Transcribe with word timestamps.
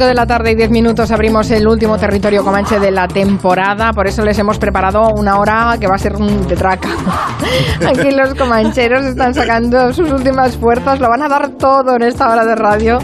5 0.00 0.08
de 0.08 0.14
la 0.14 0.24
tarde 0.24 0.52
y 0.52 0.54
10 0.54 0.70
minutos 0.70 1.10
abrimos 1.10 1.50
el 1.50 1.68
último 1.68 1.98
territorio 1.98 2.42
comanche 2.42 2.80
de 2.80 2.90
la 2.90 3.06
temporada, 3.06 3.92
por 3.92 4.06
eso 4.06 4.24
les 4.24 4.38
hemos 4.38 4.58
preparado 4.58 5.10
una 5.10 5.38
hora 5.38 5.76
que 5.78 5.86
va 5.86 5.96
a 5.96 5.98
ser 5.98 6.16
un 6.16 6.48
de 6.48 6.56
traca. 6.56 6.88
Aquí 7.86 8.10
los 8.10 8.34
comancheros 8.34 9.04
están 9.04 9.34
sacando 9.34 9.92
sus 9.92 10.10
últimas 10.10 10.56
fuerzas, 10.56 11.00
lo 11.00 11.10
van 11.10 11.22
a 11.22 11.28
dar 11.28 11.50
todo 11.50 11.96
en 11.96 12.04
esta 12.04 12.30
hora 12.30 12.46
de 12.46 12.54
radio 12.54 12.98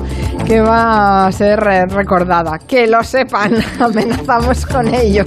que 0.47 0.63
va 0.63 1.27
a 1.27 1.33
ser 1.33 1.59
eh, 1.71 1.85
recordada. 1.85 2.59
Que 2.67 2.87
lo 2.87 3.05
sepan, 3.05 3.53
amenazamos 3.79 4.65
con 4.65 4.95
ello. 4.95 5.25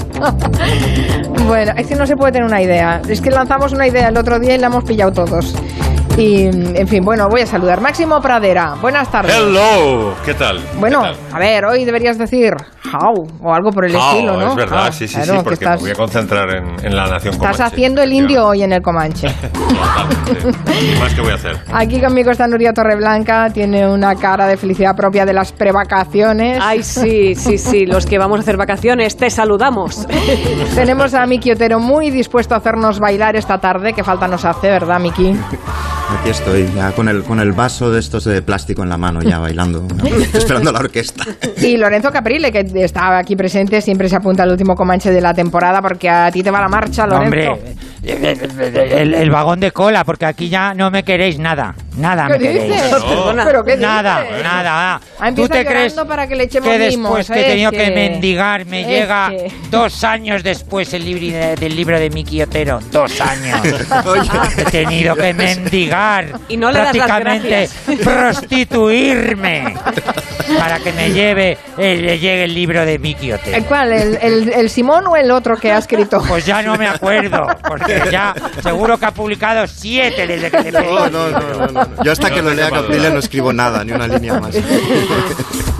bueno, 1.45 1.73
es 1.77 1.85
que 1.85 1.95
no 1.95 2.07
se 2.07 2.15
puede 2.15 2.31
tener 2.31 2.47
una 2.47 2.63
idea. 2.63 2.99
Es 3.07 3.21
que 3.21 3.29
lanzamos 3.29 3.73
una 3.73 3.87
idea 3.87 4.07
el 4.07 4.17
otro 4.17 4.39
día 4.39 4.55
y 4.55 4.57
la 4.57 4.67
hemos 4.67 4.85
pillado 4.85 5.11
todos. 5.11 5.53
Y, 6.19 6.47
en 6.47 6.85
fin, 6.85 7.01
bueno, 7.01 7.29
voy 7.29 7.41
a 7.41 7.45
saludar. 7.45 7.79
Máximo 7.79 8.19
Pradera, 8.19 8.75
buenas 8.81 9.09
tardes. 9.09 9.33
Hello, 9.33 10.13
¿qué 10.25 10.33
tal? 10.33 10.59
Bueno, 10.77 11.03
¿Qué 11.03 11.13
tal? 11.13 11.35
a 11.35 11.39
ver, 11.39 11.63
hoy 11.63 11.85
deberías 11.85 12.17
decir 12.17 12.53
how 12.91 13.25
o 13.41 13.53
algo 13.53 13.71
por 13.71 13.85
el 13.85 13.95
How, 13.95 14.01
estilo, 14.01 14.37
¿no? 14.37 14.49
Es 14.49 14.55
verdad, 14.55 14.87
How, 14.87 14.91
sí, 14.91 15.07
sí, 15.07 15.15
claro, 15.15 15.31
sí, 15.31 15.37
que 15.37 15.43
porque 15.43 15.63
estás, 15.63 15.75
me 15.77 15.81
voy 15.81 15.91
a 15.91 15.95
concentrar 15.95 16.49
en, 16.55 16.85
en 16.85 16.93
la 16.93 17.07
nación 17.07 17.35
estás 17.35 17.55
comanche. 17.55 17.63
haciendo 17.63 18.01
el 18.01 18.11
indio 18.11 18.47
hoy 18.47 18.63
en 18.63 18.73
el 18.73 18.81
Comanche. 18.81 19.29
Totalmente. 19.41 20.59
¿Qué 20.65 20.99
más 20.99 21.13
que 21.13 21.21
voy 21.21 21.31
a 21.31 21.35
hacer? 21.35 21.57
Aquí 21.71 22.01
conmigo 22.01 22.31
está 22.31 22.47
Nuria 22.47 22.73
Torreblanca, 22.73 23.49
tiene 23.53 23.87
una 23.87 24.15
cara 24.15 24.45
de 24.45 24.57
felicidad 24.57 24.97
propia 24.97 25.25
de 25.25 25.31
las 25.31 25.53
prevacaciones. 25.53 26.59
Ay, 26.61 26.83
sí, 26.83 27.33
sí, 27.35 27.57
sí, 27.57 27.85
los 27.85 28.05
que 28.05 28.17
vamos 28.17 28.39
a 28.39 28.41
hacer 28.41 28.57
vacaciones, 28.57 29.15
te 29.15 29.29
saludamos. 29.29 30.05
Tenemos 30.75 31.13
a 31.13 31.25
Miki 31.25 31.51
Otero 31.51 31.79
muy 31.79 32.09
dispuesto 32.09 32.55
a 32.55 32.57
hacernos 32.57 32.99
bailar 32.99 33.37
esta 33.37 33.57
tarde, 33.59 33.93
que 33.93 34.03
falta 34.03 34.27
nos 34.27 34.43
hace, 34.43 34.69
¿verdad, 34.69 34.99
Miki? 34.99 35.33
Aquí 36.17 36.29
estoy, 36.29 36.67
ya 36.75 36.91
con 36.91 37.07
el, 37.07 37.23
con 37.23 37.39
el 37.39 37.51
vaso 37.51 37.91
de 37.91 37.99
estos 37.99 38.23
de 38.25 38.41
plástico 38.41 38.81
en 38.81 38.89
la 38.89 38.97
mano, 38.97 39.21
ya 39.21 39.39
bailando, 39.39 39.87
esperando 40.33 40.71
a 40.71 40.73
la 40.73 40.79
orquesta. 40.79 41.23
Y 41.61 41.77
Lorenzo 41.77 42.11
Caprile, 42.11 42.51
que 42.51 42.65
está 42.83 43.17
aquí 43.17 43.35
presente, 43.35 43.79
siempre 43.81 44.09
se 44.09 44.15
apunta 44.15 44.43
al 44.43 44.49
último 44.49 44.75
Comanche 44.75 45.11
de 45.11 45.21
la 45.21 45.33
temporada, 45.33 45.81
porque 45.81 46.09
a 46.09 46.31
ti 46.31 46.41
te 46.41 46.49
va 46.49 46.61
la 46.61 46.67
marcha, 46.67 47.05
Lorenzo. 47.05 47.51
Hombre, 47.53 47.75
el, 48.03 49.13
el 49.13 49.29
vagón 49.29 49.59
de 49.59 49.71
cola, 49.71 50.03
porque 50.05 50.25
aquí 50.25 50.47
ya 50.49 50.73
no 50.73 50.89
me 50.91 51.03
queréis 51.03 51.37
nada. 51.37 51.75
Nada 51.97 52.27
¿Qué 52.27 52.33
me 52.33 52.39
queréis. 52.39 52.71
dices? 52.73 52.91
Perdona. 53.03 53.43
¿Pero 53.45 53.65
qué 53.65 53.75
Nada, 53.75 54.21
dices? 54.21 54.43
nada. 54.43 55.01
Ah, 55.19 55.31
¿Tú 55.35 55.49
te 55.49 55.65
crees 55.65 55.93
para 55.95 56.27
que 56.27 56.35
le 56.37 56.43
echemos 56.45 56.69
que 56.69 56.77
mimos, 56.89 57.17
después 57.17 57.29
que 57.37 57.45
he 57.45 57.49
tenido 57.51 57.71
que, 57.71 57.77
que- 57.77 57.91
mendigar 57.91 58.65
me 58.65 58.85
llega 58.85 59.29
que- 59.31 59.51
dos 59.69 60.03
años 60.05 60.43
después 60.43 60.93
el 60.93 61.03
libro 61.03 61.37
de- 61.37 61.55
del 61.57 61.75
libro 61.75 61.99
de 61.99 62.09
Miki 62.09 62.41
Otero? 62.41 62.79
Dos 62.91 63.19
años. 63.19 63.59
he 64.57 64.63
tenido 64.65 65.15
que 65.15 65.33
mendigar. 65.33 66.27
Y 66.47 66.55
no 66.55 66.71
le 66.71 66.79
das 66.79 66.95
las 66.95 67.05
prácticamente 67.07 67.69
prostituirme 68.03 69.75
para 70.57 70.79
que 70.79 70.93
me 70.93 71.11
lleve 71.11 71.57
el, 71.77 72.05
le 72.05 72.17
llegue 72.17 72.43
el 72.45 72.53
libro 72.53 72.85
de 72.85 72.97
Miki 72.97 73.33
Otero. 73.33 73.57
¿El 73.57 73.65
cuál? 73.65 73.91
¿El, 73.91 74.17
el, 74.21 74.53
el 74.53 74.69
Simón 74.69 75.05
o 75.07 75.15
el 75.17 75.29
otro 75.31 75.57
que 75.57 75.71
ha 75.71 75.77
escrito? 75.79 76.23
Pues 76.27 76.45
ya 76.45 76.61
no 76.61 76.75
me 76.77 76.87
acuerdo, 76.87 77.45
porque 77.67 77.88
ya 78.11 78.33
seguro 78.61 78.97
que 78.97 79.05
ha 79.05 79.11
publicado 79.11 79.67
siete 79.67 80.27
desde 80.27 80.51
que 80.51 80.63
le 80.63 80.71
pedí. 80.71 80.85
No, 80.85 81.09
no, 81.09 81.29
no, 81.29 81.39
no, 81.39 81.67
no. 81.67 82.03
Yo 82.03 82.11
hasta 82.11 82.29
que 82.29 82.41
lo 82.41 82.53
lea 82.53 82.69
Caprile 82.69 83.11
no 83.11 83.19
escribo 83.19 83.53
nada, 83.53 83.83
ni 83.83 83.91
una 83.91 84.07
línea 84.07 84.39
más. 84.39 84.55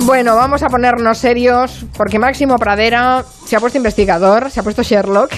Bueno, 0.04 0.36
vamos 0.36 0.64
a 0.64 0.70
ponernos 0.70 1.18
serios, 1.18 1.86
porque 1.96 2.20
Máximo 2.20 2.58
Pradera 2.58 3.26
se 3.46 3.56
ha 3.56 3.60
puesto 3.60 3.78
investigador, 3.78 4.50
se 4.50 4.60
ha 4.60 4.64
puesto 4.64 4.82
Sherlock 4.82 5.32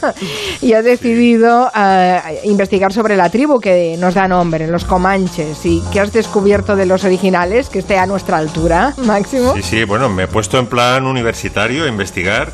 y 0.62 0.72
ha 0.72 0.82
decidido 0.82 1.70
eh, 1.76 2.40
investigar 2.44 2.92
sobre 2.92 3.16
la 3.16 3.28
tribu 3.28 3.60
que 3.60 3.96
nos 3.98 4.14
da 4.14 4.28
nombre, 4.28 4.68
los 4.68 4.84
Comanches. 4.84 5.66
¿Y 5.66 5.82
qué 5.92 6.00
has 6.00 6.12
descubierto 6.12 6.76
de 6.76 6.86
los 6.86 7.04
originales 7.04 7.68
que 7.68 7.80
esté 7.80 7.98
a 7.98 8.06
nuestra 8.06 8.38
altura, 8.38 8.94
Máximo? 8.98 9.54
Sí, 9.56 9.62
sí, 9.62 9.84
bueno, 9.84 10.08
me 10.08 10.22
he 10.22 10.28
puesto 10.28 10.58
en 10.58 10.66
plan 10.66 11.04
universitario 11.06 11.84
a 11.84 11.88
investigar 11.88 12.52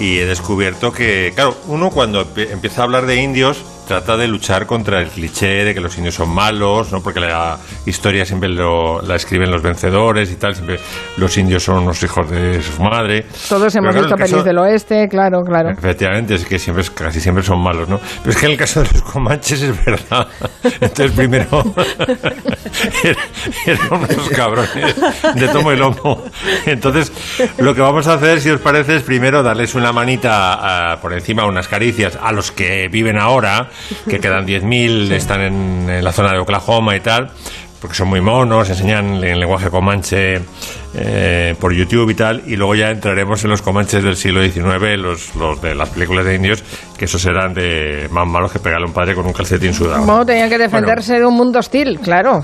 y 0.00 0.18
he 0.18 0.26
descubierto 0.26 0.92
que, 0.92 1.30
claro, 1.34 1.56
uno 1.68 1.90
cuando 1.90 2.24
empie- 2.26 2.50
empieza 2.50 2.80
a 2.80 2.84
hablar 2.84 3.06
de 3.06 3.16
indios 3.16 3.58
trata 3.90 4.16
de 4.16 4.28
luchar 4.28 4.66
contra 4.66 5.00
el 5.00 5.08
cliché 5.08 5.64
de 5.64 5.74
que 5.74 5.80
los 5.80 5.96
indios 5.98 6.14
son 6.14 6.32
malos, 6.32 6.92
¿no? 6.92 7.00
Porque 7.02 7.18
la 7.18 7.58
historia 7.86 8.24
siempre 8.24 8.48
lo- 8.48 9.02
la 9.02 9.16
escriben 9.16 9.50
los 9.50 9.62
vencedores 9.62 10.30
y 10.30 10.36
tal, 10.36 10.54
siempre 10.54 10.78
los 11.16 11.36
indios 11.36 11.64
son 11.64 11.78
unos 11.82 12.00
hijos 12.04 12.30
de 12.30 12.62
su 12.62 12.80
madre. 12.80 13.26
Todos 13.48 13.74
hemos 13.74 13.90
claro, 13.90 14.02
visto 14.06 14.16
caso- 14.16 14.30
pelis 14.30 14.44
del 14.44 14.58
oeste, 14.58 15.08
claro, 15.08 15.40
claro. 15.42 15.70
Efectivamente, 15.70 16.36
es 16.36 16.44
que 16.44 16.60
siempre, 16.60 16.84
casi 16.94 17.20
siempre 17.20 17.42
son 17.42 17.60
malos, 17.60 17.88
¿no? 17.88 17.98
Pero 18.22 18.30
es 18.30 18.36
que 18.36 18.46
en 18.46 18.52
el 18.52 18.58
caso 18.58 18.80
de 18.84 18.90
los 18.92 19.02
comanches 19.02 19.60
es 19.60 19.84
verdad. 19.84 20.28
Entonces, 20.62 21.10
primero, 21.10 21.46
era- 23.02 23.20
eran 23.66 23.92
unos 23.92 24.28
cabrones 24.30 24.94
de 25.34 25.48
tomo 25.48 25.72
y 25.72 25.76
lomo. 25.76 26.22
Entonces, 26.64 27.12
lo 27.58 27.74
que 27.74 27.80
vamos 27.80 28.06
a 28.06 28.14
hacer, 28.14 28.40
si 28.40 28.50
os 28.50 28.60
parece, 28.60 28.94
es 28.94 29.02
primero 29.02 29.42
darles 29.42 29.74
una 29.74 29.92
manita 29.92 30.92
ah, 30.92 30.98
por 31.02 31.12
encima, 31.12 31.44
unas 31.44 31.66
caricias 31.66 32.16
a 32.22 32.30
los 32.30 32.52
que 32.52 32.86
viven 32.88 33.18
ahora, 33.18 33.68
que 34.08 34.20
quedan 34.20 34.46
10.000, 34.46 35.12
están 35.12 35.40
en, 35.42 35.90
en 35.90 36.04
la 36.04 36.12
zona 36.12 36.32
de 36.32 36.38
Oklahoma 36.38 36.96
y 36.96 37.00
tal 37.00 37.30
porque 37.80 37.96
son 37.96 38.08
muy 38.08 38.20
monos, 38.20 38.68
enseñan 38.68 39.24
en 39.24 39.40
lenguaje 39.40 39.70
comanche 39.70 40.40
eh, 40.94 41.54
por 41.58 41.72
YouTube 41.72 42.10
y 42.10 42.14
tal, 42.14 42.42
y 42.46 42.56
luego 42.56 42.74
ya 42.74 42.90
entraremos 42.90 43.42
en 43.44 43.50
los 43.50 43.62
comanches 43.62 44.02
del 44.04 44.16
siglo 44.16 44.42
XIX, 44.42 44.98
los, 44.98 45.34
los 45.34 45.62
de 45.62 45.74
las 45.74 45.88
películas 45.88 46.26
de 46.26 46.34
indios, 46.34 46.62
que 46.98 47.06
esos 47.06 47.24
eran 47.24 47.54
de 47.54 48.08
más 48.10 48.26
malos 48.26 48.52
que 48.52 48.58
pegarle 48.58 48.84
a 48.84 48.88
un 48.88 48.92
padre 48.92 49.14
con 49.14 49.26
un 49.26 49.32
calcetín 49.32 49.72
sudado. 49.72 50.04
Bueno, 50.04 50.26
tenían 50.26 50.50
que 50.50 50.58
defenderse 50.58 51.18
de 51.18 51.24
un 51.24 51.34
mundo 51.34 51.58
hostil, 51.58 51.98
claro. 52.00 52.42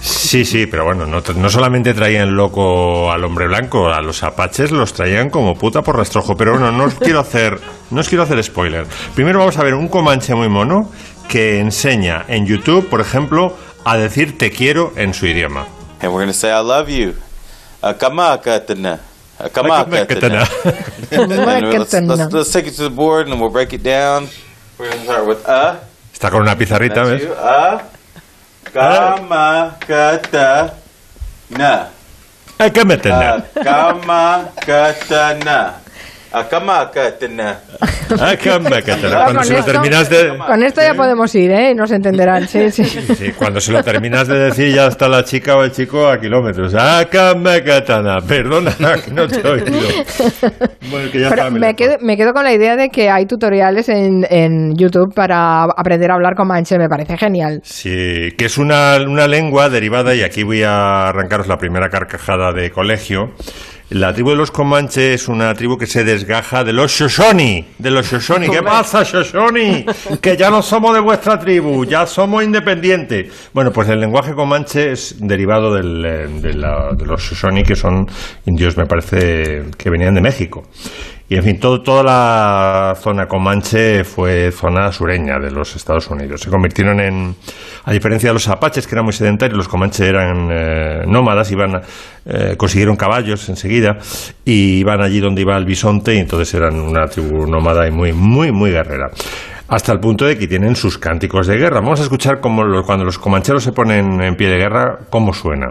Sí, 0.00 0.44
sí, 0.44 0.66
pero 0.66 0.84
bueno, 0.84 1.06
no, 1.06 1.22
no 1.36 1.48
solamente 1.48 1.94
traían 1.94 2.34
loco 2.34 3.12
al 3.12 3.22
hombre 3.22 3.46
blanco, 3.46 3.88
a 3.88 4.00
los 4.00 4.22
apaches 4.22 4.72
los 4.72 4.92
traían 4.92 5.30
como 5.30 5.54
puta 5.54 5.82
por 5.82 5.96
rastrojo, 5.96 6.34
pero 6.36 6.52
bueno, 6.52 6.72
no 6.72 6.84
os 6.84 6.94
quiero 6.94 7.20
hacer, 7.20 7.60
no 7.90 8.00
os 8.00 8.08
quiero 8.08 8.24
hacer 8.24 8.42
spoiler. 8.42 8.86
Primero 9.14 9.38
vamos 9.38 9.56
a 9.58 9.62
ver 9.62 9.74
un 9.74 9.88
comanche 9.88 10.34
muy 10.34 10.48
mono 10.48 10.90
que 11.28 11.58
enseña 11.58 12.24
en 12.28 12.46
YouTube, 12.46 12.88
por 12.88 13.00
ejemplo, 13.00 13.56
a 13.84 13.96
decir 13.96 14.36
te 14.38 14.50
quiero 14.50 14.92
en 14.96 15.14
su 15.14 15.26
idioma. 15.26 15.66
And 16.00 16.12
we're 16.12 16.20
going 16.20 16.28
to 16.28 16.34
say, 16.34 16.50
I 16.50 16.60
love 16.60 16.88
you. 16.90 17.14
Akamakatana. 17.82 19.00
Akamakatana. 19.38 20.46
Let's, 21.14 21.92
let's, 21.92 22.32
let's 22.32 22.52
take 22.52 22.66
it 22.66 22.72
to 22.74 22.82
the 22.82 22.90
board 22.90 23.28
and 23.28 23.40
we'll 23.40 23.50
break 23.50 23.72
it 23.72 23.82
down. 23.82 24.28
We're 24.78 24.86
going 24.90 24.98
to 24.98 25.04
start 25.04 25.26
with 25.26 25.46
uh. 25.48 25.76
Está 26.12 26.30
con 26.30 26.42
una 26.42 26.56
pizarrita, 26.56 27.04
¿ves? 27.04 27.22
Kamakatana. 28.72 30.72
Meterla. 31.50 31.90
Akamakatana. 32.58 33.44
Akamakatana. 33.54 35.74
Hay 38.20 38.36
que 38.36 38.58
meterla. 38.58 38.82
Claro, 38.82 39.24
Cuando 39.24 39.34
con 39.40 39.44
se 39.46 39.52
lo 39.54 39.58
esto- 39.60 39.72
terminas 39.72 40.10
de... 40.10 40.38
Con 40.38 40.62
esto 40.62 40.80
ya 40.82 40.94
podemos 40.94 41.34
ir, 41.34 41.50
¿eh? 41.50 41.74
Nos 41.74 41.90
entenderán, 41.90 42.46
sí, 42.48 42.70
sí. 42.70 42.84
Sí, 42.84 43.32
cuando 43.36 43.60
se 43.60 43.72
lo 43.72 43.82
terminas 43.82 44.26
de 44.28 44.38
decir 44.38 44.74
ya 44.74 44.86
está 44.88 45.08
la 45.08 45.24
chica 45.24 45.56
o 45.56 45.64
el 45.64 45.72
chico 45.72 46.06
a 46.08 46.18
kilómetros. 46.18 46.74
¡Acá 46.74 47.34
me 47.34 47.62
katana! 47.62 48.18
Perdona, 48.20 48.72
que 49.04 49.10
no 49.10 49.26
te 49.26 49.40
he 49.40 49.50
oído. 49.50 49.66
Bueno, 50.90 51.10
que 51.10 51.20
ya 51.20 51.28
Pero 51.30 51.42
está, 51.42 51.50
me 51.50 51.60
la- 51.60 51.74
quedo, 51.74 51.96
me 52.00 52.16
quedo 52.16 52.32
con 52.32 52.44
la 52.44 52.52
idea 52.52 52.76
de 52.76 52.88
que 52.90 53.10
hay 53.10 53.26
tutoriales 53.26 53.88
en, 53.88 54.26
en 54.28 54.74
YouTube 54.76 55.14
para 55.14 55.64
aprender 55.64 56.10
a 56.10 56.14
hablar 56.14 56.34
comanche, 56.34 56.78
me 56.78 56.88
parece 56.88 57.16
genial. 57.16 57.60
Sí, 57.64 58.28
que 58.36 58.46
es 58.46 58.58
una, 58.58 58.96
una 59.06 59.26
lengua 59.26 59.68
derivada, 59.68 60.14
y 60.14 60.22
aquí 60.22 60.42
voy 60.42 60.62
a 60.62 61.08
arrancaros 61.08 61.46
la 61.48 61.56
primera 61.56 61.88
carcajada 61.88 62.52
de 62.52 62.70
colegio. 62.70 63.30
La 63.90 64.12
tribu 64.14 64.30
de 64.30 64.36
los 64.36 64.50
Comanche 64.50 65.12
es 65.14 65.28
una 65.28 65.52
tribu 65.54 65.76
que 65.76 65.86
se 65.86 66.04
desgaja 66.04 66.64
de 66.64 66.72
los 66.72 66.90
Shoshone. 66.90 67.66
De 67.78 67.90
los 67.90 68.10
Shoshone. 68.10 68.48
¿Qué 68.48 68.62
pasa, 68.62 69.02
Shoshone? 69.04 69.84
Que 70.22 70.36
ya 70.36 70.50
no 70.50 70.62
somos 70.62 70.94
de 70.94 71.00
vuestra 71.00 71.38
tribu, 71.38 71.84
ya 71.84 72.06
somos 72.06 72.42
independientes. 72.42 73.50
Bueno, 73.52 73.70
pues 73.72 73.88
el 73.90 74.00
lenguaje 74.00 74.32
Comanche 74.34 74.92
es 74.92 75.16
derivado 75.20 75.74
del, 75.74 76.04
eh, 76.04 76.26
de, 76.28 76.54
la- 76.54 76.92
de 76.96 77.04
los 77.06 77.20
Shoshone, 77.22 77.62
que 77.62 77.76
son 77.76 78.06
indios, 78.46 78.76
me 78.76 78.86
parece, 78.86 79.64
que 79.76 79.90
venían 79.90 80.14
de 80.14 80.22
México. 80.22 80.64
Y 81.26 81.36
en 81.36 81.42
fin, 81.42 81.58
todo, 81.58 81.80
toda 81.82 82.02
la 82.02 82.94
zona 82.96 83.26
comanche 83.26 84.04
fue 84.04 84.52
zona 84.52 84.92
sureña 84.92 85.38
de 85.38 85.50
los 85.50 85.74
Estados 85.74 86.08
Unidos. 86.10 86.42
Se 86.42 86.50
convirtieron 86.50 87.00
en, 87.00 87.34
a 87.84 87.92
diferencia 87.92 88.28
de 88.28 88.34
los 88.34 88.46
apaches, 88.48 88.86
que 88.86 88.94
eran 88.94 89.04
muy 89.04 89.14
sedentarios, 89.14 89.56
los 89.56 89.66
comanches 89.68 90.00
eran 90.06 90.48
eh, 90.52 91.04
nómadas, 91.06 91.50
iban, 91.50 91.80
eh, 92.26 92.54
consiguieron 92.58 92.96
caballos 92.96 93.48
enseguida 93.48 93.96
y 94.44 94.80
iban 94.80 95.00
allí 95.00 95.18
donde 95.18 95.40
iba 95.40 95.56
el 95.56 95.64
bisonte 95.64 96.14
y 96.14 96.18
entonces 96.18 96.52
eran 96.54 96.78
una 96.78 97.06
tribu 97.06 97.46
nómada 97.46 97.88
y 97.88 97.90
muy, 97.90 98.12
muy, 98.12 98.52
muy 98.52 98.70
guerrera. 98.70 99.10
Hasta 99.66 99.92
el 99.92 100.00
punto 100.00 100.26
de 100.26 100.36
que 100.36 100.46
tienen 100.46 100.76
sus 100.76 100.98
cánticos 100.98 101.46
de 101.46 101.56
guerra. 101.56 101.80
Vamos 101.80 102.00
a 102.00 102.02
escuchar 102.02 102.38
cómo 102.40 102.64
lo- 102.64 102.82
cuando 102.84 103.06
los 103.06 103.18
comancheros 103.18 103.64
se 103.64 103.72
ponen 103.72 104.20
en 104.20 104.36
pie 104.36 104.50
de 104.50 104.58
guerra, 104.58 104.98
cómo 105.08 105.32
suena. 105.32 105.68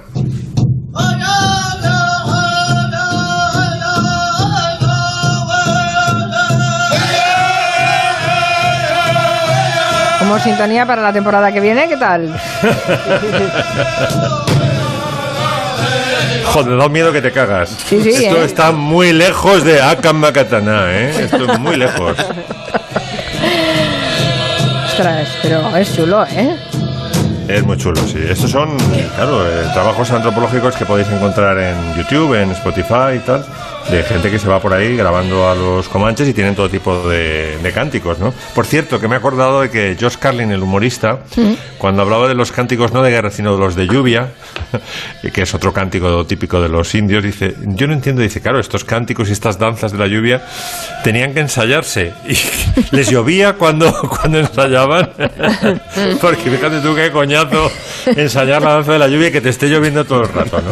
Sintonía 10.40 10.86
para 10.86 11.02
la 11.02 11.14
temporada 11.14 11.52
que 11.52 11.60
viene, 11.60 11.88
¿qué 11.88 11.98
tal? 11.98 12.34
Joder, 16.46 16.78
da 16.78 16.88
miedo 16.88 17.12
que 17.12 17.22
te 17.22 17.32
cagas. 17.32 17.70
Sí, 17.70 18.00
sí, 18.04 18.10
Esto 18.10 18.38
¿eh? 18.38 18.46
está 18.46 18.72
muy 18.72 19.12
lejos 19.12 19.64
de 19.64 19.82
Akama 19.82 20.32
Katana, 20.32 20.92
¿eh? 20.92 21.24
Esto 21.24 21.52
es 21.52 21.60
muy 21.60 21.78
lejos. 21.78 22.16
Ostras, 24.86 25.28
pero 25.42 25.76
es 25.76 25.96
chulo, 25.96 26.24
¿eh? 26.26 26.56
Es 27.48 27.64
muy 27.64 27.76
chulo, 27.78 28.00
sí. 28.08 28.20
Estos 28.30 28.52
son, 28.52 28.78
claro, 29.16 29.46
eh, 29.46 29.66
trabajos 29.74 30.12
antropológicos 30.12 30.76
que 30.76 30.86
podéis 30.86 31.10
encontrar 31.10 31.58
en 31.58 31.96
YouTube, 31.96 32.36
en 32.36 32.52
Spotify 32.52 33.16
y 33.16 33.20
tal, 33.20 33.44
de 33.90 34.04
gente 34.04 34.32
que 34.32 34.40
se 34.40 34.48
va 34.48 34.60
por 34.60 34.74
ahí 34.74 34.96
grabando 34.96 35.48
a 35.50 35.56
los 35.56 35.90
comanches 35.90 36.28
y 36.28 36.34
tienen 36.34 36.56
todo 36.56 36.70
tipo 36.70 37.08
de, 37.08 37.58
de 37.62 37.72
cánticos, 37.72 38.20
¿no? 38.20 38.34
Por 38.56 38.66
cierto, 38.66 39.00
que 39.00 39.08
me 39.08 39.16
he 39.16 39.18
acordado 39.18 39.62
de 39.62 39.70
que 39.70 39.98
Josh 40.00 40.16
Carlin, 40.18 40.52
el 40.52 40.64
humorista, 40.64 41.20
cuando 41.78 42.02
hablaba 42.02 42.28
de 42.28 42.36
los 42.36 42.52
cánticos 42.52 42.94
no 42.94 43.04
de 43.04 43.12
guerra, 43.12 43.32
sino 43.32 43.54
de 43.54 43.60
los 43.60 43.76
de 43.76 43.88
lluvia, 43.88 44.30
que 45.34 45.42
es 45.42 45.54
otro 45.54 45.74
cántico 45.74 46.26
típico 46.26 46.62
de 46.62 46.70
los 46.70 46.94
indios, 46.96 47.24
dice, 47.24 47.56
yo 47.62 47.88
no 47.88 47.94
entiendo, 47.94 48.22
dice, 48.22 48.42
claro, 48.42 48.60
estos 48.60 48.84
cánticos 48.84 49.30
y 49.30 49.32
estas 49.32 49.60
danzas 49.60 49.92
de 49.92 49.98
la 49.98 50.08
lluvia 50.08 50.46
tenían 51.04 51.34
que 51.34 51.42
ensayarse 51.42 52.14
y 52.28 52.36
les 52.96 53.10
llovía 53.10 53.54
cuando, 53.54 53.94
cuando 54.10 54.40
ensayaban, 54.40 55.10
porque 56.22 56.50
fíjate 56.50 56.80
tú 56.80 56.96
qué 56.96 57.12
coñazo 57.12 57.72
ensayar 58.06 58.62
la 58.62 58.74
danza 58.76 58.94
de 58.94 59.00
la 59.00 59.08
lluvia 59.08 59.28
y 59.28 59.32
que 59.32 59.42
te 59.42 59.50
esté 59.50 59.68
lloviendo 59.68 60.06
todo 60.06 60.24
el 60.24 60.30
rato, 60.30 60.62
¿no? 60.62 60.72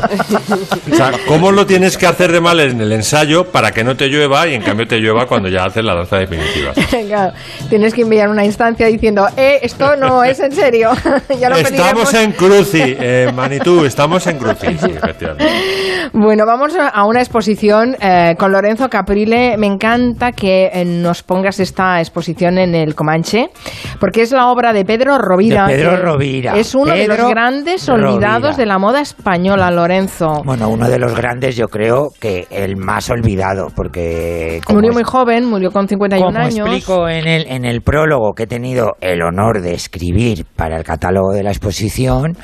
O 0.92 0.96
sea, 0.96 1.12
¿cómo 1.28 1.52
lo 1.52 1.66
tienes 1.66 1.98
que 1.98 2.08
hacer 2.08 2.32
de 2.32 2.42
mal 2.42 2.60
en 2.60 2.82
el 2.82 2.92
ensayo 3.02 3.46
para 3.52 3.72
que 3.72 3.84
no 3.84 3.96
te 3.96 4.08
llueva 4.08 4.48
y 4.48 4.54
en 4.54 4.62
cambio 4.62 4.86
te 4.88 4.98
llueva 5.00 5.26
cuando 5.26 5.50
ya 5.50 5.66
haces 5.66 5.84
la 5.84 5.96
danza 5.96 6.18
definitiva? 6.18 6.72
Claro, 7.12 7.34
tienes 7.70 7.94
que 7.94 8.02
enviar 8.04 8.30
una 8.30 8.46
instancia 8.46 8.86
diciendo, 8.88 9.28
eh, 9.36 9.60
esto 9.64 9.96
no 9.98 10.24
es 10.24 10.40
en 10.40 10.52
serio. 10.52 10.92
ya 11.40 11.50
lo 11.50 11.58
Estamos 11.58 12.14
en 12.14 12.32
Cruci, 12.34 12.80
eh, 12.82 13.32
Manitú, 13.36 13.84
estamos 13.86 14.26
en 14.28 14.38
Cruci, 14.38 14.78
sí. 14.78 14.94
Bueno, 16.14 16.46
vamos 16.46 16.74
a- 16.76 17.06
una 17.06 17.20
exposición 17.20 17.96
eh, 18.00 18.36
con 18.38 18.52
Lorenzo 18.52 18.90
Caprile. 18.90 19.58
Me 19.58 19.68
encanta 19.68 20.32
que 20.32 20.70
eh, 20.74 20.86
nos 20.86 21.24
pongas 21.24 21.60
esta 21.60 22.00
exposición 22.00 22.58
en 22.58 22.76
el 22.76 22.96
Comanche, 22.96 23.50
porque 24.00 24.22
es 24.22 24.32
la 24.32 24.48
obra 24.48 24.74
de 24.74 24.86
Pedro 24.86 25.18
Rovira. 25.18 25.68
De 25.68 25.76
Pedro 25.76 25.98
Rovira. 25.98 26.56
Es 26.58 26.76
uno 26.76 26.94
de 26.94 27.08
los 27.08 27.30
grandes 27.30 27.88
olvidados 27.90 28.42
Rovira. 28.42 28.58
de 28.58 28.66
la 28.66 28.78
moda 28.78 29.02
española, 29.02 29.72
Lorenzo. 29.72 30.42
Bueno, 30.46 30.70
uno 30.70 30.88
de 30.88 31.00
los 31.00 31.16
grandes, 31.16 31.56
yo 31.56 31.68
creo 31.68 32.10
que 32.20 32.48
el 32.52 32.78
más 32.78 32.91
olvidado, 33.10 33.68
porque... 33.76 34.60
como 34.66 34.80
Murió 34.80 34.94
muy 34.94 35.04
joven, 35.04 35.46
murió 35.46 35.72
con 35.72 35.88
51 35.88 36.26
Como 36.26 36.38
años. 36.38 36.68
explico 36.68 37.08
en 37.08 37.28
el, 37.28 37.48
en 37.48 37.66
el 37.66 37.82
prólogo 37.82 38.34
que 38.34 38.44
he 38.44 38.48
tenido 38.48 38.94
el 39.02 39.22
honor 39.22 39.62
de 39.62 39.74
escribir 39.74 40.46
para 40.56 40.78
el 40.78 40.84
catálogo 40.84 41.32
de 41.34 41.44
la 41.44 41.52
exposición, 41.52 42.36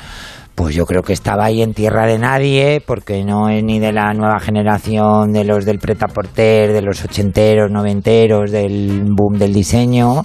pues 0.58 0.74
yo 0.74 0.86
creo 0.86 1.02
que 1.02 1.12
estaba 1.12 1.44
ahí 1.44 1.62
en 1.62 1.72
tierra 1.72 2.04
de 2.04 2.18
nadie, 2.18 2.82
porque 2.84 3.22
no 3.24 3.48
es 3.48 3.62
ni 3.62 3.78
de 3.78 3.92
la 3.92 4.12
nueva 4.12 4.40
generación 4.40 5.32
de 5.32 5.44
los 5.44 5.64
del 5.64 5.78
pretaporter, 5.78 6.72
de 6.72 6.82
los 6.82 7.04
ochenteros, 7.04 7.70
noventeros, 7.70 8.50
del 8.50 9.04
boom 9.04 9.38
del 9.38 9.54
diseño, 9.54 10.24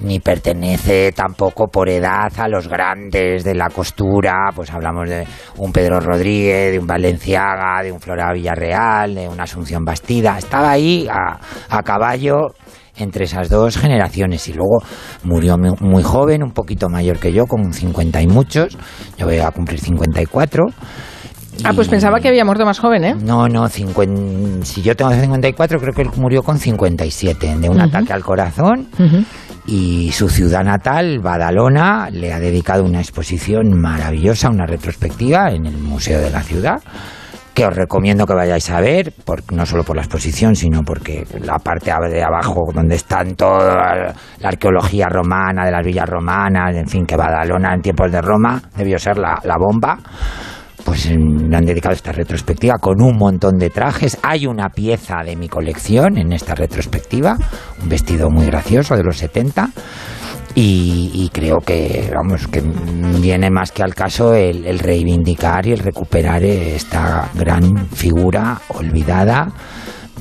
ni 0.00 0.18
pertenece 0.18 1.12
tampoco 1.12 1.68
por 1.68 1.88
edad 1.88 2.32
a 2.38 2.48
los 2.48 2.66
grandes 2.66 3.44
de 3.44 3.54
la 3.54 3.70
costura, 3.70 4.50
pues 4.52 4.72
hablamos 4.72 5.08
de 5.08 5.24
un 5.58 5.70
Pedro 5.70 6.00
Rodríguez, 6.00 6.72
de 6.72 6.80
un 6.80 6.86
Valenciaga, 6.88 7.80
de 7.80 7.92
un 7.92 8.00
Flora 8.00 8.32
Villarreal, 8.32 9.14
de 9.14 9.28
una 9.28 9.44
Asunción 9.44 9.84
Bastida, 9.84 10.38
estaba 10.38 10.72
ahí 10.72 11.06
a, 11.08 11.38
a 11.70 11.82
caballo 11.84 12.48
entre 12.98 13.24
esas 13.24 13.48
dos 13.48 13.76
generaciones. 13.78 14.46
Y 14.48 14.52
luego 14.54 14.82
murió 15.24 15.56
mu- 15.58 15.76
muy 15.80 16.02
joven, 16.02 16.42
un 16.42 16.52
poquito 16.52 16.88
mayor 16.88 17.18
que 17.18 17.32
yo, 17.32 17.46
con 17.46 17.72
50 17.72 18.22
y 18.22 18.26
muchos, 18.26 18.76
yo 19.16 19.26
voy 19.26 19.38
a 19.38 19.50
cumplir 19.50 19.80
54. 19.80 20.64
Ah, 21.64 21.72
pues 21.74 21.88
pensaba 21.88 22.20
que 22.20 22.28
había 22.28 22.44
muerto 22.44 22.64
más 22.64 22.78
joven, 22.78 23.04
¿eh? 23.04 23.14
no, 23.20 23.48
no, 23.48 23.68
50 23.68 24.64
si 24.64 24.80
yo 24.80 24.94
tengo 24.94 25.10
54, 25.12 25.80
creo 25.80 25.92
que 25.92 26.02
él 26.02 26.10
murió 26.16 26.42
con 26.44 26.56
57 26.58 27.56
de 27.56 27.68
un 27.68 27.80
ataque 27.80 28.12
al 28.12 28.22
corazón. 28.22 28.88
Y 29.66 30.12
su 30.12 30.28
ciudad 30.28 30.64
natal, 30.64 31.18
Badalona, 31.18 32.08
le 32.10 32.32
ha 32.32 32.38
dedicado 32.38 32.84
una 32.84 33.00
exposición 33.00 33.78
maravillosa, 33.78 34.48
una 34.50 34.66
retrospectiva 34.66 35.50
en 35.50 35.66
el 35.66 35.76
Museo 35.78 36.20
de 36.20 36.30
la 36.30 36.42
Ciudad 36.42 36.80
que 37.58 37.66
os 37.66 37.74
recomiendo 37.74 38.24
que 38.24 38.34
vayáis 38.34 38.70
a 38.70 38.80
ver, 38.80 39.12
por- 39.24 39.42
no 39.52 39.66
solo 39.66 39.82
por 39.82 39.96
la 39.96 40.02
exposición, 40.02 40.54
sino 40.54 40.82
porque 40.82 41.26
la 41.40 41.58
parte 41.58 41.90
de 42.08 42.22
abajo, 42.22 42.70
donde 42.72 42.94
están 42.94 43.34
toda 43.34 44.14
la, 44.38 44.48
arqueología 44.48 45.08
romana, 45.08 45.64
de 45.64 45.72
las 45.72 45.84
villas 45.84 46.08
romanas, 46.08 46.76
en 46.76 46.86
fin, 46.86 47.04
que 47.04 47.16
Badalona 47.16 47.74
en 47.74 47.82
tiempos 47.82 48.12
de 48.12 48.20
Roma 48.22 48.62
debió 48.76 48.96
ser 48.98 49.18
la, 49.18 49.40
la 49.42 49.56
bomba, 49.58 49.98
pues 50.84 51.06
em, 51.06 51.48
le 51.50 51.56
han 51.56 51.64
dedicado 51.64 51.94
esta 51.94 52.12
retrospectiva 52.12 52.76
con 52.80 53.02
un 53.02 53.16
montón 53.16 53.58
de 53.58 53.70
trajes. 53.70 54.16
Hay 54.22 54.46
una 54.46 54.68
pieza 54.68 55.16
de 55.24 55.34
mi 55.34 55.48
colección 55.48 56.16
en 56.16 56.32
esta 56.32 56.54
retrospectiva, 56.54 57.36
un 57.82 57.88
vestido 57.88 58.30
muy 58.30 58.46
gracioso 58.46 58.94
de 58.96 59.02
los 59.02 59.18
70. 59.18 59.68
Y, 60.60 61.12
y 61.14 61.28
creo 61.28 61.58
que, 61.58 62.10
vamos, 62.12 62.48
que 62.48 62.60
viene 62.60 63.48
más 63.48 63.70
que 63.70 63.84
al 63.84 63.94
caso 63.94 64.34
el, 64.34 64.80
reivindicar 64.80 65.64
y 65.68 65.70
el 65.70 65.78
recuperar 65.78 66.42
esta 66.42 67.30
gran 67.32 67.86
figura 67.90 68.60
olvidada 68.66 69.52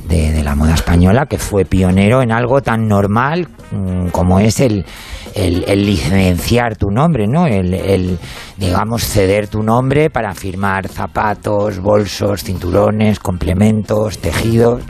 de, 0.07 0.31
de 0.33 0.43
la 0.43 0.53
moda 0.53 0.75
española 0.75 1.25
que 1.25 1.39
fue 1.39 1.65
pionero 1.65 2.21
en 2.21 2.31
algo 2.31 2.61
tan 2.61 2.87
normal 2.87 3.47
mm, 3.71 4.09
como 4.09 4.39
es 4.39 4.59
el, 4.59 4.85
el, 5.33 5.63
el 5.67 5.83
licenciar 5.83 6.75
tu 6.75 6.91
nombre, 6.91 7.25
¿no? 7.25 7.47
El, 7.47 7.73
el, 7.73 8.19
digamos, 8.57 9.05
ceder 9.05 9.47
tu 9.47 9.63
nombre 9.63 10.11
para 10.11 10.35
firmar 10.35 10.87
zapatos, 10.87 11.79
bolsos, 11.79 12.43
cinturones, 12.43 13.19
complementos, 13.19 14.19
tejidos. 14.19 14.83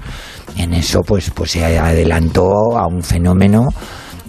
En 0.57 0.73
eso, 0.73 1.03
pues, 1.03 1.31
pues 1.31 1.51
se 1.51 1.63
adelantó 1.63 2.77
a 2.77 2.85
un 2.87 3.01
fenómeno 3.01 3.69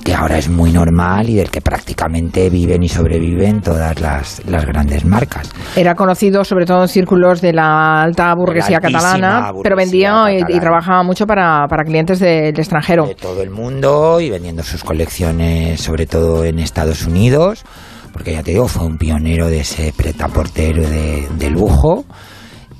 que 0.05 0.15
ahora 0.15 0.39
es 0.39 0.49
muy 0.49 0.73
normal 0.73 1.29
y 1.29 1.35
del 1.35 1.51
que 1.51 1.61
prácticamente 1.61 2.49
viven 2.51 2.83
y 2.83 2.89
sobreviven 2.89 3.61
todas 3.61 4.01
las, 4.01 4.43
las 4.47 4.65
grandes 4.65 5.05
marcas. 5.05 5.51
Era 5.77 5.95
conocido 5.95 6.45
sobre 6.45 6.65
todo 6.67 6.83
en 6.83 6.89
círculos 6.89 7.41
de 7.41 7.53
la 7.53 8.03
alta 8.03 8.35
burguesía 8.35 8.81
catalana, 8.81 9.53
pero 9.63 9.77
vendía 9.77 10.25
y- 10.33 10.59
trabajaba 10.61 11.03
mucho 11.03 11.27
para, 11.27 11.67
para 11.69 11.85
clientes 11.85 12.19
del 12.21 12.59
extranjero. 12.59 13.07
de 13.07 13.15
todo 13.15 13.43
el 13.43 13.51
mundo 13.51 14.21
y 14.21 14.31
vendiendo 14.31 14.63
sus 14.63 14.83
colecciones, 14.85 15.81
sobre 15.81 16.07
todo 16.07 16.45
en 16.45 16.59
Estados 16.59 17.07
Unidos, 17.07 17.65
porque 18.13 18.33
ya 18.33 18.43
te 18.43 18.53
digo, 18.53 18.67
fue 18.69 18.87
un 18.87 18.99
pionero 18.99 19.49
de 19.49 19.61
ese 19.61 19.93
pretaportero 19.97 20.83
de, 20.89 21.29
de 21.39 21.51
lujo. 21.51 22.05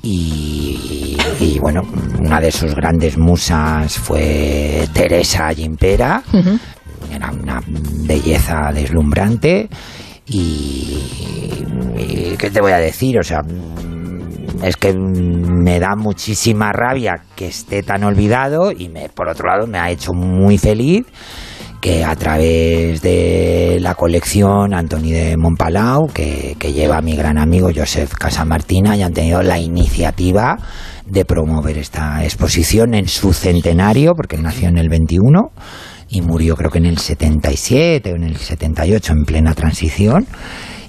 Y, 0.01 1.17
y, 1.41 1.59
bueno, 1.59 1.81
una 2.19 2.39
de 2.39 2.51
sus 2.51 2.73
grandes 2.73 3.17
musas 3.17 3.97
fue 3.97 4.87
Teresa 4.93 5.49
Gimpera, 5.53 6.23
era 7.11 7.31
una 7.31 7.61
belleza 8.05 8.71
deslumbrante. 8.73 9.69
Y, 10.27 10.97
y 11.97 12.35
¿qué 12.37 12.49
te 12.51 12.61
voy 12.61 12.71
a 12.71 12.77
decir? 12.77 13.19
O 13.19 13.23
sea, 13.23 13.41
mm, 13.41 14.63
es 14.63 14.75
que 14.77 14.93
me 14.93 15.79
da 15.79 15.95
muchísima 15.95 16.71
rabia 16.71 17.23
que 17.35 17.47
esté 17.47 17.83
tan 17.83 18.03
olvidado 18.03 18.71
y 18.71 18.89
me, 18.89 19.09
por 19.09 19.29
otro 19.29 19.47
lado 19.47 19.67
me 19.67 19.79
ha 19.79 19.89
hecho 19.89 20.13
muy 20.13 20.57
feliz 20.57 21.05
que 21.79 22.03
a 22.03 22.15
través 22.15 23.01
de 23.01 23.77
la 23.79 23.95
colección 23.95 24.73
Antoni 24.73 25.11
de 25.11 25.37
Montpalau, 25.37 26.07
que, 26.07 26.55
lleva 26.73 27.01
mi 27.01 27.15
gran 27.15 27.37
amigo 27.37 27.69
Joseph 27.73 28.13
Casamartina, 28.13 28.91
hayan 28.91 29.13
tenido 29.13 29.41
la 29.41 29.59
iniciativa 29.59 30.57
de 31.05 31.25
promover 31.25 31.77
esta 31.77 32.23
exposición 32.23 32.93
en 32.93 33.07
su 33.07 33.33
centenario, 33.33 34.13
porque 34.13 34.37
nació 34.37 34.67
en 34.67 34.77
el 34.77 34.89
21 34.89 35.51
y 36.09 36.21
murió 36.21 36.55
creo 36.55 36.69
que 36.71 36.79
en 36.79 36.85
el 36.87 36.97
77 36.97 38.11
o 38.11 38.15
en 38.15 38.23
el 38.23 38.35
78 38.37 39.13
en 39.13 39.23
plena 39.25 39.53
transición 39.53 40.25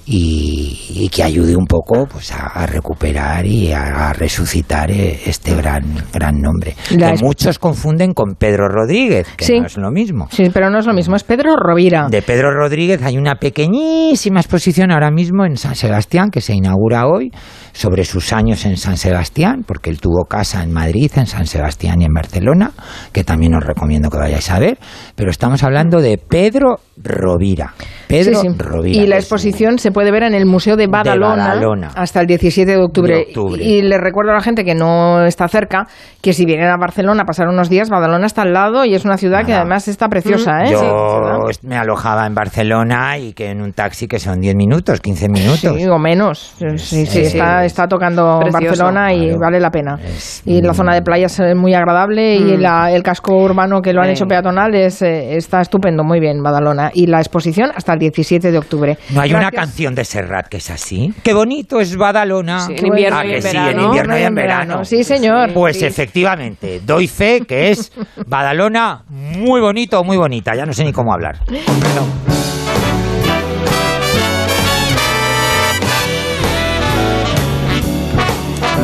y, 0.06 0.78
y 0.94 1.08
que 1.10 1.22
ayude 1.22 1.54
un 1.54 1.66
poco 1.66 2.06
pues 2.10 2.32
a, 2.32 2.46
a 2.46 2.66
recuperar 2.66 3.44
y 3.46 3.70
a, 3.72 4.08
a 4.08 4.12
resucitar 4.12 4.90
eh, 4.90 5.20
este 5.26 5.54
gran 5.54 5.82
gran 6.12 6.40
nombre 6.40 6.74
La 6.96 7.12
que 7.12 7.22
muchos 7.22 7.58
confunden 7.58 8.12
con 8.14 8.34
Pedro 8.34 8.66
Rodríguez 8.68 9.28
que 9.36 9.44
Sí. 9.44 9.60
no 9.60 9.66
es 9.66 9.76
lo 9.76 9.90
mismo 9.92 10.26
Sí, 10.32 10.48
pero 10.52 10.70
no 10.70 10.78
es 10.78 10.86
lo 10.86 10.94
mismo, 10.94 11.14
es 11.16 11.22
Pedro 11.22 11.54
Rovira. 11.56 12.08
de 12.10 12.22
Pedro 12.22 12.50
Rodríguez 12.52 13.02
hay 13.02 13.18
una 13.18 13.36
pequeñísima 13.36 14.40
exposición 14.40 14.90
ahora 14.90 15.10
mismo 15.10 15.44
en 15.44 15.56
San 15.56 15.74
Sebastián 15.76 16.30
que 16.30 16.40
se 16.40 16.54
inaugura 16.54 17.06
hoy 17.06 17.30
sobre 17.72 18.04
sus 18.04 18.32
años 18.32 18.64
en 18.64 18.76
San 18.76 18.96
Sebastián, 18.96 19.64
porque 19.66 19.90
él 19.90 20.00
tuvo 20.00 20.24
casa 20.24 20.62
en 20.62 20.72
Madrid, 20.72 21.10
en 21.16 21.26
San 21.26 21.46
Sebastián 21.46 22.00
y 22.00 22.04
en 22.04 22.12
Barcelona, 22.12 22.72
que 23.12 23.24
también 23.24 23.54
os 23.54 23.64
recomiendo 23.64 24.10
que 24.10 24.18
vayáis 24.18 24.50
a 24.50 24.58
ver, 24.58 24.78
pero 25.14 25.30
estamos 25.30 25.62
hablando 25.62 26.00
de 26.00 26.18
Pedro 26.18 26.80
Rovira. 26.96 27.74
Pedro 28.10 28.40
Sí, 28.40 28.48
sí. 28.48 28.54
Rovira. 28.58 29.02
Y 29.02 29.06
la 29.06 29.16
exposición 29.16 29.78
se 29.78 29.90
puede 29.90 30.10
ver 30.10 30.24
en 30.24 30.34
el 30.34 30.46
Museo 30.46 30.76
de 30.76 30.86
Badalona, 30.86 31.48
Badalona. 31.48 31.90
hasta 31.94 32.20
el 32.20 32.26
17 32.26 32.70
de 32.70 32.76
octubre. 32.76 33.14
De 33.14 33.22
octubre. 33.22 33.62
Y 33.62 33.82
le 33.82 33.98
recuerdo 33.98 34.32
a 34.32 34.34
la 34.34 34.40
gente 34.40 34.64
que 34.64 34.74
no 34.74 35.24
está 35.24 35.48
cerca 35.48 35.86
que 36.20 36.32
si 36.32 36.44
vienen 36.44 36.68
a 36.68 36.76
Barcelona 36.76 37.22
a 37.22 37.24
pasar 37.24 37.48
unos 37.48 37.70
días, 37.70 37.88
Badalona 37.88 38.26
está 38.26 38.42
al 38.42 38.52
lado 38.52 38.84
y 38.84 38.94
es 38.94 39.04
una 39.04 39.16
ciudad 39.16 39.44
que 39.46 39.54
además 39.54 39.88
está 39.88 40.08
preciosa. 40.08 40.64
¿eh? 40.64 40.72
Yo 40.72 41.46
me 41.62 41.76
alojaba 41.76 42.26
en 42.26 42.34
Barcelona 42.34 43.16
y 43.18 43.32
que 43.32 43.50
en 43.50 43.62
un 43.62 43.72
taxi 43.72 44.06
que 44.06 44.18
son 44.18 44.40
10 44.40 44.54
minutos, 44.54 45.00
15 45.00 45.28
minutos. 45.28 45.76
Sí, 45.76 45.86
o 45.88 45.98
menos. 45.98 46.54
Sí, 46.76 47.06
sí, 47.06 47.20
está, 47.20 47.64
está 47.64 47.86
tocando 47.86 48.40
Barcelona 48.52 49.14
y 49.14 49.34
vale 49.36 49.60
la 49.60 49.70
pena. 49.70 49.98
y 50.44 50.60
la 50.60 50.74
zona 50.74 50.94
de 50.94 51.02
playas 51.02 51.38
es 51.38 51.56
muy 51.56 51.74
agradable 51.74 52.36
y 52.36 52.56
mm. 52.56 52.64
el 52.92 53.02
casco 53.02 53.36
urbano 53.36 53.80
que 53.80 53.92
lo 53.92 54.02
han 54.02 54.10
hecho 54.10 54.26
peatonal 54.26 54.74
es, 54.74 55.02
eh, 55.02 55.36
está 55.36 55.60
estupendo, 55.60 56.04
muy 56.04 56.20
bien, 56.20 56.42
Badalona. 56.42 56.90
Y 56.92 57.06
la 57.06 57.18
exposición 57.18 57.70
hasta 57.74 57.92
el 57.94 57.99
17 58.00 58.50
de 58.50 58.58
octubre. 58.58 58.98
¿No 59.10 59.20
hay 59.20 59.32
una 59.32 59.52
canción 59.52 59.94
de 59.94 60.04
Serrat 60.04 60.48
que 60.48 60.56
es 60.56 60.70
así? 60.70 61.14
Qué 61.22 61.32
bonito 61.32 61.80
es 61.80 61.96
Badalona. 61.96 62.66
en 62.68 62.86
invierno, 62.86 63.24
y, 63.24 63.34
en 63.34 63.42
verano. 63.42 63.62
Sí, 63.62 63.70
en 63.70 63.80
invierno 63.80 64.18
y 64.18 64.22
en 64.22 64.34
verano. 64.34 64.84
Sí, 64.84 65.04
señor. 65.04 65.52
Pues 65.52 65.82
efectivamente, 65.82 66.80
doy 66.84 67.06
fe 67.06 67.42
que 67.46 67.70
es 67.70 67.92
Badalona 68.26 69.04
muy 69.08 69.60
bonito, 69.60 70.02
muy 70.02 70.16
bonita. 70.16 70.54
Ya 70.56 70.66
no 70.66 70.72
sé 70.72 70.84
ni 70.84 70.92
cómo 70.92 71.12
hablar. 71.12 71.40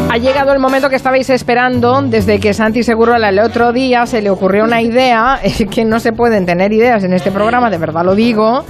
Ha 0.09 0.19
llegado 0.19 0.53
el 0.55 0.61
momento 0.61 0.89
que 0.89 0.97
estabais 0.97 1.29
esperando 1.29 2.01
desde 2.01 2.41
que 2.41 2.55
Santi 2.55 2.83
Seguro 2.83 3.15
el 3.17 3.39
otro 3.39 3.73
día 3.73 4.07
se 4.07 4.23
le 4.23 4.31
ocurrió 4.31 4.65
una 4.65 4.81
idea, 4.81 5.41
que 5.71 5.85
no 5.85 6.01
se 6.01 6.13
pueden 6.13 6.47
tener 6.47 6.73
ideas 6.73 7.05
en 7.05 7.13
este 7.13 7.31
programa, 7.31 7.69
de 7.69 7.77
verdad 7.77 8.03
lo 8.03 8.15
digo, 8.15 8.65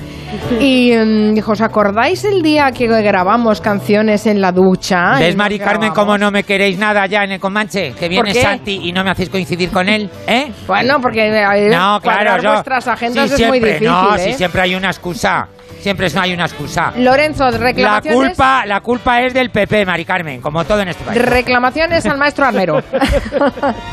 y 0.61 0.93
mm, 0.97 1.35
dijo, 1.35 1.53
¿os 1.53 1.61
acordáis 1.61 2.25
el 2.25 2.43
día 2.43 2.71
que 2.73 2.87
grabamos 2.87 3.61
canciones 3.61 4.27
en 4.27 4.41
la 4.41 4.53
ducha? 4.53 5.19
¿Ves, 5.19 5.37
Mari 5.37 5.59
Carmen, 5.59 5.93
cómo 5.93 6.19
no 6.19 6.31
me 6.31 6.45
queréis 6.45 6.79
nada 6.79 7.07
ya 7.07 7.25
en 7.25 7.33
el 7.33 7.41
Comanche? 7.41 7.93
Que 7.99 8.09
viene 8.09 8.35
Santi 8.35 8.81
y 8.89 8.93
no 8.93 9.05
me 9.05 9.11
hacéis 9.11 9.31
coincidir 9.31 9.71
con 9.71 9.89
él, 9.89 10.11
¿eh? 10.27 10.51
Bueno, 10.67 11.01
porque 11.01 11.27
eh, 11.27 11.69
no, 11.71 12.01
claro, 12.01 12.43
yo, 12.43 12.53
vuestras 12.53 12.89
agendas 12.89 13.31
es 13.33 13.47
muy 13.47 13.61
difícil, 13.61 13.89
No, 13.89 14.17
¿eh? 14.17 14.19
si 14.19 14.33
siempre 14.35 14.63
hay 14.63 14.75
una 14.75 14.89
excusa. 14.89 15.49
Siempre 15.81 16.09
hay 16.17 16.33
una 16.33 16.47
excusa. 16.47 16.93
Lorenzo, 16.97 17.49
reclamaciones... 17.51 18.19
La 18.19 18.29
culpa, 18.29 18.67
la 18.67 18.81
culpa 18.81 19.23
es 19.23 19.33
del 19.33 19.51
PP, 19.51 19.87
Mari 19.87 20.05
Carmen, 20.05 20.41
como 20.41 20.65
todo 20.65 20.81
en 20.81 20.89
este 20.89 21.05
país. 21.05 21.23
Reclamaciones 21.23 22.05
al 22.07 22.19
maestro 22.19 22.45
Armero. 22.45 22.79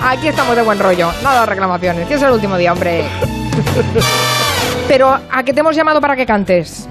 Aquí 0.02 0.28
estamos 0.28 0.56
de 0.56 0.63
buen 0.63 0.80
rollo. 0.80 1.12
Nada 1.22 1.42
de 1.42 1.46
reclamaciones, 1.46 2.08
que 2.08 2.16
es 2.16 2.22
el 2.24 2.32
último 2.32 2.58
día, 2.58 2.74
hombre. 2.74 3.04
Pero, 4.88 5.10
¿a 5.32 5.44
qué 5.44 5.54
te 5.54 5.62
hemos 5.62 5.75
llamado 5.75 6.00
para 6.02 6.16
que 6.16 6.25
cantes? 6.25 6.88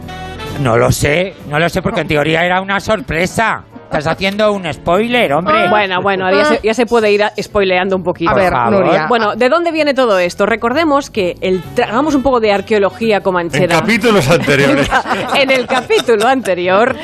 No 0.61 0.77
lo 0.77 0.91
sé, 0.93 1.35
no 1.49 1.59
lo 1.59 1.69
sé 1.69 1.83
porque 1.83 2.01
en 2.03 2.09
teoría 2.09 2.45
era 2.45 2.61
una 2.61 2.81
sorpresa. 2.81 3.65
Estás 3.93 4.07
haciendo 4.15 4.51
un 4.53 4.73
spoiler, 4.73 5.35
hombre. 5.35 5.69
Bueno, 5.69 6.01
bueno, 6.01 6.25
ya 6.63 6.73
se, 6.73 6.87
puede 6.87 7.13
ir 7.13 7.23
spoileando 7.39 7.95
un 7.95 8.03
poquito. 8.03 8.31
A 8.31 8.35
ver, 8.35 8.51
Nuria. 8.71 9.07
Bueno, 9.07 9.37
¿de 9.37 9.51
dónde 9.51 9.71
viene 9.71 9.93
todo 9.93 10.19
esto? 10.19 10.47
Recordemos 10.47 11.11
que 11.11 11.37
el 11.43 11.63
hagamos 11.77 12.15
un 12.15 12.23
poco 12.23 12.41
de 12.41 12.53
arqueología 12.53 13.21
comanchera. 13.21 13.75
En 13.75 13.81
capítulos 13.81 14.27
anteriores. 14.31 14.89
en 15.35 15.51
el 15.51 15.67
capítulo 15.67 16.27
anterior, 16.27 16.97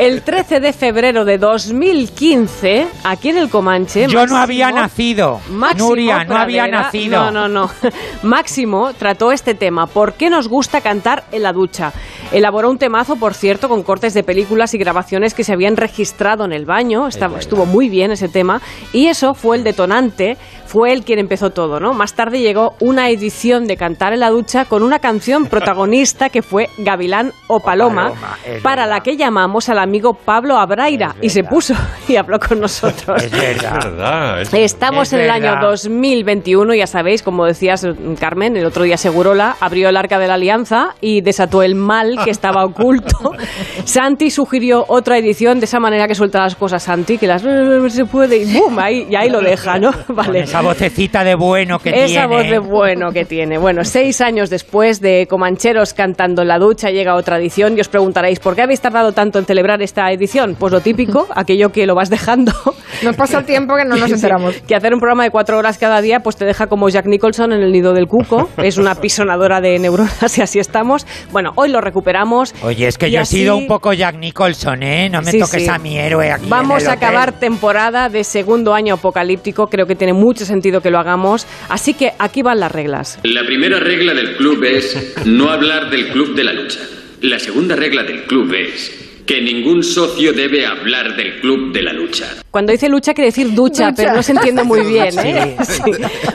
el 0.00 0.22
13 0.22 0.58
de 0.58 0.72
febrero 0.72 1.24
de 1.24 1.38
2015, 1.38 2.88
aquí 3.04 3.28
en 3.28 3.38
el 3.38 3.48
Comanche. 3.48 4.08
Yo 4.08 4.26
no 4.26 4.36
había 4.36 4.72
nacido. 4.72 5.38
Máximo 5.48 5.90
Nuria, 5.90 6.24
no 6.24 6.36
había 6.36 6.66
nacido. 6.66 7.30
No, 7.30 7.30
no, 7.30 7.48
no. 7.48 7.70
Máximo 8.24 8.92
trató 8.94 9.30
este 9.30 9.54
tema. 9.54 9.86
¿Por 9.86 10.14
qué 10.14 10.28
nos 10.28 10.48
gusta 10.48 10.80
cantar 10.80 11.22
en 11.30 11.44
la 11.44 11.52
ducha? 11.52 11.92
Elaboró 12.32 12.68
un 12.68 12.78
temazo, 12.78 13.14
por 13.14 13.34
cierto, 13.34 13.68
con 13.68 13.84
cortes 13.84 14.12
de 14.12 14.24
películas 14.24 14.74
y 14.74 14.78
grabaciones 14.78 15.34
que 15.34 15.44
se 15.44 15.52
habían 15.52 15.76
registrado 15.76 16.31
en 16.40 16.52
el 16.52 16.64
baño, 16.64 17.06
estuvo 17.08 17.66
muy 17.66 17.88
bien 17.88 18.10
ese 18.10 18.28
tema, 18.28 18.60
y 18.92 19.06
eso 19.06 19.34
fue 19.34 19.56
el 19.56 19.64
detonante 19.64 20.36
fue 20.72 20.90
él 20.94 21.04
quien 21.04 21.18
empezó 21.18 21.50
todo, 21.50 21.80
¿no? 21.80 21.92
Más 21.92 22.14
tarde 22.14 22.40
llegó 22.40 22.76
una 22.80 23.10
edición 23.10 23.66
de 23.66 23.76
Cantar 23.76 24.14
en 24.14 24.20
la 24.20 24.30
ducha 24.30 24.64
con 24.64 24.82
una 24.82 25.00
canción 25.00 25.44
protagonista 25.44 26.30
que 26.30 26.40
fue 26.40 26.70
Gavilán 26.78 27.32
o 27.46 27.60
Paloma, 27.60 28.12
para 28.62 28.86
la 28.86 29.00
que 29.00 29.18
llamamos 29.18 29.68
al 29.68 29.78
amigo 29.78 30.14
Pablo 30.14 30.56
Abraira 30.56 31.14
y 31.20 31.28
se 31.28 31.44
puso 31.44 31.74
y 32.08 32.16
habló 32.16 32.38
con 32.38 32.58
nosotros. 32.58 33.22
Es 33.22 33.30
verdad. 33.30 34.40
Estamos 34.50 35.12
en 35.12 35.20
el 35.20 35.30
año 35.30 35.56
2021, 35.60 36.72
ya 36.72 36.86
sabéis, 36.86 37.22
como 37.22 37.44
decías 37.44 37.86
Carmen, 38.18 38.56
el 38.56 38.64
otro 38.64 38.84
día 38.84 38.96
Segurola 38.96 39.56
abrió 39.60 39.90
el 39.90 39.96
arca 39.98 40.18
de 40.18 40.26
la 40.26 40.34
alianza 40.34 40.94
y 41.02 41.20
desató 41.20 41.62
el 41.62 41.74
mal 41.74 42.16
que 42.24 42.30
estaba 42.30 42.64
oculto. 42.64 43.32
Santi 43.84 44.30
sugirió 44.30 44.86
otra 44.88 45.18
edición 45.18 45.58
de 45.58 45.66
esa 45.66 45.80
manera 45.80 46.08
que 46.08 46.14
suelta 46.22 46.38
las 46.38 46.54
cosas 46.54 46.82
Santi, 46.82 47.18
que 47.18 47.26
las 47.26 47.42
se 47.42 48.04
puede 48.04 48.36
y 48.36 48.54
boom, 48.54 48.78
ahí, 48.78 49.06
y 49.10 49.16
ahí 49.16 49.28
lo 49.28 49.40
deja, 49.40 49.78
¿no? 49.78 49.90
Vale 50.08 50.46
vocecita 50.62 51.24
de 51.24 51.34
bueno 51.34 51.78
que 51.78 51.90
tiene. 51.90 52.04
Esa 52.06 52.26
voz 52.26 52.48
de 52.48 52.58
bueno 52.58 53.10
que 53.10 53.24
tiene. 53.24 53.58
Bueno, 53.58 53.84
seis 53.84 54.20
años 54.20 54.50
después 54.50 55.00
de 55.00 55.26
Comancheros 55.28 55.94
cantando 55.94 56.42
en 56.42 56.48
la 56.48 56.58
ducha 56.58 56.90
llega 56.90 57.16
otra 57.16 57.38
edición 57.38 57.76
y 57.76 57.80
os 57.80 57.88
preguntaréis, 57.88 58.38
¿por 58.38 58.54
qué 58.54 58.62
habéis 58.62 58.80
tardado 58.80 59.12
tanto 59.12 59.38
en 59.38 59.46
celebrar 59.46 59.82
esta 59.82 60.10
edición? 60.12 60.56
Pues 60.58 60.72
lo 60.72 60.80
típico, 60.80 61.26
aquello 61.34 61.72
que 61.72 61.86
lo 61.86 61.94
vas 61.94 62.08
dejando. 62.08 62.52
Nos 63.02 63.16
pasa 63.16 63.40
el 63.40 63.44
tiempo 63.44 63.74
que 63.76 63.84
no 63.84 63.96
nos 63.96 64.10
enteramos. 64.12 64.54
que 64.66 64.76
hacer 64.76 64.94
un 64.94 65.00
programa 65.00 65.24
de 65.24 65.30
cuatro 65.30 65.58
horas 65.58 65.76
cada 65.76 66.00
día 66.00 66.20
pues 66.20 66.36
te 66.36 66.44
deja 66.44 66.68
como 66.68 66.88
Jack 66.88 67.06
Nicholson 67.06 67.52
en 67.52 67.62
el 67.62 67.72
nido 67.72 67.92
del 67.92 68.06
cuco. 68.06 68.48
Es 68.62 68.78
una 68.78 68.94
pisonadora 68.94 69.60
de 69.60 69.78
neuronas 69.78 70.38
y 70.38 70.40
así 70.40 70.60
estamos. 70.60 71.04
Bueno, 71.32 71.52
hoy 71.56 71.68
lo 71.68 71.80
recuperamos. 71.80 72.54
Oye, 72.62 72.86
es 72.86 72.96
que 72.96 73.10
yo 73.10 73.20
he 73.20 73.26
sido 73.26 73.56
un 73.56 73.66
poco 73.66 73.92
Jack 73.92 74.16
Nicholson, 74.16 74.82
¿eh? 74.82 75.08
No 75.10 75.20
me 75.20 75.32
toques 75.32 75.68
a 75.68 75.78
mi 75.78 75.98
héroe 76.02 76.30
aquí. 76.30 76.46
Vamos 76.48 76.86
a 76.86 76.92
acabar 76.92 77.38
temporada 77.38 78.08
de 78.08 78.24
segundo 78.24 78.74
año 78.74 78.94
apocalíptico. 78.94 79.68
Creo 79.68 79.86
que 79.86 79.94
tiene 79.94 80.12
mucho 80.12 80.44
sentido 80.44 80.80
que 80.80 80.90
lo 80.90 80.98
hagamos. 80.98 81.46
Así 81.68 81.94
que 81.94 82.12
aquí 82.18 82.42
van 82.42 82.60
las 82.60 82.72
reglas. 82.72 83.18
La 83.22 83.44
primera 83.44 83.78
regla 83.80 84.14
del 84.14 84.36
club 84.36 84.62
es 84.64 85.14
no 85.24 85.50
hablar 85.50 85.90
del 85.90 86.08
club 86.08 86.34
de 86.34 86.44
la 86.44 86.52
lucha. 86.52 86.80
La 87.20 87.38
segunda 87.38 87.76
regla 87.76 88.02
del 88.02 88.24
club 88.24 88.52
es 88.54 89.01
que 89.32 89.40
ningún 89.40 89.82
socio 89.82 90.34
debe 90.34 90.66
hablar 90.66 91.16
del 91.16 91.40
club 91.40 91.72
de 91.72 91.80
la 91.80 91.94
lucha. 91.94 92.26
Cuando 92.50 92.70
dice 92.70 92.90
lucha 92.90 93.14
quiere 93.14 93.28
decir 93.28 93.54
ducha, 93.54 93.92
pero 93.96 94.12
no 94.12 94.22
se 94.22 94.32
entiende 94.32 94.62
muy 94.62 94.84
bien. 94.86 95.18
¿eh? 95.24 95.56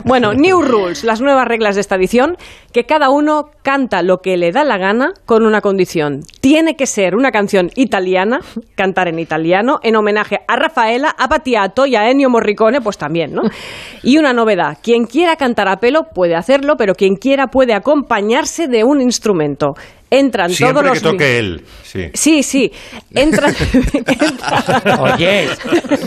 Bueno, 0.04 0.34
New 0.34 0.64
Rules, 0.64 1.04
las 1.04 1.22
nuevas 1.22 1.48
reglas 1.48 1.76
de 1.76 1.82
esta 1.82 1.96
edición, 1.96 2.38
que 2.74 2.86
cada 2.86 3.12
uno 3.12 3.52
canta 3.62 4.02
lo 4.02 4.18
que 4.18 4.36
le 4.36 4.52
da 4.52 4.64
la 4.64 4.80
gana 4.80 5.14
con 5.28 5.46
una 5.46 5.62
condición. 5.62 6.22
Tiene 6.42 6.76
que 6.76 6.88
ser 6.88 7.14
una 7.14 7.30
canción 7.30 7.70
italiana, 7.76 8.40
cantar 8.74 9.10
en 9.10 9.20
italiano, 9.20 9.78
en 9.84 9.96
homenaje 9.96 10.40
a 10.48 10.56
Rafaela, 10.56 11.14
a 11.20 11.28
Patiato 11.28 11.86
y 11.86 11.96
a 11.96 12.10
Ennio 12.10 12.32
Morricone, 12.32 12.82
pues 12.82 12.98
también, 12.98 13.32
¿no? 13.32 13.44
Y 14.02 14.18
una 14.18 14.34
novedad, 14.34 14.80
quien 14.82 15.06
quiera 15.06 15.36
cantar 15.36 15.68
a 15.68 15.78
pelo 15.78 16.08
puede 16.16 16.34
hacerlo, 16.34 16.78
pero 16.80 16.96
quien 16.96 17.16
quiera 17.16 17.46
puede 17.46 17.76
acompañarse 17.76 18.68
de 18.68 18.84
un 18.84 19.02
instrumento 19.02 19.76
entran 20.10 20.50
Siempre 20.50 20.84
todos 20.84 21.00
que 21.00 21.04
toque 21.04 21.40
él, 21.40 21.64
sí. 21.84 22.10
Sí, 22.14 22.44
sí. 22.44 22.72
Entran. 23.14 23.54
Oye, 25.00 25.48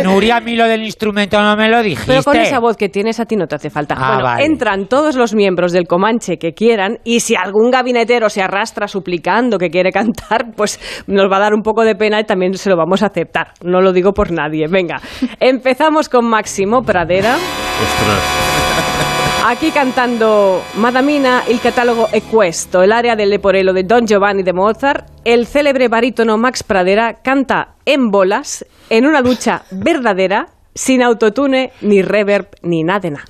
Nuria, 0.02 0.36
a 0.36 0.40
mí 0.40 0.56
lo 0.56 0.66
del 0.66 0.82
instrumento 0.82 1.40
no 1.40 1.56
me 1.56 1.68
lo 1.68 1.82
dijiste. 1.82 2.06
Pero 2.06 2.22
con 2.22 2.36
esa 2.36 2.58
voz 2.58 2.76
que 2.76 2.88
tienes 2.88 3.20
a 3.20 3.24
ti 3.24 3.36
no 3.36 3.46
te 3.46 3.56
hace 3.56 3.70
falta. 3.70 3.94
Ah, 3.98 4.20
bueno, 4.20 4.38
entran 4.38 4.86
todos 4.86 5.16
los 5.16 5.34
miembros 5.34 5.72
del 5.72 5.86
Comanche 5.86 6.38
que 6.38 6.52
quieran 6.52 6.98
y 7.04 7.20
si 7.20 7.34
algún 7.34 7.70
gabinetero 7.70 8.28
se 8.28 8.42
arrastra 8.42 8.88
suplicando 8.88 9.58
que 9.58 9.70
quiere 9.70 9.90
cantar, 9.92 10.52
pues 10.56 10.80
nos 11.06 11.30
va 11.30 11.36
a 11.36 11.40
dar 11.40 11.54
un 11.54 11.62
poco 11.62 11.82
de 11.84 11.94
pena 11.94 12.20
y 12.20 12.24
también 12.24 12.54
se 12.54 12.70
lo 12.70 12.76
vamos 12.76 13.02
a 13.02 13.06
aceptar. 13.06 13.52
No 13.62 13.80
lo 13.80 13.92
digo 13.92 14.12
por 14.12 14.30
nadie. 14.32 14.66
Venga, 14.68 15.00
empezamos 15.38 16.08
con 16.08 16.26
Máximo 16.26 16.82
Pradera. 16.82 17.36
Ostras. 17.36 19.19
Aquí 19.42 19.70
cantando 19.70 20.62
Madamina, 20.76 21.44
el 21.48 21.60
catálogo 21.60 22.08
Equesto, 22.12 22.82
el 22.82 22.92
área 22.92 23.16
del 23.16 23.30
Leporello 23.30 23.72
de 23.72 23.84
Don 23.84 24.06
Giovanni 24.06 24.42
de 24.42 24.52
Mozart, 24.52 25.08
el 25.24 25.46
célebre 25.46 25.88
barítono 25.88 26.36
Max 26.36 26.62
Pradera 26.62 27.14
canta 27.22 27.74
en 27.86 28.10
bolas, 28.10 28.66
en 28.90 29.06
una 29.06 29.22
ducha 29.22 29.62
verdadera, 29.70 30.48
sin 30.74 31.02
autotune, 31.02 31.72
ni 31.80 32.02
reverb, 32.02 32.48
ni 32.62 32.84
nada 32.84 33.00
de 33.00 33.10
nada. 33.12 33.24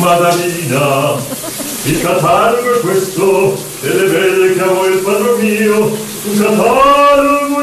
Madamina, 0.00 1.16
il 1.84 2.00
catalogo 2.00 2.74
è 2.76 2.80
questo, 2.80 3.58
e 3.82 3.88
le 3.88 4.62
amo 4.62 4.86
il 4.86 5.02
mio, 5.40 5.84
un 5.86 6.38
catalogo 6.38 7.62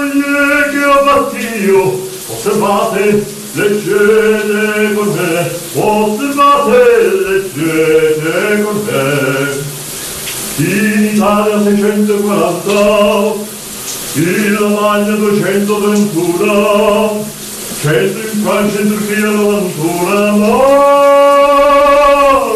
che 0.72 1.72
ho 1.72 2.09
osservate, 2.32 3.26
leggete 3.54 4.94
con 4.94 5.08
me, 5.08 5.50
osservate, 5.74 6.82
leggete 7.28 8.62
con 8.64 8.78
me. 8.86 9.08
In 10.58 11.10
Italia 11.14 11.64
640, 11.64 13.48
in 14.16 14.58
Romagna 14.58 15.16
221, 15.16 17.26
100 17.82 18.20
in 18.20 18.44
Francia, 18.44 18.80
in 18.82 18.88
Turchia 18.90 19.30
91, 19.30 20.98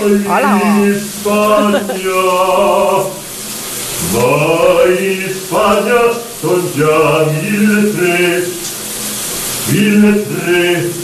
ma 0.03 0.83
in 0.83 0.99
Spagna, 0.99 1.79
ma 4.11 4.83
in 4.99 5.31
Spagna 5.33 6.11
son 6.41 6.61
già 6.75 7.23
mille 7.41 7.95
tre, 7.95 8.43
1300. 9.73 11.01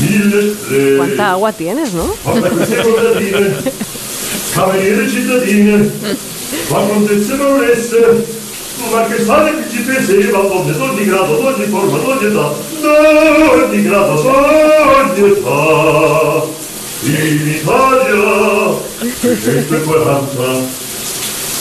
1300. 0.00 0.96
Quanta 0.96 1.30
agua 1.32 1.52
tienes, 1.52 1.92
no? 1.92 2.14
Cavaliere 4.54 5.08
cittadine, 5.08 5.90
la 6.70 6.78
contessa 6.78 7.34
noblesse, 7.34 8.24
ma 8.92 9.04
che 9.06 9.24
sale 9.24 9.50
che 9.56 9.64
ci 9.70 9.82
piaceva, 9.82 10.38
ogni 10.38 10.72
sol 10.72 10.94
di 10.94 11.04
grado, 11.06 11.44
ogni 11.44 11.66
forma, 11.66 11.98
ogni 11.98 12.26
età, 12.26 12.54
ogni 13.50 13.82
grado, 13.82 14.14
ogni 14.94 15.30
età. 15.30 16.52
In 17.02 17.48
Italia, 17.60 18.78
140, 19.20 20.42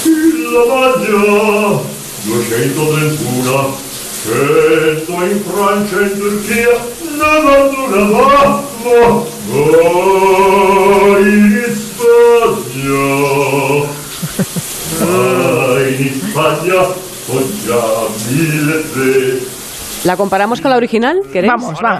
il 0.05 0.51
lavaggio, 0.53 1.85
231, 2.21 3.77
100 4.23 5.23
in 5.25 5.43
Francia 5.43 5.99
e 5.99 6.03
in 6.03 6.17
Turchia, 6.17 6.79
91 7.17 8.07
va, 8.07 8.63
ma, 8.83 9.23
ma 9.49 11.17
in 11.19 11.63
Spagna. 11.75 13.03
Ah, 15.01 15.79
in 15.89 16.21
Spagna 16.29 16.79
ho 16.81 17.39
già 17.65 17.83
mille 18.29 18.77
tre. 18.93 19.39
¿La 20.03 20.15
comparamos 20.15 20.61
con 20.61 20.71
la 20.71 20.77
original? 20.77 21.21
¿Queréis? 21.29 21.51
Vamos, 21.51 21.79
va. 21.83 21.99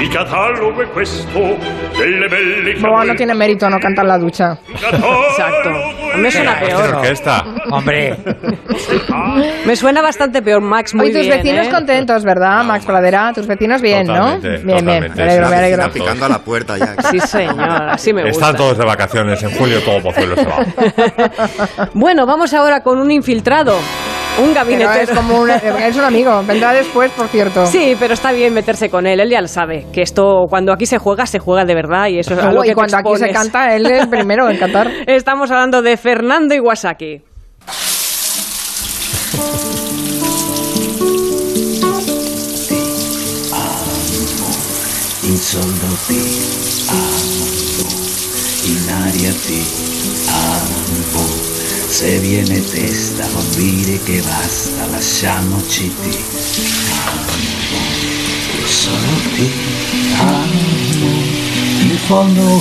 Il 0.00 0.08
catalogo 0.10 0.82
è 0.82 0.88
questo 0.90 1.38
delle 1.96 2.28
belle 2.28 2.74
Bueno, 2.78 3.04
no 3.04 3.14
tiene 3.14 3.32
mérito 3.34 3.68
no 3.68 3.78
cantar 3.78 4.04
la 4.04 4.18
ducha. 4.18 4.58
Exacto. 4.68 5.68
A 6.12 6.16
mí 6.16 6.22
me 6.22 6.30
suena 6.30 6.58
¿Qué 6.58 6.66
peor. 6.66 6.94
orquesta? 6.96 7.44
Hombre, 7.70 8.16
Me 9.64 9.76
suena 9.76 10.02
bastante 10.02 10.42
peor, 10.42 10.60
Max. 10.60 10.94
Muy 10.94 11.06
Hoy 11.06 11.12
tus 11.12 11.22
bien, 11.22 11.38
vecinos 11.38 11.66
¿eh? 11.66 11.70
contentos, 11.70 12.22
¿verdad, 12.24 12.64
Max 12.64 12.84
Pradera? 12.84 13.32
Tus 13.34 13.46
vecinos 13.46 13.80
bien, 13.80 14.06
¿no? 14.06 14.14
Totalmente, 14.36 14.48
Bien, 14.48 14.64
bien. 14.64 14.78
totalmente, 14.84 15.16
Me 15.16 15.22
alegro, 15.22 15.48
me 15.48 15.56
alegro. 15.56 15.90
picando 15.90 16.24
a 16.24 16.28
la 16.28 16.38
puerta 16.40 16.76
ya. 16.76 16.94
Sí, 17.10 17.20
señor. 17.20 17.58
Así 17.88 18.12
me 18.12 18.22
gusta. 18.24 18.46
Están 18.46 18.56
todos 18.56 18.76
de 18.78 18.84
vacaciones. 18.84 19.42
En 19.42 19.50
julio 19.52 19.80
todo 19.82 20.02
Pozuelo 20.02 20.34
se 20.36 20.44
va. 20.44 21.88
Bueno, 21.94 22.26
vamos 22.26 22.52
ahora 22.52 22.82
con 22.82 22.98
un 22.98 23.10
infiltrado. 23.10 23.76
Un 24.42 24.52
Pero 24.52 24.92
es 24.92 25.10
como 25.10 25.40
un, 25.40 25.50
es 25.50 25.96
un 25.96 26.04
amigo. 26.04 26.42
Vendrá 26.44 26.72
después, 26.72 27.10
por 27.12 27.28
cierto. 27.28 27.66
Sí, 27.66 27.96
pero 27.98 28.14
está 28.14 28.32
bien 28.32 28.52
meterse 28.52 28.90
con 28.90 29.06
él. 29.06 29.20
Él 29.20 29.30
ya 29.30 29.40
lo 29.40 29.46
sabe. 29.46 29.86
Que 29.92 30.02
esto, 30.02 30.46
cuando 30.48 30.72
aquí 30.72 30.86
se 30.86 30.98
juega, 30.98 31.26
se 31.26 31.38
juega 31.38 31.64
de 31.64 31.74
verdad. 31.74 32.08
Y 32.08 32.18
eso 32.18 32.34
es 32.34 32.40
algo 32.40 32.64
y 32.64 32.68
que 32.68 32.70
te 32.70 32.74
cuando 32.74 32.96
aquí 32.96 33.16
se 33.16 33.30
canta, 33.30 33.74
él 33.74 33.86
es 33.86 34.02
el 34.02 34.08
primero 34.08 34.48
en 34.50 34.58
cantar. 34.58 34.90
Estamos 35.06 35.50
hablando 35.50 35.82
de 35.82 35.96
Fernando 35.96 36.54
Iwasaki. 36.54 37.22
ti 46.06 46.20
amo, 46.88 47.46
in 48.66 48.90
aria 48.90 49.32
ti 49.32 49.60
amo. 49.60 49.83
Se 51.94 52.18
viene 52.18 52.60
testa 52.60 53.24
vuol 53.28 53.44
dire 53.54 54.00
che 54.02 54.20
basta, 54.20 54.84
lasciamoci 54.90 55.94
ti 56.02 56.18
amo. 57.06 57.32
Io 58.58 58.66
solo 58.66 59.16
ti 59.36 59.52
amo, 60.18 61.06
in 61.82 61.96
fondo 62.04 62.60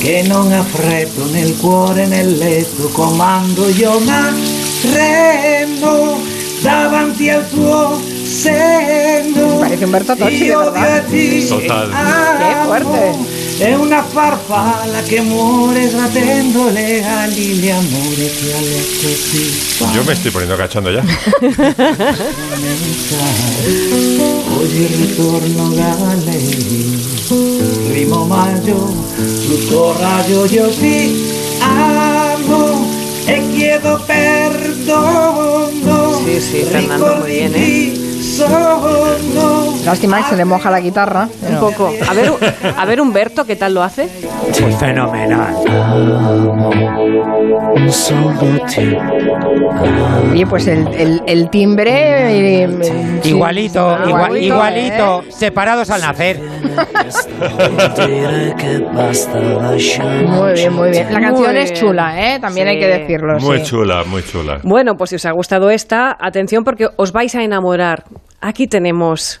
che 0.00 0.24
non 0.26 0.50
ha 0.50 0.64
freddo 0.64 1.26
nel 1.26 1.56
cuore 1.58 2.06
nel 2.06 2.36
letto, 2.36 2.88
comando 2.88 3.68
io 3.68 4.00
ma 4.00 4.34
tremo 4.80 6.20
davanti 6.60 7.30
al 7.30 7.48
tuo 7.50 8.02
seno. 8.24 9.58
Parece 9.58 9.84
Humberto 9.84 10.16
Tocci, 10.16 10.46
de 10.48 10.56
verdad. 10.56 11.04
ti 11.06 11.46
Total. 11.46 11.88
Qué 11.88 12.56
fuerte. 12.64 13.39
È 13.60 13.74
una 13.74 14.02
farfalla 14.02 15.02
che 15.02 15.20
muore 15.20 15.86
sbatendo 15.86 16.70
le 16.70 17.04
di 17.28 17.70
amore 17.70 18.30
che 18.30 18.54
ha 18.54 18.60
letto 18.60 19.06
ti 19.30 19.52
Yo 19.92 20.02
me 20.02 20.12
estoy 20.12 20.30
poniendo 20.30 20.56
cachondo 20.56 20.88
ya. 20.88 21.04
Oggi 24.56 24.86
ritorno 24.86 25.68
da 25.74 25.94
lei 26.24 27.06
Primo 27.90 28.24
maggio 28.24 28.94
tutto 29.46 29.94
raggio 29.98 30.46
io 30.46 30.70
ti 30.70 31.22
amo 31.58 32.88
e 33.26 33.42
chiedo 33.50 34.02
perdono 34.06 35.70
Sí, 36.24 36.40
sí, 36.40 36.62
Fernando, 36.62 37.16
muy 37.16 37.30
bien, 37.30 37.54
¿eh? 37.54 38.09
Lástima 39.84 40.18
que 40.18 40.30
se 40.30 40.36
le 40.36 40.44
moja 40.44 40.70
la 40.70 40.80
guitarra. 40.80 41.28
Un 41.48 41.58
poco. 41.58 41.92
A 42.08 42.14
ver, 42.14 42.30
a 42.76 42.84
ver 42.86 43.00
Humberto, 43.00 43.44
¿qué 43.44 43.56
tal 43.56 43.74
lo 43.74 43.82
hace? 43.82 44.08
pues 44.60 44.76
fenomenal. 44.76 45.54
Oye, 50.32 50.46
pues 50.46 50.66
el, 50.66 50.86
el, 50.94 51.22
el 51.26 51.50
timbre. 51.50 52.62
eh. 52.62 53.20
Igualito, 53.24 53.88
Ah, 53.90 54.04
igua- 54.06 54.38
igualito, 54.40 55.22
¿eh? 55.26 55.32
separados 55.32 55.90
al 55.90 56.00
nacer. 56.02 56.40
Muy 60.26 60.52
bien, 60.54 60.72
muy 60.72 60.90
bien. 60.90 61.06
La 61.12 61.18
Muy 61.18 61.28
canción 61.28 61.56
es 61.56 61.72
chula, 61.74 62.34
¿eh? 62.34 62.38
También 62.40 62.66
Sí. 62.66 62.70
hay 62.74 62.80
que 62.80 62.86
decirlo. 62.86 63.38
Muy 63.40 63.58
sí. 63.58 63.64
chula, 63.64 64.04
muy 64.04 64.22
chula. 64.22 64.60
Bueno, 64.62 64.96
pues 64.96 65.10
si 65.10 65.16
os 65.16 65.24
ha 65.26 65.32
gustado 65.32 65.70
esta, 65.70 66.16
atención 66.20 66.64
porque 66.64 66.88
os 66.96 67.12
vais 67.12 67.34
a 67.34 67.42
enamorar. 67.42 68.04
Aquí 68.42 68.66
tenemos 68.66 69.40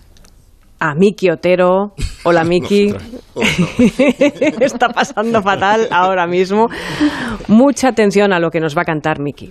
a 0.78 0.94
Miki 0.94 1.30
Otero. 1.30 1.94
Hola 2.24 2.44
Miki. 2.50 2.94
Está 4.60 4.90
pasando 4.90 5.42
fatal 5.42 5.88
ahora 5.90 6.26
mismo. 6.26 6.68
Mucha 7.48 7.88
atención 7.88 8.32
a 8.32 8.38
lo 8.38 8.50
que 8.50 8.60
nos 8.60 8.76
va 8.76 8.82
a 8.82 8.84
cantar 8.84 9.18
Miki. 9.18 9.50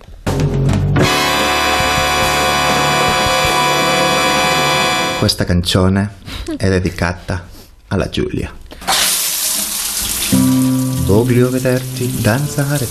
Questa 5.20 5.44
canzone 5.46 6.10
è 6.58 6.70
dedicata 6.70 7.46
alla 7.88 8.08
Giulia. 8.10 8.54
Voglio 11.06 11.50
vederti 11.50 12.22
danzare 12.22 12.86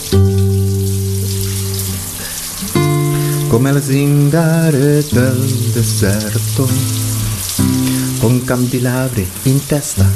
come 3.49 3.73
le 3.73 3.81
zingare 3.81 5.03
del 5.09 5.71
deserto, 5.73 6.69
con 8.19 8.43
candelabri 8.43 9.27
in 9.43 9.65
testa. 9.65 10.07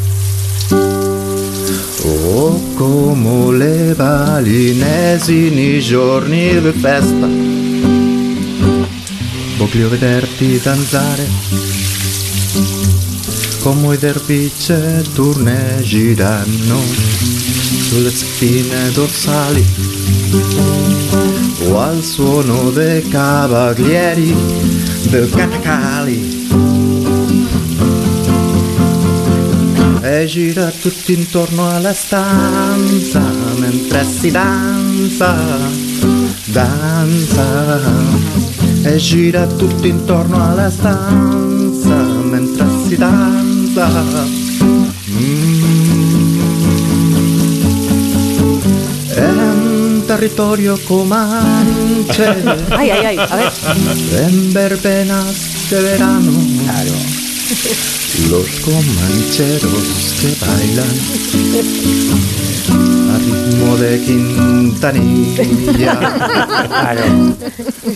O 2.03 2.61
come 2.75 3.57
le 3.57 3.93
balinesi 3.95 5.49
nei 5.49 5.79
giorni 5.79 6.61
di 6.61 6.71
festa. 6.79 7.27
Voglio 9.57 9.89
vederti 9.89 10.59
danzare 10.61 11.27
come 13.61 13.95
i 13.95 13.97
dervici 13.97 14.75
turne 15.13 15.79
girano 15.81 16.81
sulle 17.87 18.11
spine 18.11 18.91
dorsali 18.91 21.22
o 21.67 21.79
al 21.79 22.01
suono 22.03 22.69
dei 22.71 23.07
cavalieri 23.07 24.35
del 25.09 25.29
catacali 25.29 26.41
e 30.01 30.25
gira 30.25 30.69
tutto 30.69 31.11
intorno 31.11 31.69
alla 31.69 31.93
stanza 31.93 33.21
mentre 33.57 34.03
si 34.03 34.31
danza 34.31 35.83
danza. 36.53 37.79
E 38.83 38.97
gira 38.97 39.47
tutto 39.47 39.87
intorno 39.87 40.43
alla 40.43 40.69
stanza 40.69 41.95
mentre 41.95 42.65
si 42.85 42.95
danza 42.95 44.42
territorio 50.17 50.77
comanche 50.87 52.25
Ay, 52.77 52.91
ay, 52.91 53.05
ay. 53.05 53.17
A 53.17 53.35
ver. 53.35 53.51
en 54.27 54.53
verbenas 54.53 55.69
de 55.71 55.81
verano 55.81 56.31
los 58.29 58.47
comancheros 58.61 60.15
que 60.21 60.33
bailan 60.45 60.95
a 63.11 63.17
ritmo 63.17 63.77
de 63.77 63.99
quintanilla 64.01 65.43
Claro. 66.67 67.01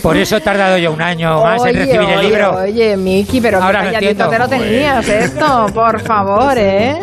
Por 0.02 0.16
eso 0.16 0.36
he 0.36 0.40
tardado 0.40 0.76
yo 0.78 0.92
un 0.92 1.00
año 1.00 1.42
más 1.42 1.62
en 1.64 1.68
Oye, 1.68 1.78
recibir 1.86 2.08
el 2.10 2.20
libro. 2.20 2.56
Oye, 2.58 2.96
Miki, 2.96 3.40
pero 3.40 3.62
Ahora 3.62 3.84
lo 3.84 3.90
entiendo. 3.90 4.28
te 4.28 4.38
lo 4.38 4.48
tenías 4.48 5.08
esto, 5.08 5.66
por 5.72 6.00
favor, 6.00 6.54
¿eh? 6.56 6.98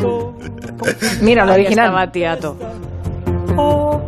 Mira, 1.21 1.45
lo 1.45 1.53
Ahí 1.53 1.61
original. 1.61 1.85
estaba 1.87 2.11
Tiato. 2.11 2.57